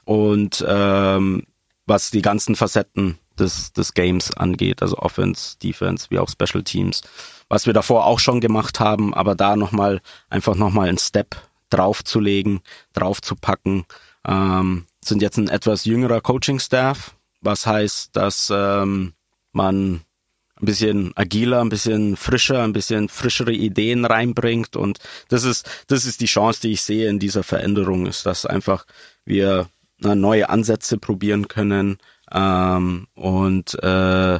Und 0.03 0.65
ähm, 0.67 1.43
was 1.85 2.11
die 2.11 2.21
ganzen 2.21 2.55
Facetten 2.55 3.17
des, 3.35 3.73
des 3.73 3.93
Games 3.93 4.31
angeht, 4.35 4.81
also 4.81 4.97
Offense, 4.97 5.57
Defense, 5.59 6.07
wie 6.09 6.19
auch 6.19 6.29
Special 6.29 6.63
Teams, 6.63 7.01
was 7.49 7.65
wir 7.65 7.73
davor 7.73 8.05
auch 8.05 8.19
schon 8.19 8.41
gemacht 8.41 8.79
haben, 8.79 9.13
aber 9.13 9.35
da 9.35 9.55
nochmal, 9.55 10.01
einfach 10.29 10.55
nochmal 10.55 10.89
einen 10.89 10.97
Step 10.97 11.35
draufzulegen, 11.69 12.61
draufzupacken, 12.93 13.85
ähm, 14.27 14.85
sind 15.03 15.21
jetzt 15.21 15.37
ein 15.37 15.49
etwas 15.49 15.85
jüngerer 15.85 16.21
Coaching-Staff, 16.21 17.15
was 17.41 17.65
heißt, 17.65 18.15
dass 18.15 18.51
ähm, 18.53 19.13
man 19.51 20.01
ein 20.57 20.65
bisschen 20.65 21.11
agiler, 21.15 21.61
ein 21.61 21.69
bisschen 21.69 22.15
frischer, 22.15 22.63
ein 22.63 22.73
bisschen 22.73 23.09
frischere 23.09 23.51
Ideen 23.51 24.05
reinbringt. 24.05 24.75
Und 24.75 24.99
das 25.27 25.43
ist 25.43 25.69
das 25.87 26.05
ist 26.05 26.21
die 26.21 26.27
Chance, 26.27 26.61
die 26.61 26.71
ich 26.71 26.81
sehe 26.81 27.09
in 27.09 27.19
dieser 27.19 27.43
Veränderung, 27.43 28.05
ist, 28.05 28.25
dass 28.25 28.45
einfach 28.45 28.85
wir 29.25 29.67
neue 29.99 30.49
Ansätze 30.49 30.97
probieren 30.97 31.47
können, 31.47 31.97
ähm, 32.31 33.07
und, 33.13 33.81
äh, 33.83 34.39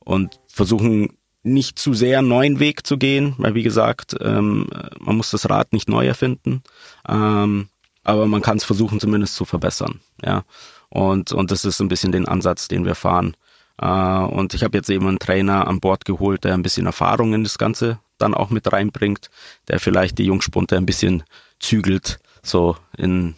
und 0.00 0.40
versuchen 0.46 1.16
nicht 1.42 1.78
zu 1.78 1.94
sehr 1.94 2.18
einen 2.18 2.28
neuen 2.28 2.58
Weg 2.58 2.86
zu 2.86 2.98
gehen, 2.98 3.34
weil 3.38 3.54
wie 3.54 3.62
gesagt, 3.62 4.16
ähm, 4.20 4.66
man 4.98 5.16
muss 5.16 5.30
das 5.30 5.48
Rad 5.48 5.72
nicht 5.72 5.88
neu 5.88 6.06
erfinden, 6.06 6.62
ähm, 7.08 7.68
aber 8.04 8.26
man 8.26 8.42
kann 8.42 8.56
es 8.56 8.64
versuchen 8.64 9.00
zumindest 9.00 9.34
zu 9.34 9.44
verbessern, 9.44 10.00
ja. 10.24 10.44
Und, 10.90 11.32
und 11.32 11.50
das 11.50 11.66
ist 11.66 11.80
ein 11.80 11.88
bisschen 11.88 12.12
den 12.12 12.26
Ansatz, 12.26 12.66
den 12.66 12.86
wir 12.86 12.94
fahren. 12.94 13.36
Äh, 13.80 13.86
und 13.86 14.54
ich 14.54 14.64
habe 14.64 14.76
jetzt 14.76 14.88
eben 14.88 15.06
einen 15.06 15.18
Trainer 15.18 15.66
an 15.66 15.80
Bord 15.80 16.04
geholt, 16.04 16.44
der 16.44 16.54
ein 16.54 16.62
bisschen 16.62 16.86
Erfahrung 16.86 17.34
in 17.34 17.44
das 17.44 17.58
Ganze 17.58 17.98
dann 18.16 18.34
auch 18.34 18.50
mit 18.50 18.72
reinbringt, 18.72 19.30
der 19.68 19.80
vielleicht 19.80 20.18
die 20.18 20.24
Jungspunte 20.24 20.76
ein 20.76 20.86
bisschen 20.86 21.22
zügelt, 21.60 22.18
so 22.42 22.76
in, 22.96 23.34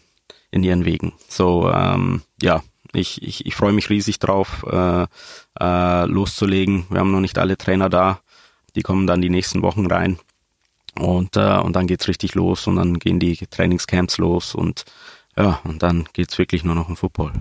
in 0.51 0.63
ihren 0.63 0.85
Wegen. 0.85 1.13
So, 1.29 1.71
ähm, 1.71 2.23
ja, 2.41 2.63
ich, 2.93 3.23
ich, 3.23 3.47
ich 3.47 3.55
freue 3.55 3.73
mich 3.73 3.91
riesig 3.91 4.19
drauf, 4.19 4.65
äh, 4.71 5.07
äh, 5.61 6.07
loszulegen. 6.07 6.87
Wir 6.91 7.01
haben 7.01 7.13
noch 7.13 7.21
nicht 7.21 7.39
alle 7.39 7.57
Trainer 7.57 7.89
da. 7.89 8.21
Die 8.75 8.83
kommen 8.83 9.07
dann 9.07 9.21
die 9.21 9.31
nächsten 9.31 9.63
Wochen 9.63 9.87
rein. 9.87 10.19
Und, 10.99 11.37
äh, 11.37 11.59
und 11.59 11.77
dann 11.77 11.87
geht's 11.87 12.09
richtig 12.09 12.35
los 12.35 12.67
und 12.67 12.77
dann 12.77 12.99
gehen 12.99 13.21
die 13.21 13.37
Trainingscamps 13.37 14.19
los 14.19 14.55
und 14.55 14.85
ja, 15.37 15.61
und 15.63 15.83
dann 15.83 16.09
geht's 16.13 16.37
wirklich 16.39 16.65
nur 16.65 16.75
noch 16.75 16.89
um 16.89 16.97
Football. 16.97 17.33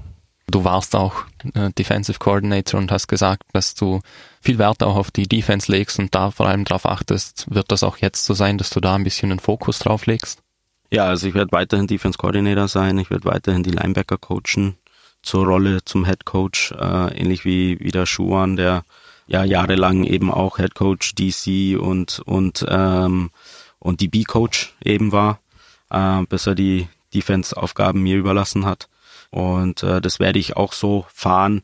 Du 0.47 0.63
warst 0.63 0.95
auch 0.95 1.25
äh, 1.53 1.69
Defensive 1.71 2.19
Coordinator 2.19 2.79
und 2.79 2.91
hast 2.91 3.07
gesagt, 3.07 3.43
dass 3.53 3.75
du 3.75 4.01
viel 4.41 4.57
Wert 4.57 4.83
auch 4.83 4.95
auf 4.95 5.11
die 5.11 5.27
Defense 5.27 5.71
legst 5.71 5.99
und 5.99 6.13
da 6.13 6.31
vor 6.31 6.47
allem 6.47 6.63
darauf 6.63 6.85
achtest. 6.85 7.45
Wird 7.53 7.71
das 7.71 7.83
auch 7.83 7.97
jetzt 7.97 8.25
so 8.25 8.33
sein, 8.33 8.57
dass 8.57 8.69
du 8.69 8.79
da 8.79 8.95
ein 8.95 9.03
bisschen 9.03 9.31
einen 9.31 9.39
Fokus 9.39 9.79
drauf 9.79 10.05
legst? 10.05 10.41
Ja, 10.91 11.05
also 11.05 11.27
ich 11.27 11.33
werde 11.33 11.51
weiterhin 11.51 11.87
Defense 11.87 12.17
Coordinator 12.17 12.67
sein, 12.67 12.97
ich 12.97 13.09
werde 13.11 13.25
weiterhin 13.25 13.63
die 13.63 13.71
Linebacker 13.71 14.17
coachen 14.17 14.75
zur 15.21 15.45
Rolle 15.45 15.83
zum 15.83 16.05
Head 16.05 16.25
Coach, 16.25 16.71
äh, 16.71 17.17
ähnlich 17.19 17.45
wie, 17.45 17.79
wie 17.79 17.91
der 17.91 18.05
Schuan, 18.05 18.55
der 18.55 18.83
ja 19.27 19.43
jahrelang 19.43 20.03
eben 20.03 20.31
auch 20.31 20.57
Head 20.57 20.75
Coach 20.75 21.15
DC 21.15 21.79
und, 21.79 22.19
und, 22.25 22.65
ähm, 22.67 23.29
und 23.79 24.01
die 24.01 24.07
B-Coach 24.07 24.75
eben 24.83 25.11
war, 25.11 25.39
äh, 25.89 26.23
bis 26.27 26.47
er 26.47 26.55
die 26.55 26.87
Defense-Aufgaben 27.13 28.01
mir 28.01 28.17
überlassen 28.17 28.65
hat. 28.65 28.89
Und 29.29 29.83
äh, 29.83 30.01
das 30.01 30.19
werde 30.19 30.39
ich 30.39 30.57
auch 30.57 30.73
so 30.73 31.05
fahren, 31.13 31.61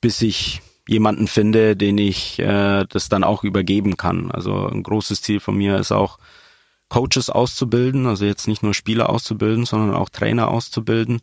bis 0.00 0.22
ich 0.22 0.62
jemanden 0.86 1.26
finde, 1.26 1.76
den 1.76 1.98
ich 1.98 2.38
äh, 2.38 2.84
das 2.88 3.08
dann 3.08 3.24
auch 3.24 3.42
übergeben 3.44 3.96
kann. 3.96 4.30
Also 4.30 4.66
ein 4.66 4.82
großes 4.82 5.20
Ziel 5.22 5.40
von 5.40 5.56
mir 5.56 5.78
ist 5.78 5.92
auch, 5.92 6.18
Coaches 6.88 7.28
auszubilden, 7.30 8.06
also 8.06 8.24
jetzt 8.24 8.48
nicht 8.48 8.62
nur 8.62 8.74
Spieler 8.74 9.10
auszubilden, 9.10 9.66
sondern 9.66 9.94
auch 9.94 10.08
Trainer 10.08 10.48
auszubilden. 10.48 11.20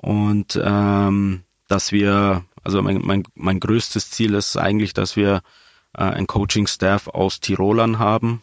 Und 0.00 0.60
ähm, 0.62 1.42
dass 1.68 1.92
wir, 1.92 2.44
also 2.62 2.82
mein, 2.82 3.00
mein, 3.02 3.24
mein 3.34 3.60
größtes 3.60 4.10
Ziel 4.10 4.34
ist 4.34 4.56
eigentlich, 4.56 4.94
dass 4.94 5.16
wir 5.16 5.42
äh, 5.96 6.02
ein 6.02 6.26
Coaching-Staff 6.26 7.08
aus 7.08 7.40
Tirolern 7.40 7.98
haben, 7.98 8.42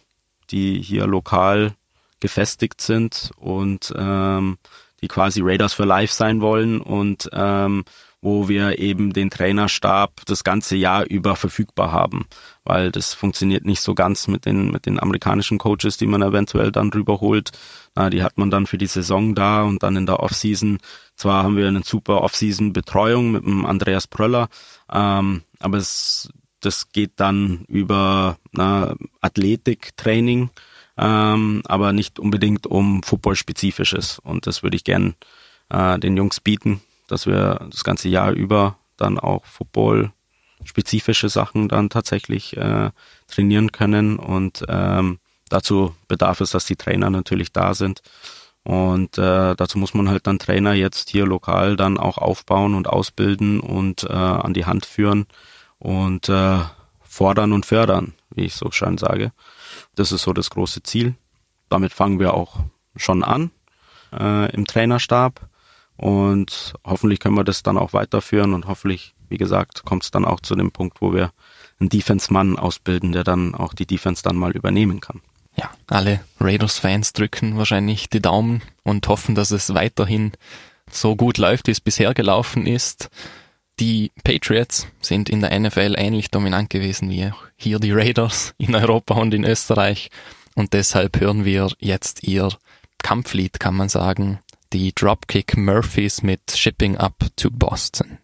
die 0.52 0.82
hier 0.82 1.08
lokal 1.08 1.74
gefestigt 2.20 2.82
sind 2.82 3.32
und 3.38 3.94
ähm, 3.98 4.58
die 5.02 5.08
quasi 5.08 5.42
Raiders 5.44 5.74
for 5.74 5.86
Life 5.86 6.14
sein 6.14 6.42
wollen 6.42 6.82
und 6.82 7.30
ähm, 7.34 7.84
wo 8.22 8.50
wir 8.50 8.80
eben 8.80 9.14
den 9.14 9.30
Trainerstab 9.30 10.26
das 10.26 10.44
ganze 10.44 10.76
Jahr 10.76 11.06
über 11.06 11.36
verfügbar 11.36 11.92
haben, 11.92 12.26
weil 12.64 12.92
das 12.92 13.14
funktioniert 13.14 13.64
nicht 13.64 13.82
so 13.82 13.94
ganz 13.94 14.28
mit 14.28 14.46
den 14.46 14.72
mit 14.72 14.88
den 14.88 15.00
amerikanischen 15.00 15.60
Coaches, 15.60 15.98
die 15.98 16.08
man 16.08 16.24
eventuell 16.24 16.72
dann 16.72 16.90
rüberholt. 16.90 17.52
Na, 17.96 18.10
die 18.10 18.24
hat 18.24 18.38
man 18.40 18.50
dann 18.50 18.66
für 18.66 18.80
die 18.80 18.88
Saison 18.88 19.36
da 19.36 19.62
und 19.64 19.84
dann 19.84 19.96
in 19.96 20.08
der 20.08 20.20
Offseason. 20.20 20.80
Zwar 21.18 21.44
haben 21.44 21.58
wir 21.58 21.68
eine 21.68 21.84
super 21.84 22.22
Offseason 22.22 22.72
Betreuung 22.72 23.32
mit 23.32 23.44
dem 23.44 23.66
Andreas 23.66 24.08
Pröller, 24.08 24.48
ähm, 24.90 25.42
aber 25.60 25.78
es 25.78 26.30
das 26.62 26.92
geht 26.92 27.14
dann 27.18 27.66
über 27.68 28.38
na, 28.52 28.96
Athletiktraining, 29.22 30.50
ähm, 30.98 31.62
aber 31.66 31.94
nicht 31.94 32.20
unbedingt 32.20 32.68
um 32.68 33.04
Football-spezifisches. 33.04 34.20
Und 34.20 34.48
das 34.48 34.64
würde 34.64 34.76
ich 34.76 34.84
gern 34.84 35.16
äh, 35.70 36.00
den 36.00 36.18
Jungs 36.18 36.40
bieten, 36.40 36.82
dass 37.08 37.28
wir 37.28 37.68
das 37.72 37.84
ganze 37.84 38.10
Jahr 38.10 38.32
über 38.32 38.78
dann 38.98 39.20
auch 39.20 39.46
Football-spezifische 39.46 41.30
Sachen 41.30 41.70
dann 41.70 41.90
tatsächlich 41.90 42.58
äh, 42.58 42.90
trainieren 43.28 43.72
können. 43.72 44.18
Und 44.18 44.66
ähm, 44.68 45.20
dazu 45.50 45.96
bedarf 46.08 46.42
es, 46.42 46.52
dass 46.52 46.66
die 46.66 46.76
Trainer 46.76 47.10
natürlich 47.10 47.52
da 47.52 47.76
sind. 47.76 48.02
Und 48.68 49.18
äh, 49.18 49.56
dazu 49.56 49.78
muss 49.78 49.94
man 49.94 50.10
halt 50.10 50.28
dann 50.28 50.40
Trainer 50.40 50.74
jetzt 50.74 51.10
hier 51.10 51.26
lokal 51.26 51.78
dann 51.78 51.98
auch 51.98 52.18
aufbauen 52.18 52.76
und 52.76 52.90
ausbilden 52.90 53.62
und 53.62 54.04
äh, 54.04 54.12
an 54.12 54.54
die 54.54 54.66
Hand 54.66 54.86
führen 54.86 55.26
und 55.80 56.28
äh, 56.28 56.60
fordern 57.02 57.54
und 57.54 57.66
fördern, 57.66 58.14
wie 58.30 58.44
ich 58.44 58.56
so 58.56 58.70
schön 58.72 58.98
sage. 58.98 59.32
Das 59.96 60.12
ist 60.12 60.24
so 60.24 60.34
das 60.34 60.50
große 60.50 60.84
Ziel. 60.84 61.16
Damit 61.70 61.94
fangen 61.94 62.20
wir 62.20 62.34
auch 62.34 62.60
schon 62.98 63.24
an 63.24 63.52
äh, 64.12 64.52
im 64.52 64.68
Trainerstab 64.68 65.48
und 65.96 66.74
hoffentlich 66.84 67.22
können 67.22 67.38
wir 67.38 67.46
das 67.46 67.64
dann 67.64 67.78
auch 67.78 67.94
weiterführen 67.94 68.54
und 68.54 68.68
hoffentlich, 68.68 69.16
wie 69.30 69.38
gesagt, 69.38 69.86
kommt 69.86 70.04
es 70.04 70.12
dann 70.12 70.26
auch 70.26 70.42
zu 70.42 70.56
dem 70.56 70.72
Punkt, 70.72 71.00
wo 71.00 71.14
wir 71.14 71.32
einen 71.80 71.88
Defense-Mann 71.88 72.60
ausbilden, 72.60 73.14
der 73.14 73.24
dann 73.24 73.56
auch 73.56 73.74
die 73.74 73.86
Defense 73.86 74.24
dann 74.24 74.36
mal 74.36 74.52
übernehmen 74.52 75.00
kann. 75.00 75.22
Ja, 75.60 75.72
alle 75.88 76.20
Raiders-Fans 76.40 77.14
drücken 77.14 77.58
wahrscheinlich 77.58 78.10
die 78.10 78.22
Daumen 78.22 78.62
und 78.84 79.08
hoffen, 79.08 79.36
dass 79.36 79.52
es 79.52 79.74
weiterhin 79.74 80.34
so 80.90 81.16
gut 81.16 81.38
läuft, 81.38 81.68
wie 81.68 81.72
es 81.72 81.82
bisher 81.82 82.14
gelaufen 82.14 82.68
ist. 82.68 83.10
Die 83.80 84.12
Patriots 84.24 84.88
sind 85.02 85.30
in 85.30 85.42
der 85.42 85.58
NFL 85.60 85.96
ähnlich 85.98 86.32
dominant 86.32 86.70
gewesen 86.70 87.10
wie 87.10 87.26
auch 87.28 87.44
hier 87.56 87.80
die 87.80 87.92
Raiders 87.92 88.54
in 88.58 88.76
Europa 88.76 89.16
und 89.16 89.34
in 89.34 89.44
Österreich. 89.44 90.10
Und 90.56 90.74
deshalb 90.74 91.20
hören 91.20 91.46
wir 91.46 91.70
jetzt 91.80 92.24
ihr 92.24 92.50
Kampflied, 93.04 93.60
kann 93.60 93.76
man 93.76 93.90
sagen, 93.90 94.40
die 94.74 94.94
Dropkick 94.94 95.56
Murphys 95.56 96.24
mit 96.24 96.52
Shipping 96.52 96.98
Up 96.98 97.26
to 97.36 97.50
Boston. 97.52 98.18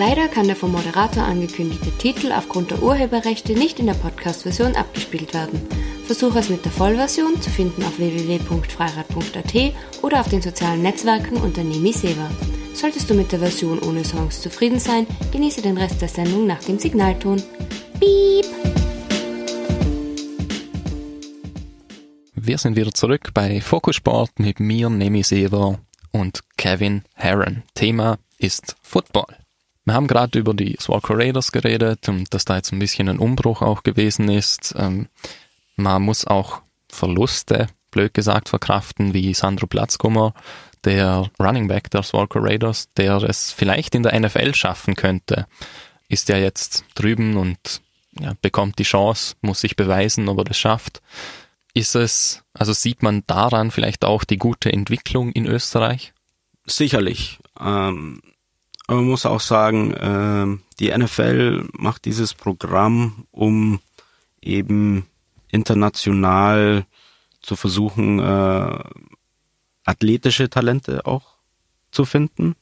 Leider 0.00 0.28
kann 0.28 0.46
der 0.46 0.56
vom 0.56 0.72
Moderator 0.72 1.24
angekündigte 1.24 1.90
Titel 1.90 2.32
aufgrund 2.32 2.70
der 2.70 2.82
Urheberrechte 2.82 3.52
nicht 3.52 3.78
in 3.80 3.84
der 3.84 3.92
Podcast-Version 3.92 4.74
abgespielt 4.74 5.34
werden. 5.34 5.60
Versuche 6.06 6.38
es 6.38 6.48
mit 6.48 6.64
der 6.64 6.72
Vollversion 6.72 7.38
zu 7.42 7.50
finden 7.50 7.82
auf 7.82 7.98
www.freirad.at 7.98 9.74
oder 10.00 10.20
auf 10.20 10.30
den 10.30 10.40
sozialen 10.40 10.80
Netzwerken 10.80 11.36
unter 11.36 11.62
Nemi 11.62 11.92
Seva. 11.92 12.30
Solltest 12.72 13.10
du 13.10 13.14
mit 13.14 13.30
der 13.30 13.40
Version 13.40 13.78
ohne 13.80 14.02
Songs 14.02 14.40
zufrieden 14.40 14.78
sein, 14.78 15.06
genieße 15.32 15.60
den 15.60 15.76
Rest 15.76 16.00
der 16.00 16.08
Sendung 16.08 16.46
nach 16.46 16.64
dem 16.64 16.78
Signalton. 16.78 17.42
Piep! 17.98 18.46
Wir 22.36 22.56
sind 22.56 22.74
wieder 22.74 22.92
zurück 22.92 23.32
bei 23.34 23.60
Fokussport 23.60 24.38
mit 24.38 24.60
mir, 24.60 24.88
Nemi 24.88 25.22
Sever 25.22 25.78
und 26.10 26.40
Kevin 26.56 27.02
Herron. 27.12 27.64
Thema 27.74 28.16
ist 28.38 28.76
Football. 28.80 29.39
Wir 29.90 29.94
haben 29.94 30.06
gerade 30.06 30.38
über 30.38 30.54
die 30.54 30.76
Swalker 30.78 31.18
Raiders 31.18 31.50
geredet 31.50 32.08
und 32.08 32.32
dass 32.32 32.44
da 32.44 32.54
jetzt 32.54 32.72
ein 32.72 32.78
bisschen 32.78 33.08
ein 33.08 33.18
Umbruch 33.18 33.60
auch 33.60 33.82
gewesen 33.82 34.28
ist. 34.28 34.72
Ähm, 34.78 35.08
man 35.74 36.02
muss 36.02 36.24
auch 36.28 36.62
Verluste, 36.88 37.66
blöd 37.90 38.14
gesagt, 38.14 38.50
verkraften, 38.50 39.14
wie 39.14 39.34
Sandro 39.34 39.66
Platzkummer, 39.66 40.32
der 40.84 41.28
Running 41.40 41.66
Back 41.66 41.90
der 41.90 42.04
Swalker 42.04 42.38
Raiders, 42.40 42.88
der 42.96 43.16
es 43.16 43.50
vielleicht 43.50 43.96
in 43.96 44.04
der 44.04 44.16
NFL 44.16 44.54
schaffen 44.54 44.94
könnte, 44.94 45.48
ist 46.08 46.28
ja 46.28 46.36
jetzt 46.36 46.84
drüben 46.94 47.36
und 47.36 47.80
ja, 48.12 48.34
bekommt 48.42 48.78
die 48.78 48.84
Chance, 48.84 49.34
muss 49.40 49.60
sich 49.60 49.74
beweisen, 49.74 50.28
ob 50.28 50.38
er 50.38 50.44
das 50.44 50.56
schafft. 50.56 51.02
Ist 51.74 51.96
es, 51.96 52.44
also 52.54 52.72
sieht 52.72 53.02
man 53.02 53.24
daran 53.26 53.72
vielleicht 53.72 54.04
auch 54.04 54.22
die 54.22 54.38
gute 54.38 54.72
Entwicklung 54.72 55.32
in 55.32 55.46
Österreich? 55.46 56.12
Sicherlich. 56.64 57.40
Ähm, 57.58 58.20
man 58.96 59.08
muss 59.08 59.26
auch 59.26 59.40
sagen, 59.40 59.92
äh, 59.92 60.58
die 60.78 60.96
NFL 60.96 61.68
macht 61.72 62.04
dieses 62.04 62.34
Programm, 62.34 63.26
um 63.30 63.80
eben 64.40 65.06
international 65.48 66.86
zu 67.42 67.56
versuchen, 67.56 68.18
äh, 68.18 68.78
athletische 69.84 70.50
Talente 70.50 71.06
auch 71.06 71.34
zu 71.90 72.04
finden. 72.04 72.56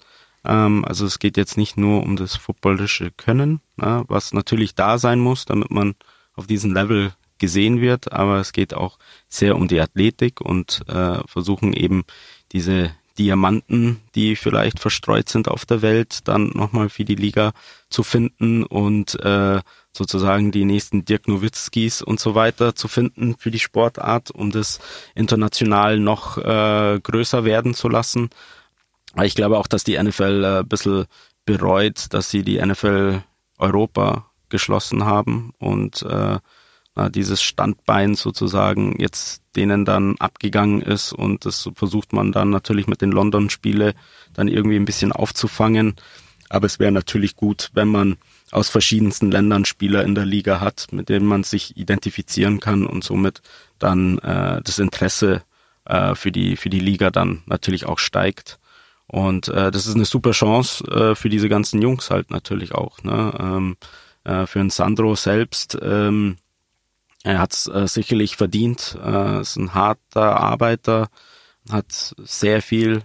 Ähm, 0.44 0.84
also 0.84 1.06
es 1.06 1.18
geht 1.18 1.36
jetzt 1.36 1.56
nicht 1.56 1.76
nur 1.76 2.02
um 2.02 2.16
das 2.16 2.36
footballische 2.36 3.10
Können, 3.10 3.60
na, 3.76 4.04
was 4.08 4.32
natürlich 4.32 4.74
da 4.74 4.98
sein 4.98 5.20
muss, 5.20 5.44
damit 5.44 5.70
man 5.70 5.94
auf 6.34 6.46
diesem 6.46 6.72
Level 6.72 7.12
gesehen 7.38 7.80
wird, 7.80 8.12
aber 8.12 8.38
es 8.38 8.52
geht 8.52 8.74
auch 8.74 8.98
sehr 9.28 9.56
um 9.56 9.68
die 9.68 9.80
Athletik 9.80 10.40
und 10.40 10.82
äh, 10.88 11.20
versuchen 11.26 11.72
eben 11.72 12.04
diese 12.52 12.90
Diamanten, 13.18 14.00
die 14.14 14.36
vielleicht 14.36 14.78
verstreut 14.78 15.28
sind 15.28 15.48
auf 15.48 15.66
der 15.66 15.82
Welt, 15.82 16.20
dann 16.28 16.50
nochmal 16.54 16.88
für 16.88 17.04
die 17.04 17.16
Liga 17.16 17.52
zu 17.90 18.02
finden 18.02 18.64
und 18.64 19.18
äh, 19.20 19.60
sozusagen 19.92 20.52
die 20.52 20.64
nächsten 20.64 21.04
Dirk 21.04 21.26
Nowitzkis 21.28 22.02
und 22.02 22.20
so 22.20 22.34
weiter 22.34 22.74
zu 22.74 22.88
finden 22.88 23.36
für 23.36 23.50
die 23.50 23.58
Sportart, 23.58 24.30
um 24.30 24.50
das 24.50 24.78
international 25.14 25.98
noch 25.98 26.38
äh, 26.38 27.00
größer 27.02 27.44
werden 27.44 27.74
zu 27.74 27.88
lassen. 27.88 28.30
Ich 29.22 29.34
glaube 29.34 29.58
auch, 29.58 29.66
dass 29.66 29.84
die 29.84 30.00
NFL 30.00 30.44
äh, 30.44 30.58
ein 30.60 30.68
bisschen 30.68 31.06
bereut, 31.44 32.06
dass 32.10 32.30
sie 32.30 32.42
die 32.42 32.64
NFL 32.64 33.22
Europa 33.58 34.30
geschlossen 34.48 35.04
haben 35.04 35.52
und 35.58 36.02
äh, 36.02 36.38
dieses 37.10 37.42
Standbein 37.42 38.14
sozusagen 38.14 38.96
jetzt 38.98 39.42
denen 39.56 39.84
dann 39.84 40.16
abgegangen 40.18 40.82
ist 40.82 41.12
und 41.12 41.44
das 41.44 41.68
versucht 41.74 42.12
man 42.12 42.32
dann 42.32 42.50
natürlich 42.50 42.86
mit 42.86 43.00
den 43.00 43.12
London-Spiele 43.12 43.94
dann 44.34 44.48
irgendwie 44.48 44.76
ein 44.76 44.84
bisschen 44.84 45.12
aufzufangen. 45.12 45.94
Aber 46.48 46.66
es 46.66 46.78
wäre 46.78 46.92
natürlich 46.92 47.36
gut, 47.36 47.70
wenn 47.74 47.88
man 47.88 48.16
aus 48.50 48.68
verschiedensten 48.68 49.30
Ländern 49.30 49.64
Spieler 49.64 50.04
in 50.04 50.14
der 50.14 50.24
Liga 50.24 50.60
hat, 50.60 50.86
mit 50.90 51.08
denen 51.08 51.26
man 51.26 51.44
sich 51.44 51.76
identifizieren 51.76 52.60
kann 52.60 52.86
und 52.86 53.04
somit 53.04 53.42
dann 53.78 54.18
äh, 54.18 54.62
das 54.62 54.78
Interesse 54.78 55.42
äh, 55.84 56.14
für 56.14 56.32
die 56.32 56.56
für 56.56 56.70
die 56.70 56.80
Liga 56.80 57.10
dann 57.10 57.42
natürlich 57.46 57.86
auch 57.86 57.98
steigt. 57.98 58.58
Und 59.06 59.48
äh, 59.48 59.70
das 59.70 59.86
ist 59.86 59.94
eine 59.94 60.04
super 60.04 60.32
Chance 60.32 60.84
äh, 60.84 61.14
für 61.14 61.28
diese 61.28 61.48
ganzen 61.48 61.80
Jungs 61.82 62.10
halt 62.10 62.30
natürlich 62.30 62.74
auch. 62.74 63.02
Ne? 63.02 63.34
Ähm, 63.38 63.76
äh, 64.24 64.46
für 64.46 64.60
einen 64.60 64.70
Sandro 64.70 65.14
selbst. 65.14 65.78
Ähm, 65.80 66.36
er 67.24 67.38
hat 67.38 67.52
es 67.52 67.66
äh, 67.66 67.86
sicherlich 67.88 68.36
verdient, 68.36 68.98
äh, 69.02 69.40
ist 69.40 69.56
ein 69.56 69.74
harter 69.74 70.40
Arbeiter, 70.40 71.08
hat 71.70 72.14
sehr 72.18 72.62
viel 72.62 73.02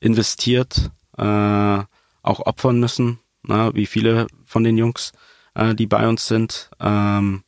investiert, 0.00 0.90
äh, 1.18 1.78
auch 2.22 2.40
opfern 2.40 2.80
müssen, 2.80 3.18
na, 3.42 3.74
wie 3.74 3.86
viele 3.86 4.26
von 4.44 4.64
den 4.64 4.76
Jungs, 4.78 5.12
äh, 5.54 5.74
die 5.74 5.86
bei 5.86 6.08
uns 6.08 6.26
sind. 6.26 6.70
Ähm, 6.80 7.42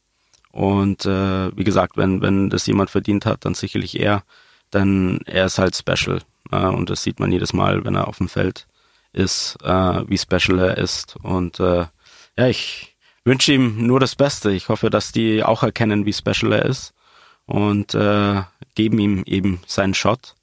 und 0.51 1.07
äh, 1.07 1.57
wie 1.57 1.65
gesagt, 1.65 1.97
wenn, 1.97 2.21
wenn 2.21 2.51
das 2.51 2.67
jemand 2.67 2.91
verdient 2.91 3.27
hat, 3.27 3.45
dann 3.45 3.55
sicherlich 3.55 3.99
er, 4.01 4.25
denn 4.73 5.21
er 5.27 5.47
ist 5.47 5.59
halt 5.59 5.77
special. 5.77 6.21
Äh, 6.51 6.67
und 6.67 6.91
das 6.91 7.03
sieht 7.03 7.21
man 7.21 7.33
jedes 7.33 7.53
Mal, 7.53 7.85
wenn 7.85 7.95
er 7.95 8.09
auf 8.09 8.19
dem 8.19 8.29
Feld 8.29 8.67
ist, 9.13 9.57
äh, 9.63 10.03
wie 10.09 10.19
special 10.19 10.59
er 10.59 10.79
ist. 10.79 11.17
Und 11.23 11.61
äh, 11.61 11.87
ja, 12.37 12.47
ich, 12.47 12.97
wünsche 13.25 13.53
ihm 13.53 13.87
nur 13.87 14.01
das 14.01 14.17
Beste. 14.17 14.51
Ich 14.53 14.69
hoffe, 14.69 14.91
dass 14.91 15.13
die 15.13 15.43
auch 15.43 15.63
erkennen, 15.63 16.07
wie 16.07 16.13
special 16.13 16.53
er 16.53 16.65
ist 16.65 16.95
und 17.47 17.95
äh, 17.95 18.43
geben 18.75 18.99
ihm 18.99 19.23
eben 19.27 19.61
seinen 19.67 19.95
Shot, 19.95 20.35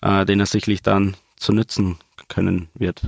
äh, 0.00 0.24
den 0.24 0.40
er 0.40 0.46
sicherlich 0.46 0.82
dann 0.82 1.16
zu 1.36 1.52
nützen 1.52 1.98
können 2.28 2.68
wird. 2.74 3.02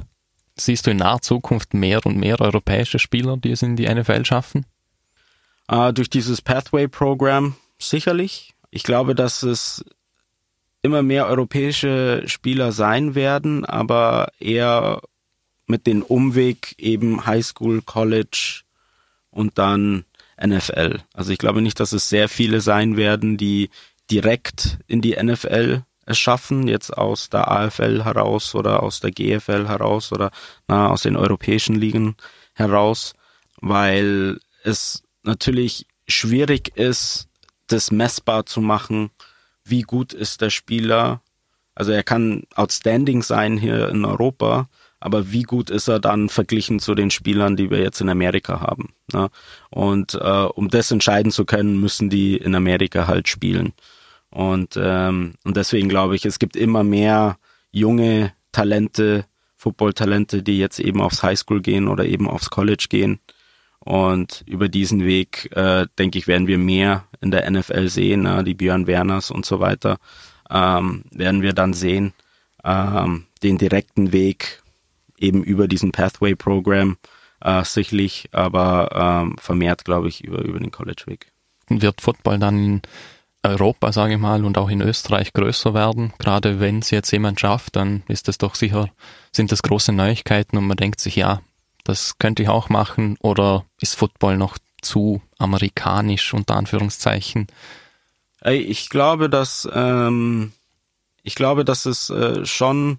Siehst 0.56 0.86
du 0.86 0.90
in 0.90 0.98
naher 0.98 1.20
Zukunft 1.20 1.74
mehr 1.74 2.04
und 2.04 2.16
mehr 2.16 2.40
europäische 2.40 2.98
Spieler, 2.98 3.36
die 3.36 3.50
es 3.50 3.62
in 3.62 3.76
die 3.76 3.88
NFL 3.88 4.24
schaffen? 4.24 4.66
Äh, 5.68 5.92
durch 5.92 6.10
dieses 6.10 6.42
Pathway-Programm 6.42 7.56
sicherlich. 7.78 8.54
Ich 8.70 8.82
glaube, 8.82 9.14
dass 9.14 9.42
es 9.42 9.84
immer 10.82 11.02
mehr 11.02 11.26
europäische 11.26 12.22
Spieler 12.26 12.72
sein 12.72 13.14
werden, 13.14 13.64
aber 13.64 14.32
eher 14.38 15.02
mit 15.66 15.86
dem 15.86 16.02
Umweg 16.02 16.74
eben 16.78 17.26
Highschool, 17.26 17.82
College 17.82 18.62
und 19.37 19.59
dann 19.59 20.05
NFL. 20.43 21.01
Also 21.12 21.30
ich 21.32 21.39
glaube 21.39 21.61
nicht, 21.62 21.78
dass 21.78 21.93
es 21.93 22.09
sehr 22.09 22.28
viele 22.28 22.61
sein 22.61 22.97
werden, 22.97 23.37
die 23.37 23.70
direkt 24.11 24.78
in 24.87 25.01
die 25.01 25.16
NFL 25.22 25.82
es 26.07 26.18
schaffen, 26.18 26.68
jetzt 26.68 26.97
aus 26.97 27.30
der 27.30 27.51
AFL 27.51 28.05
heraus 28.05 28.55
oder 28.55 28.82
aus 28.82 29.01
der 29.01 29.11
GFL 29.11 29.66
heraus 29.68 30.12
oder 30.12 30.30
na, 30.68 30.89
aus 30.89 31.03
den 31.03 31.16
europäischen 31.16 31.74
Ligen 31.74 32.16
heraus, 32.55 33.14
weil 33.61 34.39
es 34.62 35.03
natürlich 35.24 35.87
schwierig 36.07 36.76
ist, 36.76 37.28
das 37.66 37.91
messbar 37.91 38.47
zu 38.47 38.61
machen, 38.61 39.11
wie 39.64 39.82
gut 39.82 40.12
ist 40.12 40.41
der 40.41 40.51
Spieler. 40.51 41.20
Also 41.74 41.91
er 41.91 42.05
kann 42.05 42.45
outstanding 42.55 43.22
sein 43.22 43.59
hier 43.59 43.89
in 43.89 44.05
Europa, 44.05 44.68
aber 45.07 45.30
wie 45.30 45.44
gut 45.44 45.70
ist 45.70 45.86
er 45.86 46.00
dann 46.00 46.28
verglichen 46.28 46.80
zu 46.80 46.96
den 46.96 47.12
Spielern, 47.12 47.54
die 47.54 47.70
wir 47.70 47.78
jetzt 47.78 48.00
in 48.00 48.09
Amerika 48.09 48.61
haben? 48.61 48.88
Ne? 49.12 49.30
Und 49.70 50.14
äh, 50.14 50.18
um 50.18 50.68
das 50.68 50.90
entscheiden 50.90 51.30
zu 51.30 51.44
können, 51.44 51.78
müssen 51.78 52.11
die 52.11 52.36
in 52.36 52.57
Amerika 52.57 53.07
halt 53.07 53.28
spielen. 53.28 53.72
Und, 54.30 54.76
ähm, 54.76 55.34
und 55.44 55.57
deswegen 55.57 55.88
glaube 55.88 56.16
ich, 56.16 56.26
es 56.26 56.40
gibt 56.40 56.57
immer 56.57 56.82
mehr 56.82 57.38
junge 57.70 58.32
Talente, 58.50 59.26
Football-Talente, 59.57 60.42
die 60.42 60.59
jetzt 60.59 60.80
eben 60.80 61.00
aufs 61.00 61.22
Highschool 61.22 61.62
gehen 61.62 61.86
oder 61.86 62.04
eben 62.04 62.28
aufs 62.28 62.50
College 62.50 62.86
gehen. 62.90 63.20
Und 63.78 64.42
über 64.44 64.68
diesen 64.68 65.04
Weg, 65.04 65.50
äh, 65.54 65.86
denke 66.00 66.18
ich, 66.18 66.26
werden 66.26 66.48
wir 66.48 66.59
mehr 66.59 67.04
in 67.20 67.30
der 67.30 67.48
NFL 67.48 67.86
sehen, 67.86 68.22
ne? 68.22 68.42
die 68.42 68.54
Björn 68.54 68.88
Werners 68.88 69.30
und 69.30 69.46
so 69.46 69.61
weiter, 69.61 69.98
ähm, 70.50 71.04
werden 71.12 71.42
wir 71.42 71.52
dann 71.52 71.74
sehen. 71.74 72.12
Ähm, 72.64 73.26
den 73.44 73.59
direkten 73.59 74.12
Weg 74.12 74.64
eben 75.18 75.42
über 75.42 75.68
diesen 75.68 75.92
Pathway-Programm 75.92 76.96
äh, 77.40 77.64
sicherlich, 77.64 78.28
aber 78.32 79.22
ähm, 79.24 79.36
vermehrt, 79.38 79.84
glaube 79.84 80.08
ich, 80.08 80.24
über, 80.24 80.42
über 80.42 80.58
den 80.58 80.70
College-Weg. 80.70 81.32
Wird 81.68 82.00
Football 82.00 82.38
dann 82.38 82.58
in 82.58 82.82
Europa, 83.42 83.92
sage 83.92 84.14
ich 84.14 84.20
mal, 84.20 84.44
und 84.44 84.58
auch 84.58 84.68
in 84.68 84.80
Österreich 84.80 85.32
größer 85.32 85.74
werden. 85.74 86.12
Gerade 86.18 86.60
wenn 86.60 86.80
es 86.80 86.90
jetzt 86.90 87.10
jemand 87.12 87.40
schafft, 87.40 87.76
dann 87.76 88.02
ist 88.08 88.28
das 88.28 88.38
doch 88.38 88.54
sicher, 88.54 88.88
sind 89.32 89.52
das 89.52 89.62
große 89.62 89.92
Neuigkeiten 89.92 90.56
und 90.56 90.66
man 90.66 90.76
denkt 90.76 91.00
sich, 91.00 91.16
ja, 91.16 91.40
das 91.84 92.18
könnte 92.18 92.42
ich 92.42 92.48
auch 92.48 92.68
machen 92.68 93.16
oder 93.20 93.64
ist 93.80 93.94
Football 93.94 94.36
noch 94.36 94.58
zu 94.82 95.22
amerikanisch 95.38 96.34
unter 96.34 96.56
Anführungszeichen? 96.56 97.46
Ich 98.44 98.88
glaube, 98.90 99.30
dass 99.30 99.68
ähm, 99.72 100.52
ich 101.22 101.34
glaube, 101.34 101.64
dass 101.64 101.86
es 101.86 102.10
äh, 102.10 102.44
schon 102.44 102.98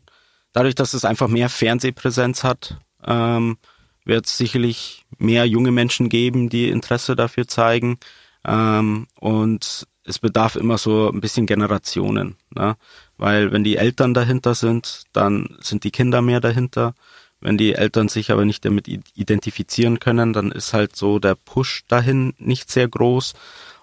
dadurch, 0.58 0.74
dass 0.74 0.96
es 0.96 1.06
einfach 1.06 1.28
mehr 1.28 1.50
Fernsehpräsenz 1.50 2.44
hat, 2.44 2.80
ähm, 3.06 3.58
wird 4.06 4.26
es 4.26 4.38
sicherlich 4.38 5.06
mehr 5.20 5.46
junge 5.46 5.70
Menschen 5.72 6.10
geben, 6.10 6.50
die 6.50 6.70
Interesse 6.70 7.16
dafür 7.16 7.48
zeigen. 7.48 8.00
Ähm, 8.44 9.06
und 9.20 9.88
es 10.04 10.18
bedarf 10.18 10.56
immer 10.56 10.80
so 10.80 11.12
ein 11.12 11.22
bisschen 11.22 11.46
Generationen, 11.46 12.38
ne? 12.56 12.76
weil 13.18 13.52
wenn 13.52 13.64
die 13.64 13.78
Eltern 13.78 14.16
dahinter 14.16 14.56
sind, 14.56 15.04
dann 15.14 15.58
sind 15.62 15.84
die 15.84 15.92
Kinder 15.92 16.24
mehr 16.24 16.40
dahinter. 16.40 16.96
Wenn 17.40 17.60
die 17.60 17.76
Eltern 17.76 18.10
sich 18.10 18.32
aber 18.32 18.44
nicht 18.44 18.66
damit 18.66 18.88
identifizieren 18.88 20.00
können, 20.00 20.34
dann 20.34 20.52
ist 20.52 20.74
halt 20.74 20.96
so 20.96 21.20
der 21.20 21.36
Push 21.36 21.84
dahin 21.88 22.34
nicht 22.40 22.72
sehr 22.72 22.88
groß. 22.88 23.36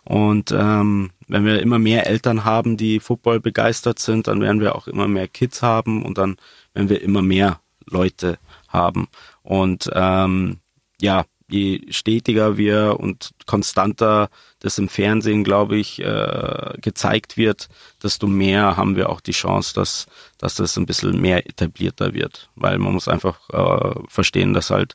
Und 0.04 0.50
ähm, 0.52 1.10
wenn 1.28 1.46
wir 1.46 1.60
immer 1.62 1.78
mehr 1.78 2.06
Eltern 2.06 2.44
haben, 2.44 2.76
die 2.76 3.00
Football 3.00 3.40
begeistert 3.40 3.98
sind, 3.98 4.26
dann 4.26 4.40
werden 4.40 4.60
wir 4.60 4.74
auch 4.74 4.86
immer 4.86 5.08
mehr 5.08 5.28
Kids 5.28 5.62
haben 5.62 6.04
und 6.04 6.18
dann 6.18 6.36
werden 6.74 6.88
wir 6.88 7.02
immer 7.02 7.22
mehr 7.22 7.60
Leute 7.86 8.38
haben. 8.68 9.08
Und 9.42 9.90
ähm, 9.94 10.58
ja, 11.00 11.24
je 11.48 11.82
stetiger 11.90 12.56
wir 12.56 12.96
und 12.98 13.32
konstanter 13.46 14.28
das 14.60 14.78
im 14.78 14.88
Fernsehen, 14.88 15.44
glaube 15.44 15.76
ich, 15.76 16.00
äh, 16.00 16.74
gezeigt 16.80 17.36
wird, 17.36 17.68
desto 18.02 18.26
mehr 18.26 18.76
haben 18.76 18.96
wir 18.96 19.10
auch 19.10 19.20
die 19.20 19.32
Chance, 19.32 19.74
dass, 19.74 20.06
dass 20.38 20.54
das 20.56 20.76
ein 20.76 20.86
bisschen 20.86 21.20
mehr 21.20 21.46
etablierter 21.46 22.14
wird. 22.14 22.50
Weil 22.56 22.78
man 22.78 22.94
muss 22.94 23.08
einfach 23.08 23.38
äh, 23.50 24.00
verstehen, 24.08 24.54
dass 24.54 24.70
halt 24.70 24.94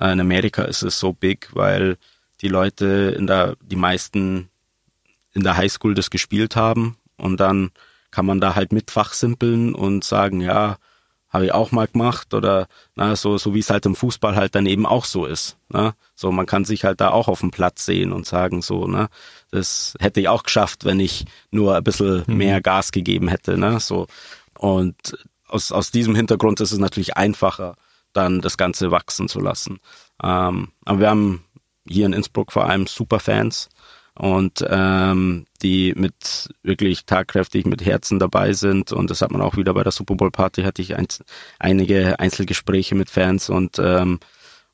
äh, 0.00 0.12
in 0.12 0.20
Amerika 0.20 0.62
ist 0.62 0.82
es 0.82 0.98
so 0.98 1.12
big, 1.12 1.50
weil 1.52 1.98
die 2.40 2.48
Leute 2.48 3.14
in 3.18 3.26
der, 3.26 3.56
die 3.60 3.76
meisten 3.76 4.48
in 5.34 5.42
der 5.42 5.56
Highschool 5.56 5.94
das 5.94 6.10
gespielt 6.10 6.56
haben 6.56 6.96
und 7.16 7.38
dann 7.38 7.70
kann 8.10 8.24
man 8.24 8.40
da 8.40 8.54
halt 8.54 8.72
mit 8.72 8.90
fachsimpeln 8.90 9.74
und 9.74 10.04
sagen, 10.04 10.40
ja, 10.40 10.78
habe 11.38 11.46
ich 11.46 11.52
auch 11.52 11.70
mal 11.70 11.86
gemacht 11.86 12.34
oder 12.34 12.66
na, 12.96 13.14
so, 13.14 13.38
so 13.38 13.54
wie 13.54 13.60
es 13.60 13.70
halt 13.70 13.86
im 13.86 13.94
Fußball 13.94 14.34
halt 14.34 14.54
dann 14.54 14.66
eben 14.66 14.86
auch 14.86 15.04
so 15.04 15.24
ist. 15.24 15.56
Ne? 15.68 15.94
So, 16.16 16.32
man 16.32 16.46
kann 16.46 16.64
sich 16.64 16.84
halt 16.84 17.00
da 17.00 17.10
auch 17.10 17.28
auf 17.28 17.40
dem 17.40 17.52
Platz 17.52 17.86
sehen 17.86 18.12
und 18.12 18.26
sagen, 18.26 18.60
so, 18.60 18.86
ne, 18.86 19.08
das 19.50 19.94
hätte 20.00 20.20
ich 20.20 20.28
auch 20.28 20.42
geschafft, 20.42 20.84
wenn 20.84 20.98
ich 20.98 21.26
nur 21.50 21.76
ein 21.76 21.84
bisschen 21.84 22.24
mhm. 22.26 22.36
mehr 22.36 22.60
Gas 22.60 22.90
gegeben 22.90 23.28
hätte. 23.28 23.56
Ne? 23.56 23.78
So. 23.78 24.08
Und 24.58 25.16
aus, 25.46 25.70
aus 25.70 25.92
diesem 25.92 26.14
Hintergrund 26.14 26.60
ist 26.60 26.72
es 26.72 26.78
natürlich 26.78 27.16
einfacher, 27.16 27.76
dann 28.12 28.40
das 28.40 28.56
Ganze 28.56 28.90
wachsen 28.90 29.28
zu 29.28 29.38
lassen. 29.38 29.78
Ähm, 30.22 30.72
aber 30.84 31.00
wir 31.00 31.10
haben 31.10 31.44
hier 31.88 32.06
in 32.06 32.12
Innsbruck 32.12 32.50
vor 32.52 32.68
allem 32.68 32.86
super 32.88 33.20
Fans 33.20 33.68
und 34.18 34.64
ähm, 34.68 35.46
die 35.62 35.94
mit 35.96 36.48
wirklich 36.64 37.06
tagkräftig 37.06 37.66
mit 37.66 37.84
Herzen 37.84 38.18
dabei 38.18 38.52
sind. 38.52 38.92
Und 38.92 39.10
das 39.10 39.22
hat 39.22 39.30
man 39.30 39.40
auch 39.40 39.56
wieder 39.56 39.74
bei 39.74 39.84
der 39.84 39.92
Super 39.92 40.16
Bowl 40.16 40.32
Party 40.32 40.62
hatte 40.62 40.82
ich 40.82 40.96
ein, 40.96 41.06
einige 41.60 42.18
Einzelgespräche 42.18 42.96
mit 42.96 43.10
Fans 43.10 43.48
und 43.48 43.78
ähm, 43.78 44.18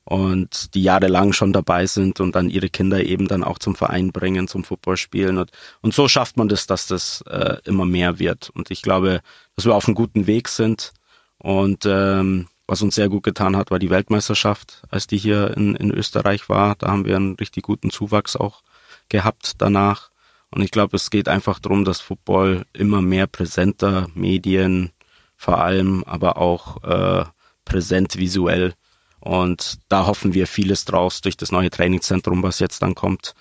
und 0.07 0.75
die 0.75 0.83
jahrelang 0.83 1.33
schon 1.33 1.51
dabei 1.51 1.87
sind 1.87 2.19
und 2.19 2.35
dann 2.35 2.49
ihre 2.49 2.69
Kinder 2.69 3.03
eben 3.03 3.27
dann 3.27 3.43
auch 3.43 3.57
zum 3.57 3.75
Verein 3.75 4.11
bringen, 4.11 4.47
zum 4.47 4.63
Football 4.63 4.97
spielen. 4.97 5.37
Und 5.37 5.51
und 5.81 5.93
so 5.93 6.07
schafft 6.07 6.37
man 6.37 6.47
das, 6.47 6.67
dass 6.67 6.87
das 6.87 7.23
äh, 7.27 7.57
immer 7.65 7.85
mehr 7.85 8.19
wird. 8.19 8.49
Und 8.51 8.71
ich 8.71 8.81
glaube, 8.81 9.21
dass 9.55 9.65
wir 9.65 9.75
auf 9.75 9.87
einem 9.87 9.95
guten 9.95 10.27
Weg 10.27 10.47
sind. 10.47 10.93
Und 11.37 11.85
ähm, 11.85 12.47
was 12.67 12.81
uns 12.81 12.95
sehr 12.95 13.09
gut 13.09 13.23
getan 13.23 13.55
hat, 13.55 13.69
war 13.69 13.79
die 13.79 13.89
Weltmeisterschaft, 13.91 14.83
als 14.89 15.05
die 15.07 15.17
hier 15.17 15.55
in, 15.55 15.75
in 15.75 15.91
Österreich 15.91 16.49
war. 16.49 16.75
Da 16.75 16.87
haben 16.87 17.05
wir 17.05 17.15
einen 17.15 17.35
richtig 17.35 17.63
guten 17.63 17.91
Zuwachs 17.91 18.35
auch 18.35 18.61
gehabt 19.09 19.53
danach. 19.59 20.09
Und 20.51 20.61
ich 20.61 20.71
glaube, 20.71 20.95
es 20.95 21.09
geht 21.09 21.27
einfach 21.27 21.59
darum, 21.59 21.85
dass 21.85 22.01
Football 22.01 22.65
immer 22.73 23.01
mehr 23.01 23.27
präsenter, 23.27 24.07
Medien 24.13 24.91
vor 25.35 25.59
allem, 25.59 26.03
aber 26.05 26.37
auch 26.37 26.83
äh, 26.83 27.25
präsent 27.65 28.17
visuell. 28.17 28.73
Und 29.19 29.79
da 29.89 30.05
hoffen 30.05 30.33
wir 30.33 30.47
vieles 30.47 30.85
draus 30.85 31.21
durch 31.21 31.35
das 31.35 31.51
neue 31.51 31.69
Trainingszentrum, 31.69 32.43
was 32.43 32.59
jetzt 32.59 32.81
dann 32.81 32.95
kommt, 32.95 33.33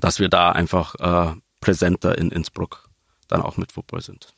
dass 0.00 0.20
wir 0.20 0.28
da 0.28 0.52
einfach 0.52 0.94
äh, 0.94 1.34
präsenter 1.60 2.16
in 2.16 2.30
Innsbruck 2.30 2.88
dann 3.28 3.42
auch 3.42 3.56
mit 3.56 3.72
Football 3.72 4.00
sind. 4.00 4.32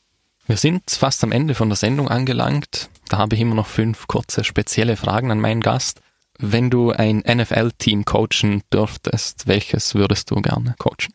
Wir 0.46 0.56
sind 0.56 0.90
fast 0.90 1.24
am 1.24 1.32
Ende 1.32 1.54
von 1.54 1.68
der 1.68 1.76
Sendung 1.76 2.08
angelangt. 2.08 2.88
Da 3.08 3.18
habe 3.18 3.34
ich 3.34 3.40
immer 3.40 3.54
noch 3.54 3.66
fünf 3.66 4.06
kurze 4.06 4.44
spezielle 4.44 4.96
Fragen 4.96 5.30
an 5.30 5.40
meinen 5.40 5.60
Gast. 5.60 6.00
Wenn 6.38 6.70
du 6.70 6.90
ein 6.90 7.18
NFL-Team 7.26 8.04
coachen 8.04 8.62
dürftest, 8.72 9.46
welches 9.46 9.94
würdest 9.94 10.30
du 10.30 10.36
gerne 10.36 10.74
coachen? 10.78 11.14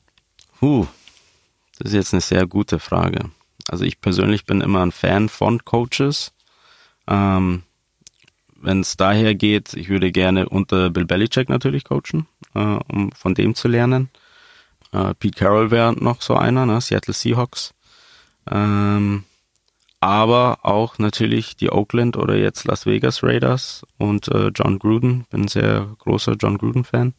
Uh, 0.62 0.86
das 1.78 1.90
ist 1.90 1.94
jetzt 1.94 2.14
eine 2.14 2.22
sehr 2.22 2.48
gute 2.48 2.80
Frage. 2.80 3.32
Also 3.68 3.84
ich 3.84 4.02
persönlich 4.02 4.46
bin 4.46 4.62
immer 4.62 4.82
ein 4.82 4.92
Fan 4.92 5.30
von 5.30 5.64
Coaches. 5.64 6.34
Ähm, 7.08 7.64
Wenn 8.56 8.82
es 8.82 8.98
daher 8.98 9.34
geht, 9.34 9.74
ich 9.74 9.90
würde 9.90 10.12
gerne 10.12 10.50
unter 10.50 10.90
Bill 10.90 11.06
Belichick 11.06 11.50
natürlich 11.50 11.84
coachen, 11.84 12.28
äh, 12.54 12.60
um 12.60 13.12
von 13.14 13.34
dem 13.34 13.56
zu 13.56 13.68
lernen. 13.68 14.10
Äh, 14.92 15.14
Pete 15.16 15.40
Carroll 15.40 15.72
wäre 15.72 15.94
noch 15.94 16.22
so 16.22 16.36
einer, 16.36 16.66
ne? 16.66 16.80
Seattle 16.82 17.14
Seahawks. 17.14 17.74
Ähm, 18.50 19.24
aber 20.02 20.60
auch 20.64 20.98
natürlich 20.98 21.56
die 21.56 21.72
Oakland 21.72 22.18
oder 22.18 22.36
jetzt 22.36 22.66
Las 22.66 22.86
Vegas 22.86 23.24
Raiders 23.24 23.86
und 23.98 24.28
äh, 24.30 24.48
John 24.48 24.80
Gruden. 24.80 25.26
Bin 25.30 25.44
ein 25.44 25.48
sehr 25.48 25.96
großer 26.00 26.34
John 26.34 26.58
Gruden-Fan. 26.58 27.14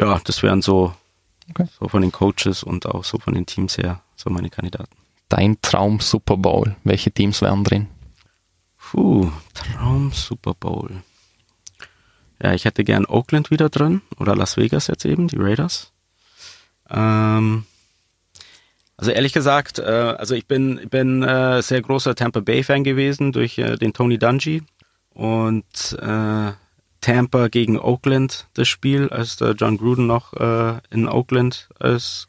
Ja, 0.00 0.18
das 0.24 0.42
wären 0.42 0.62
so, 0.62 0.94
okay. 1.50 1.66
so 1.78 1.88
von 1.88 2.00
den 2.00 2.10
Coaches 2.10 2.62
und 2.62 2.86
auch 2.86 3.04
so 3.04 3.18
von 3.18 3.34
den 3.34 3.44
Teams 3.44 3.76
her 3.76 4.02
so 4.16 4.30
meine 4.30 4.48
Kandidaten. 4.48 4.96
Dein 5.28 5.60
Traum 5.60 6.00
Super 6.00 6.38
Bowl, 6.38 6.74
welche 6.84 7.12
Teams 7.12 7.42
wären 7.42 7.64
drin? 7.64 7.86
Puh, 8.78 9.30
Traum 9.52 10.10
Super 10.12 10.54
Bowl. 10.54 11.02
Ja, 12.42 12.54
ich 12.54 12.64
hätte 12.64 12.82
gern 12.82 13.04
Oakland 13.04 13.50
wieder 13.50 13.68
drin 13.68 14.00
oder 14.16 14.34
Las 14.34 14.56
Vegas 14.56 14.86
jetzt 14.86 15.04
eben, 15.04 15.28
die 15.28 15.36
Raiders. 15.36 15.92
Ähm, 16.88 17.66
also 18.98 19.12
ehrlich 19.12 19.32
gesagt, 19.32 19.78
äh, 19.78 19.82
also 19.82 20.34
ich 20.34 20.46
bin 20.46 20.88
bin 20.90 21.22
äh, 21.22 21.62
sehr 21.62 21.80
großer 21.80 22.16
Tampa 22.16 22.40
Bay 22.40 22.64
Fan 22.64 22.82
gewesen 22.82 23.32
durch 23.32 23.56
äh, 23.58 23.76
den 23.76 23.92
Tony 23.92 24.18
Dungy 24.18 24.62
und 25.14 25.96
äh, 26.02 26.52
Tampa 27.00 27.46
gegen 27.48 27.78
Oakland 27.78 28.48
das 28.54 28.66
Spiel, 28.66 29.08
als 29.08 29.36
der 29.36 29.52
John 29.52 29.78
Gruden 29.78 30.08
noch 30.08 30.32
äh, 30.34 30.80
in 30.90 31.08
Oakland 31.08 31.68
als 31.78 32.26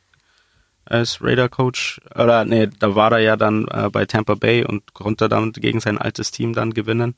als 0.86 1.24
Raider 1.24 1.50
Coach 1.50 2.00
oder 2.14 2.46
nee, 2.46 2.68
da 2.68 2.94
war 2.96 3.14
er 3.14 3.20
ja 3.20 3.36
dann 3.36 3.68
äh, 3.68 3.90
bei 3.92 4.06
Tampa 4.06 4.36
Bay 4.36 4.64
und 4.64 4.94
konnte 4.94 5.28
dann 5.28 5.52
gegen 5.54 5.80
sein 5.80 5.98
altes 5.98 6.30
Team 6.30 6.54
dann 6.54 6.74
gewinnen. 6.76 7.16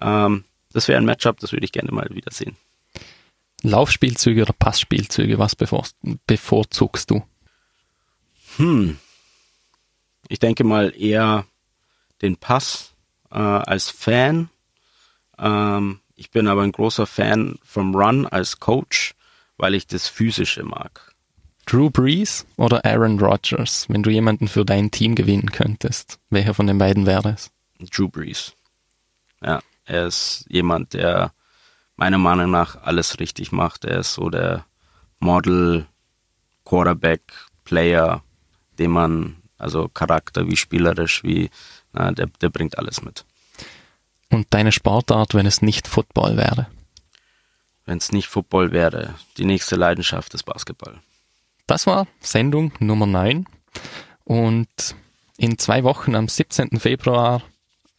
Ähm, 0.00 0.44
das 0.72 0.88
wäre 0.88 0.98
ein 0.98 1.04
Matchup, 1.04 1.40
das 1.40 1.52
würde 1.52 1.66
ich 1.66 1.72
gerne 1.72 1.92
mal 1.92 2.08
wieder 2.10 2.32
sehen. 2.32 2.56
Laufspielzüge 3.62 4.42
oder 4.42 4.54
Passspielzüge, 4.54 5.38
was 5.38 5.56
bevor, 5.56 5.86
bevorzugst 6.26 7.10
du? 7.10 7.22
Hm. 8.56 8.98
Ich 10.28 10.38
denke 10.38 10.64
mal 10.64 10.92
eher 10.96 11.46
den 12.22 12.36
Pass 12.36 12.94
äh, 13.30 13.38
als 13.38 13.90
Fan. 13.90 14.48
Ähm, 15.38 16.00
ich 16.14 16.30
bin 16.30 16.46
aber 16.46 16.62
ein 16.62 16.72
großer 16.72 17.06
Fan 17.06 17.58
vom 17.62 17.94
Run 17.94 18.26
als 18.26 18.60
Coach, 18.60 19.14
weil 19.56 19.74
ich 19.74 19.86
das 19.86 20.08
Physische 20.08 20.62
mag. 20.62 21.14
Drew 21.66 21.90
Brees 21.90 22.46
oder 22.56 22.84
Aaron 22.84 23.18
Rodgers, 23.18 23.86
wenn 23.88 24.02
du 24.02 24.10
jemanden 24.10 24.48
für 24.48 24.64
dein 24.64 24.90
Team 24.90 25.14
gewinnen 25.14 25.50
könntest? 25.50 26.18
Welcher 26.30 26.54
von 26.54 26.66
den 26.66 26.78
beiden 26.78 27.06
wäre 27.06 27.30
es? 27.30 27.50
Drew 27.90 28.08
Brees. 28.08 28.54
Ja, 29.42 29.60
er 29.84 30.06
ist 30.06 30.44
jemand, 30.48 30.94
der 30.94 31.32
meiner 31.96 32.18
Meinung 32.18 32.50
nach 32.50 32.82
alles 32.82 33.18
richtig 33.18 33.52
macht. 33.52 33.84
Er 33.84 34.00
ist 34.00 34.14
so 34.14 34.30
der 34.30 34.66
Model, 35.20 35.86
Quarterback, 36.64 37.22
Player, 37.64 38.22
den 38.78 38.90
man, 38.90 39.36
also 39.58 39.88
Charakter 39.88 40.46
wie 40.48 40.56
spielerisch, 40.56 41.22
wie, 41.24 41.50
na, 41.92 42.12
der, 42.12 42.26
der 42.40 42.48
bringt 42.48 42.78
alles 42.78 43.02
mit. 43.02 43.24
Und 44.30 44.46
deine 44.50 44.72
Sportart, 44.72 45.34
wenn 45.34 45.46
es 45.46 45.62
nicht 45.62 45.86
Football 45.86 46.36
wäre? 46.36 46.66
Wenn 47.86 47.98
es 47.98 48.12
nicht 48.12 48.28
Football 48.28 48.72
wäre, 48.72 49.14
die 49.36 49.44
nächste 49.44 49.76
Leidenschaft 49.76 50.34
ist 50.34 50.44
Basketball. 50.44 51.00
Das 51.66 51.86
war 51.86 52.06
Sendung 52.20 52.72
Nummer 52.78 53.06
9 53.06 53.46
und 54.24 54.68
in 55.36 55.58
zwei 55.58 55.84
Wochen 55.84 56.14
am 56.14 56.28
17. 56.28 56.78
Februar, 56.78 57.42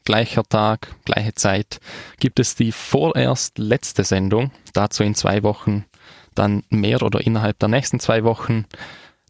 gleicher 0.05 0.43
Tag, 0.43 0.95
gleiche 1.05 1.35
Zeit, 1.35 1.79
gibt 2.19 2.39
es 2.39 2.55
die 2.55 2.71
vorerst 2.71 3.57
letzte 3.57 4.03
Sendung, 4.03 4.51
dazu 4.73 5.03
in 5.03 5.15
zwei 5.15 5.43
Wochen, 5.43 5.85
dann 6.33 6.63
mehr 6.69 7.01
oder 7.01 7.21
innerhalb 7.21 7.59
der 7.59 7.69
nächsten 7.69 7.99
zwei 7.99 8.23
Wochen. 8.23 8.65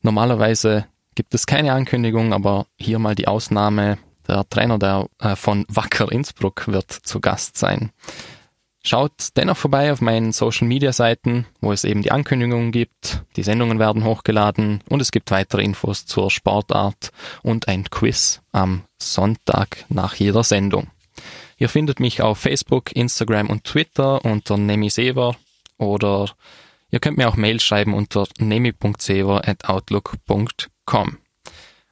Normalerweise 0.02 0.86
gibt 1.16 1.34
es 1.34 1.48
keine 1.48 1.74
Ankündigung, 1.74 2.34
aber 2.34 2.68
hier 2.78 3.00
mal 3.00 3.16
die 3.16 3.28
Ausnahme. 3.28 3.98
Der 4.28 4.48
Trainer 4.50 4.80
der, 4.80 5.08
äh, 5.20 5.36
von 5.36 5.66
Wacker 5.70 6.12
Innsbruck 6.12 6.68
wird 6.68 6.92
zu 6.92 7.20
Gast 7.20 7.58
sein. 7.58 7.92
Schaut 8.88 9.30
dennoch 9.36 9.58
vorbei 9.58 9.92
auf 9.92 10.00
meinen 10.00 10.32
Social 10.32 10.68
Media 10.68 10.94
Seiten, 10.94 11.48
wo 11.60 11.72
es 11.72 11.86
eben 11.86 12.04
die 12.04 12.12
Ankündigungen 12.12 12.72
gibt, 12.72 13.24
die 13.36 13.42
Sendungen 13.42 13.80
werden 13.80 14.04
hochgeladen 14.04 14.84
und 14.88 15.02
es 15.02 15.10
gibt 15.10 15.32
weitere 15.32 15.64
Infos 15.64 16.06
zur 16.06 16.30
Sportart 16.30 17.12
und 17.42 17.68
ein 17.68 17.90
Quiz 17.90 18.42
am 18.52 18.84
Sonntag 19.02 19.86
nach 19.90 20.14
jeder 20.14 20.44
Sendung. 20.44 20.92
Ihr 21.58 21.70
findet 21.70 22.00
mich 22.00 22.22
auf 22.22 22.38
Facebook, 22.38 22.96
Instagram 22.96 23.50
und 23.50 23.64
Twitter 23.64 24.24
unter 24.24 24.56
nemisever 24.56 25.36
oder 25.80 26.30
ihr 26.92 27.00
könnt 27.00 27.18
mir 27.18 27.28
auch 27.28 27.38
Mail 27.38 27.60
schreiben 27.60 27.96
unter 27.96 28.28
nemi.sever@outlook.com. 30.86 31.18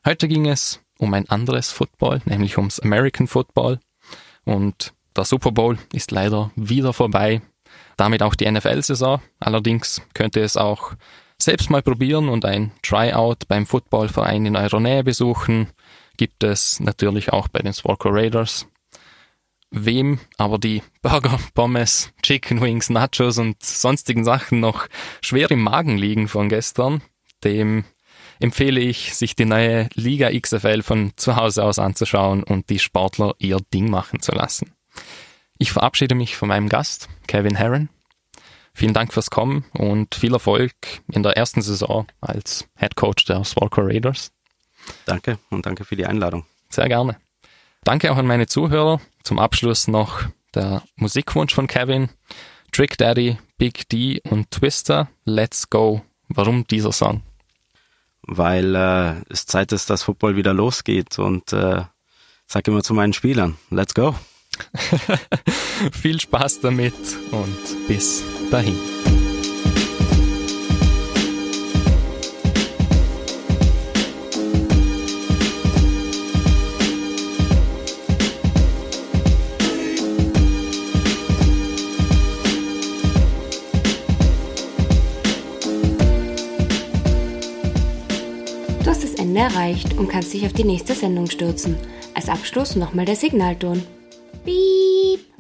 Heute 0.06 0.28
ging 0.28 0.48
es 0.48 0.82
um 0.98 1.14
ein 1.14 1.30
anderes 1.30 1.72
Football, 1.72 2.22
nämlich 2.26 2.58
ums 2.58 2.80
American 2.80 3.28
Football 3.28 3.80
und 4.46 4.94
der 5.16 5.26
Super 5.26 5.52
Bowl 5.52 5.78
ist 5.94 6.12
leider 6.12 6.52
wieder 6.56 6.94
vorbei. 6.94 7.42
Damit 7.98 8.24
auch 8.24 8.36
die 8.36 8.50
NFL-Saison. 8.50 9.22
Allerdings 9.40 10.02
könnt 10.14 10.36
ihr 10.36 10.44
es 10.44 10.58
auch 10.58 10.94
selbst 11.38 11.70
mal 11.70 11.84
probieren 11.84 12.30
und 12.30 12.46
ein 12.46 12.72
Tryout 12.82 13.48
beim 13.48 13.66
Footballverein 13.66 14.46
in 14.46 14.56
eurer 14.56 14.80
Nähe 14.80 15.04
besuchen. 15.04 15.68
Gibt 16.18 16.44
es 16.44 16.80
natürlich 16.80 17.32
auch 17.32 17.48
bei 17.48 17.60
den 17.60 17.74
Swarco 17.74 18.10
Raiders. 18.10 18.68
Wem 19.70 20.20
aber 20.38 20.58
die 20.58 20.84
Burger, 21.02 21.40
Pommes, 21.54 22.12
Chicken 22.22 22.62
Wings, 22.62 22.90
Nachos 22.90 23.38
und 23.38 23.64
sonstigen 23.64 24.24
Sachen 24.24 24.60
noch 24.60 24.88
schwer 25.22 25.50
im 25.52 25.62
Magen 25.62 25.98
liegen 25.98 26.28
von 26.28 26.50
gestern, 26.50 27.02
dem 27.44 27.86
empfehle 28.40 28.80
ich, 28.80 29.16
sich 29.16 29.36
die 29.36 29.46
neue 29.46 29.90
Liga 29.94 30.30
XFL 30.32 30.82
von 30.82 31.14
zu 31.16 31.36
Hause 31.36 31.64
aus 31.64 31.80
anzuschauen 31.80 32.44
und 32.44 32.70
die 32.70 32.80
Sportler 32.80 33.36
ihr 33.40 33.58
Ding 33.74 33.90
machen 33.90 34.22
zu 34.22 34.32
lassen. 34.32 34.74
Ich 35.58 35.72
verabschiede 35.72 36.16
mich 36.16 36.36
von 36.36 36.50
meinem 36.50 36.70
Gast, 36.70 37.10
Kevin 37.28 37.56
Herron. 37.56 37.90
Vielen 38.74 38.94
Dank 38.94 39.14
fürs 39.14 39.30
Kommen 39.30 39.66
und 39.74 40.16
viel 40.16 40.34
Erfolg 40.34 40.74
in 41.12 41.22
der 41.22 41.38
ersten 41.38 41.62
Saison 41.62 42.08
als 42.22 42.68
Head 42.78 42.96
Coach 42.96 43.26
der 43.26 43.44
Swalco 43.44 43.82
Raiders. 43.82 44.32
Danke 45.06 45.38
und 45.50 45.66
danke 45.66 45.86
für 45.86 45.96
die 45.96 46.06
Einladung. 46.06 46.46
Sehr 46.70 46.88
gerne. 46.88 47.18
Danke 47.84 48.12
auch 48.12 48.18
an 48.18 48.26
meine 48.26 48.48
Zuhörer. 48.48 49.00
Zum 49.24 49.40
Abschluss 49.40 49.88
noch 49.88 50.24
der 50.56 50.84
Musikwunsch 50.96 51.54
von 51.54 51.68
Kevin. 51.68 52.10
Trick 52.72 52.98
Daddy, 52.98 53.38
Big 53.58 53.88
D 53.90 54.20
und 54.30 54.50
Twister, 54.50 55.10
Let's 55.26 55.70
Go. 55.70 56.02
Warum 56.28 56.66
dieser 56.66 56.92
Song? 56.92 57.22
Weil 58.26 58.76
äh, 58.76 59.22
es 59.30 59.46
Zeit 59.46 59.72
ist, 59.72 59.90
dass 59.90 60.04
Football 60.04 60.36
wieder 60.36 60.54
losgeht 60.54 61.20
und 61.20 61.52
äh, 61.54 61.82
sag 62.48 62.68
immer 62.68 62.84
zu 62.84 62.94
meinen 62.94 63.14
Spielern, 63.14 63.58
Let's 63.70 63.94
Go. 63.94 64.16
Viel 65.92 66.20
Spaß 66.20 66.62
damit 66.62 66.94
und 67.32 67.88
bis 67.88 68.24
dahin. 68.52 69.03
Ende 89.36 89.56
erreicht 89.56 89.98
und 89.98 90.10
kannst 90.10 90.32
dich 90.32 90.46
auf 90.46 90.54
die 90.54 90.64
nächste 90.64 90.94
Sendung 90.94 91.28
stürzen. 91.28 91.76
Als 92.14 92.30
Abschluss 92.30 92.76
nochmal 92.76 93.06
der 93.06 93.16
Signalton. 93.16 93.82
Beep. 94.46 95.33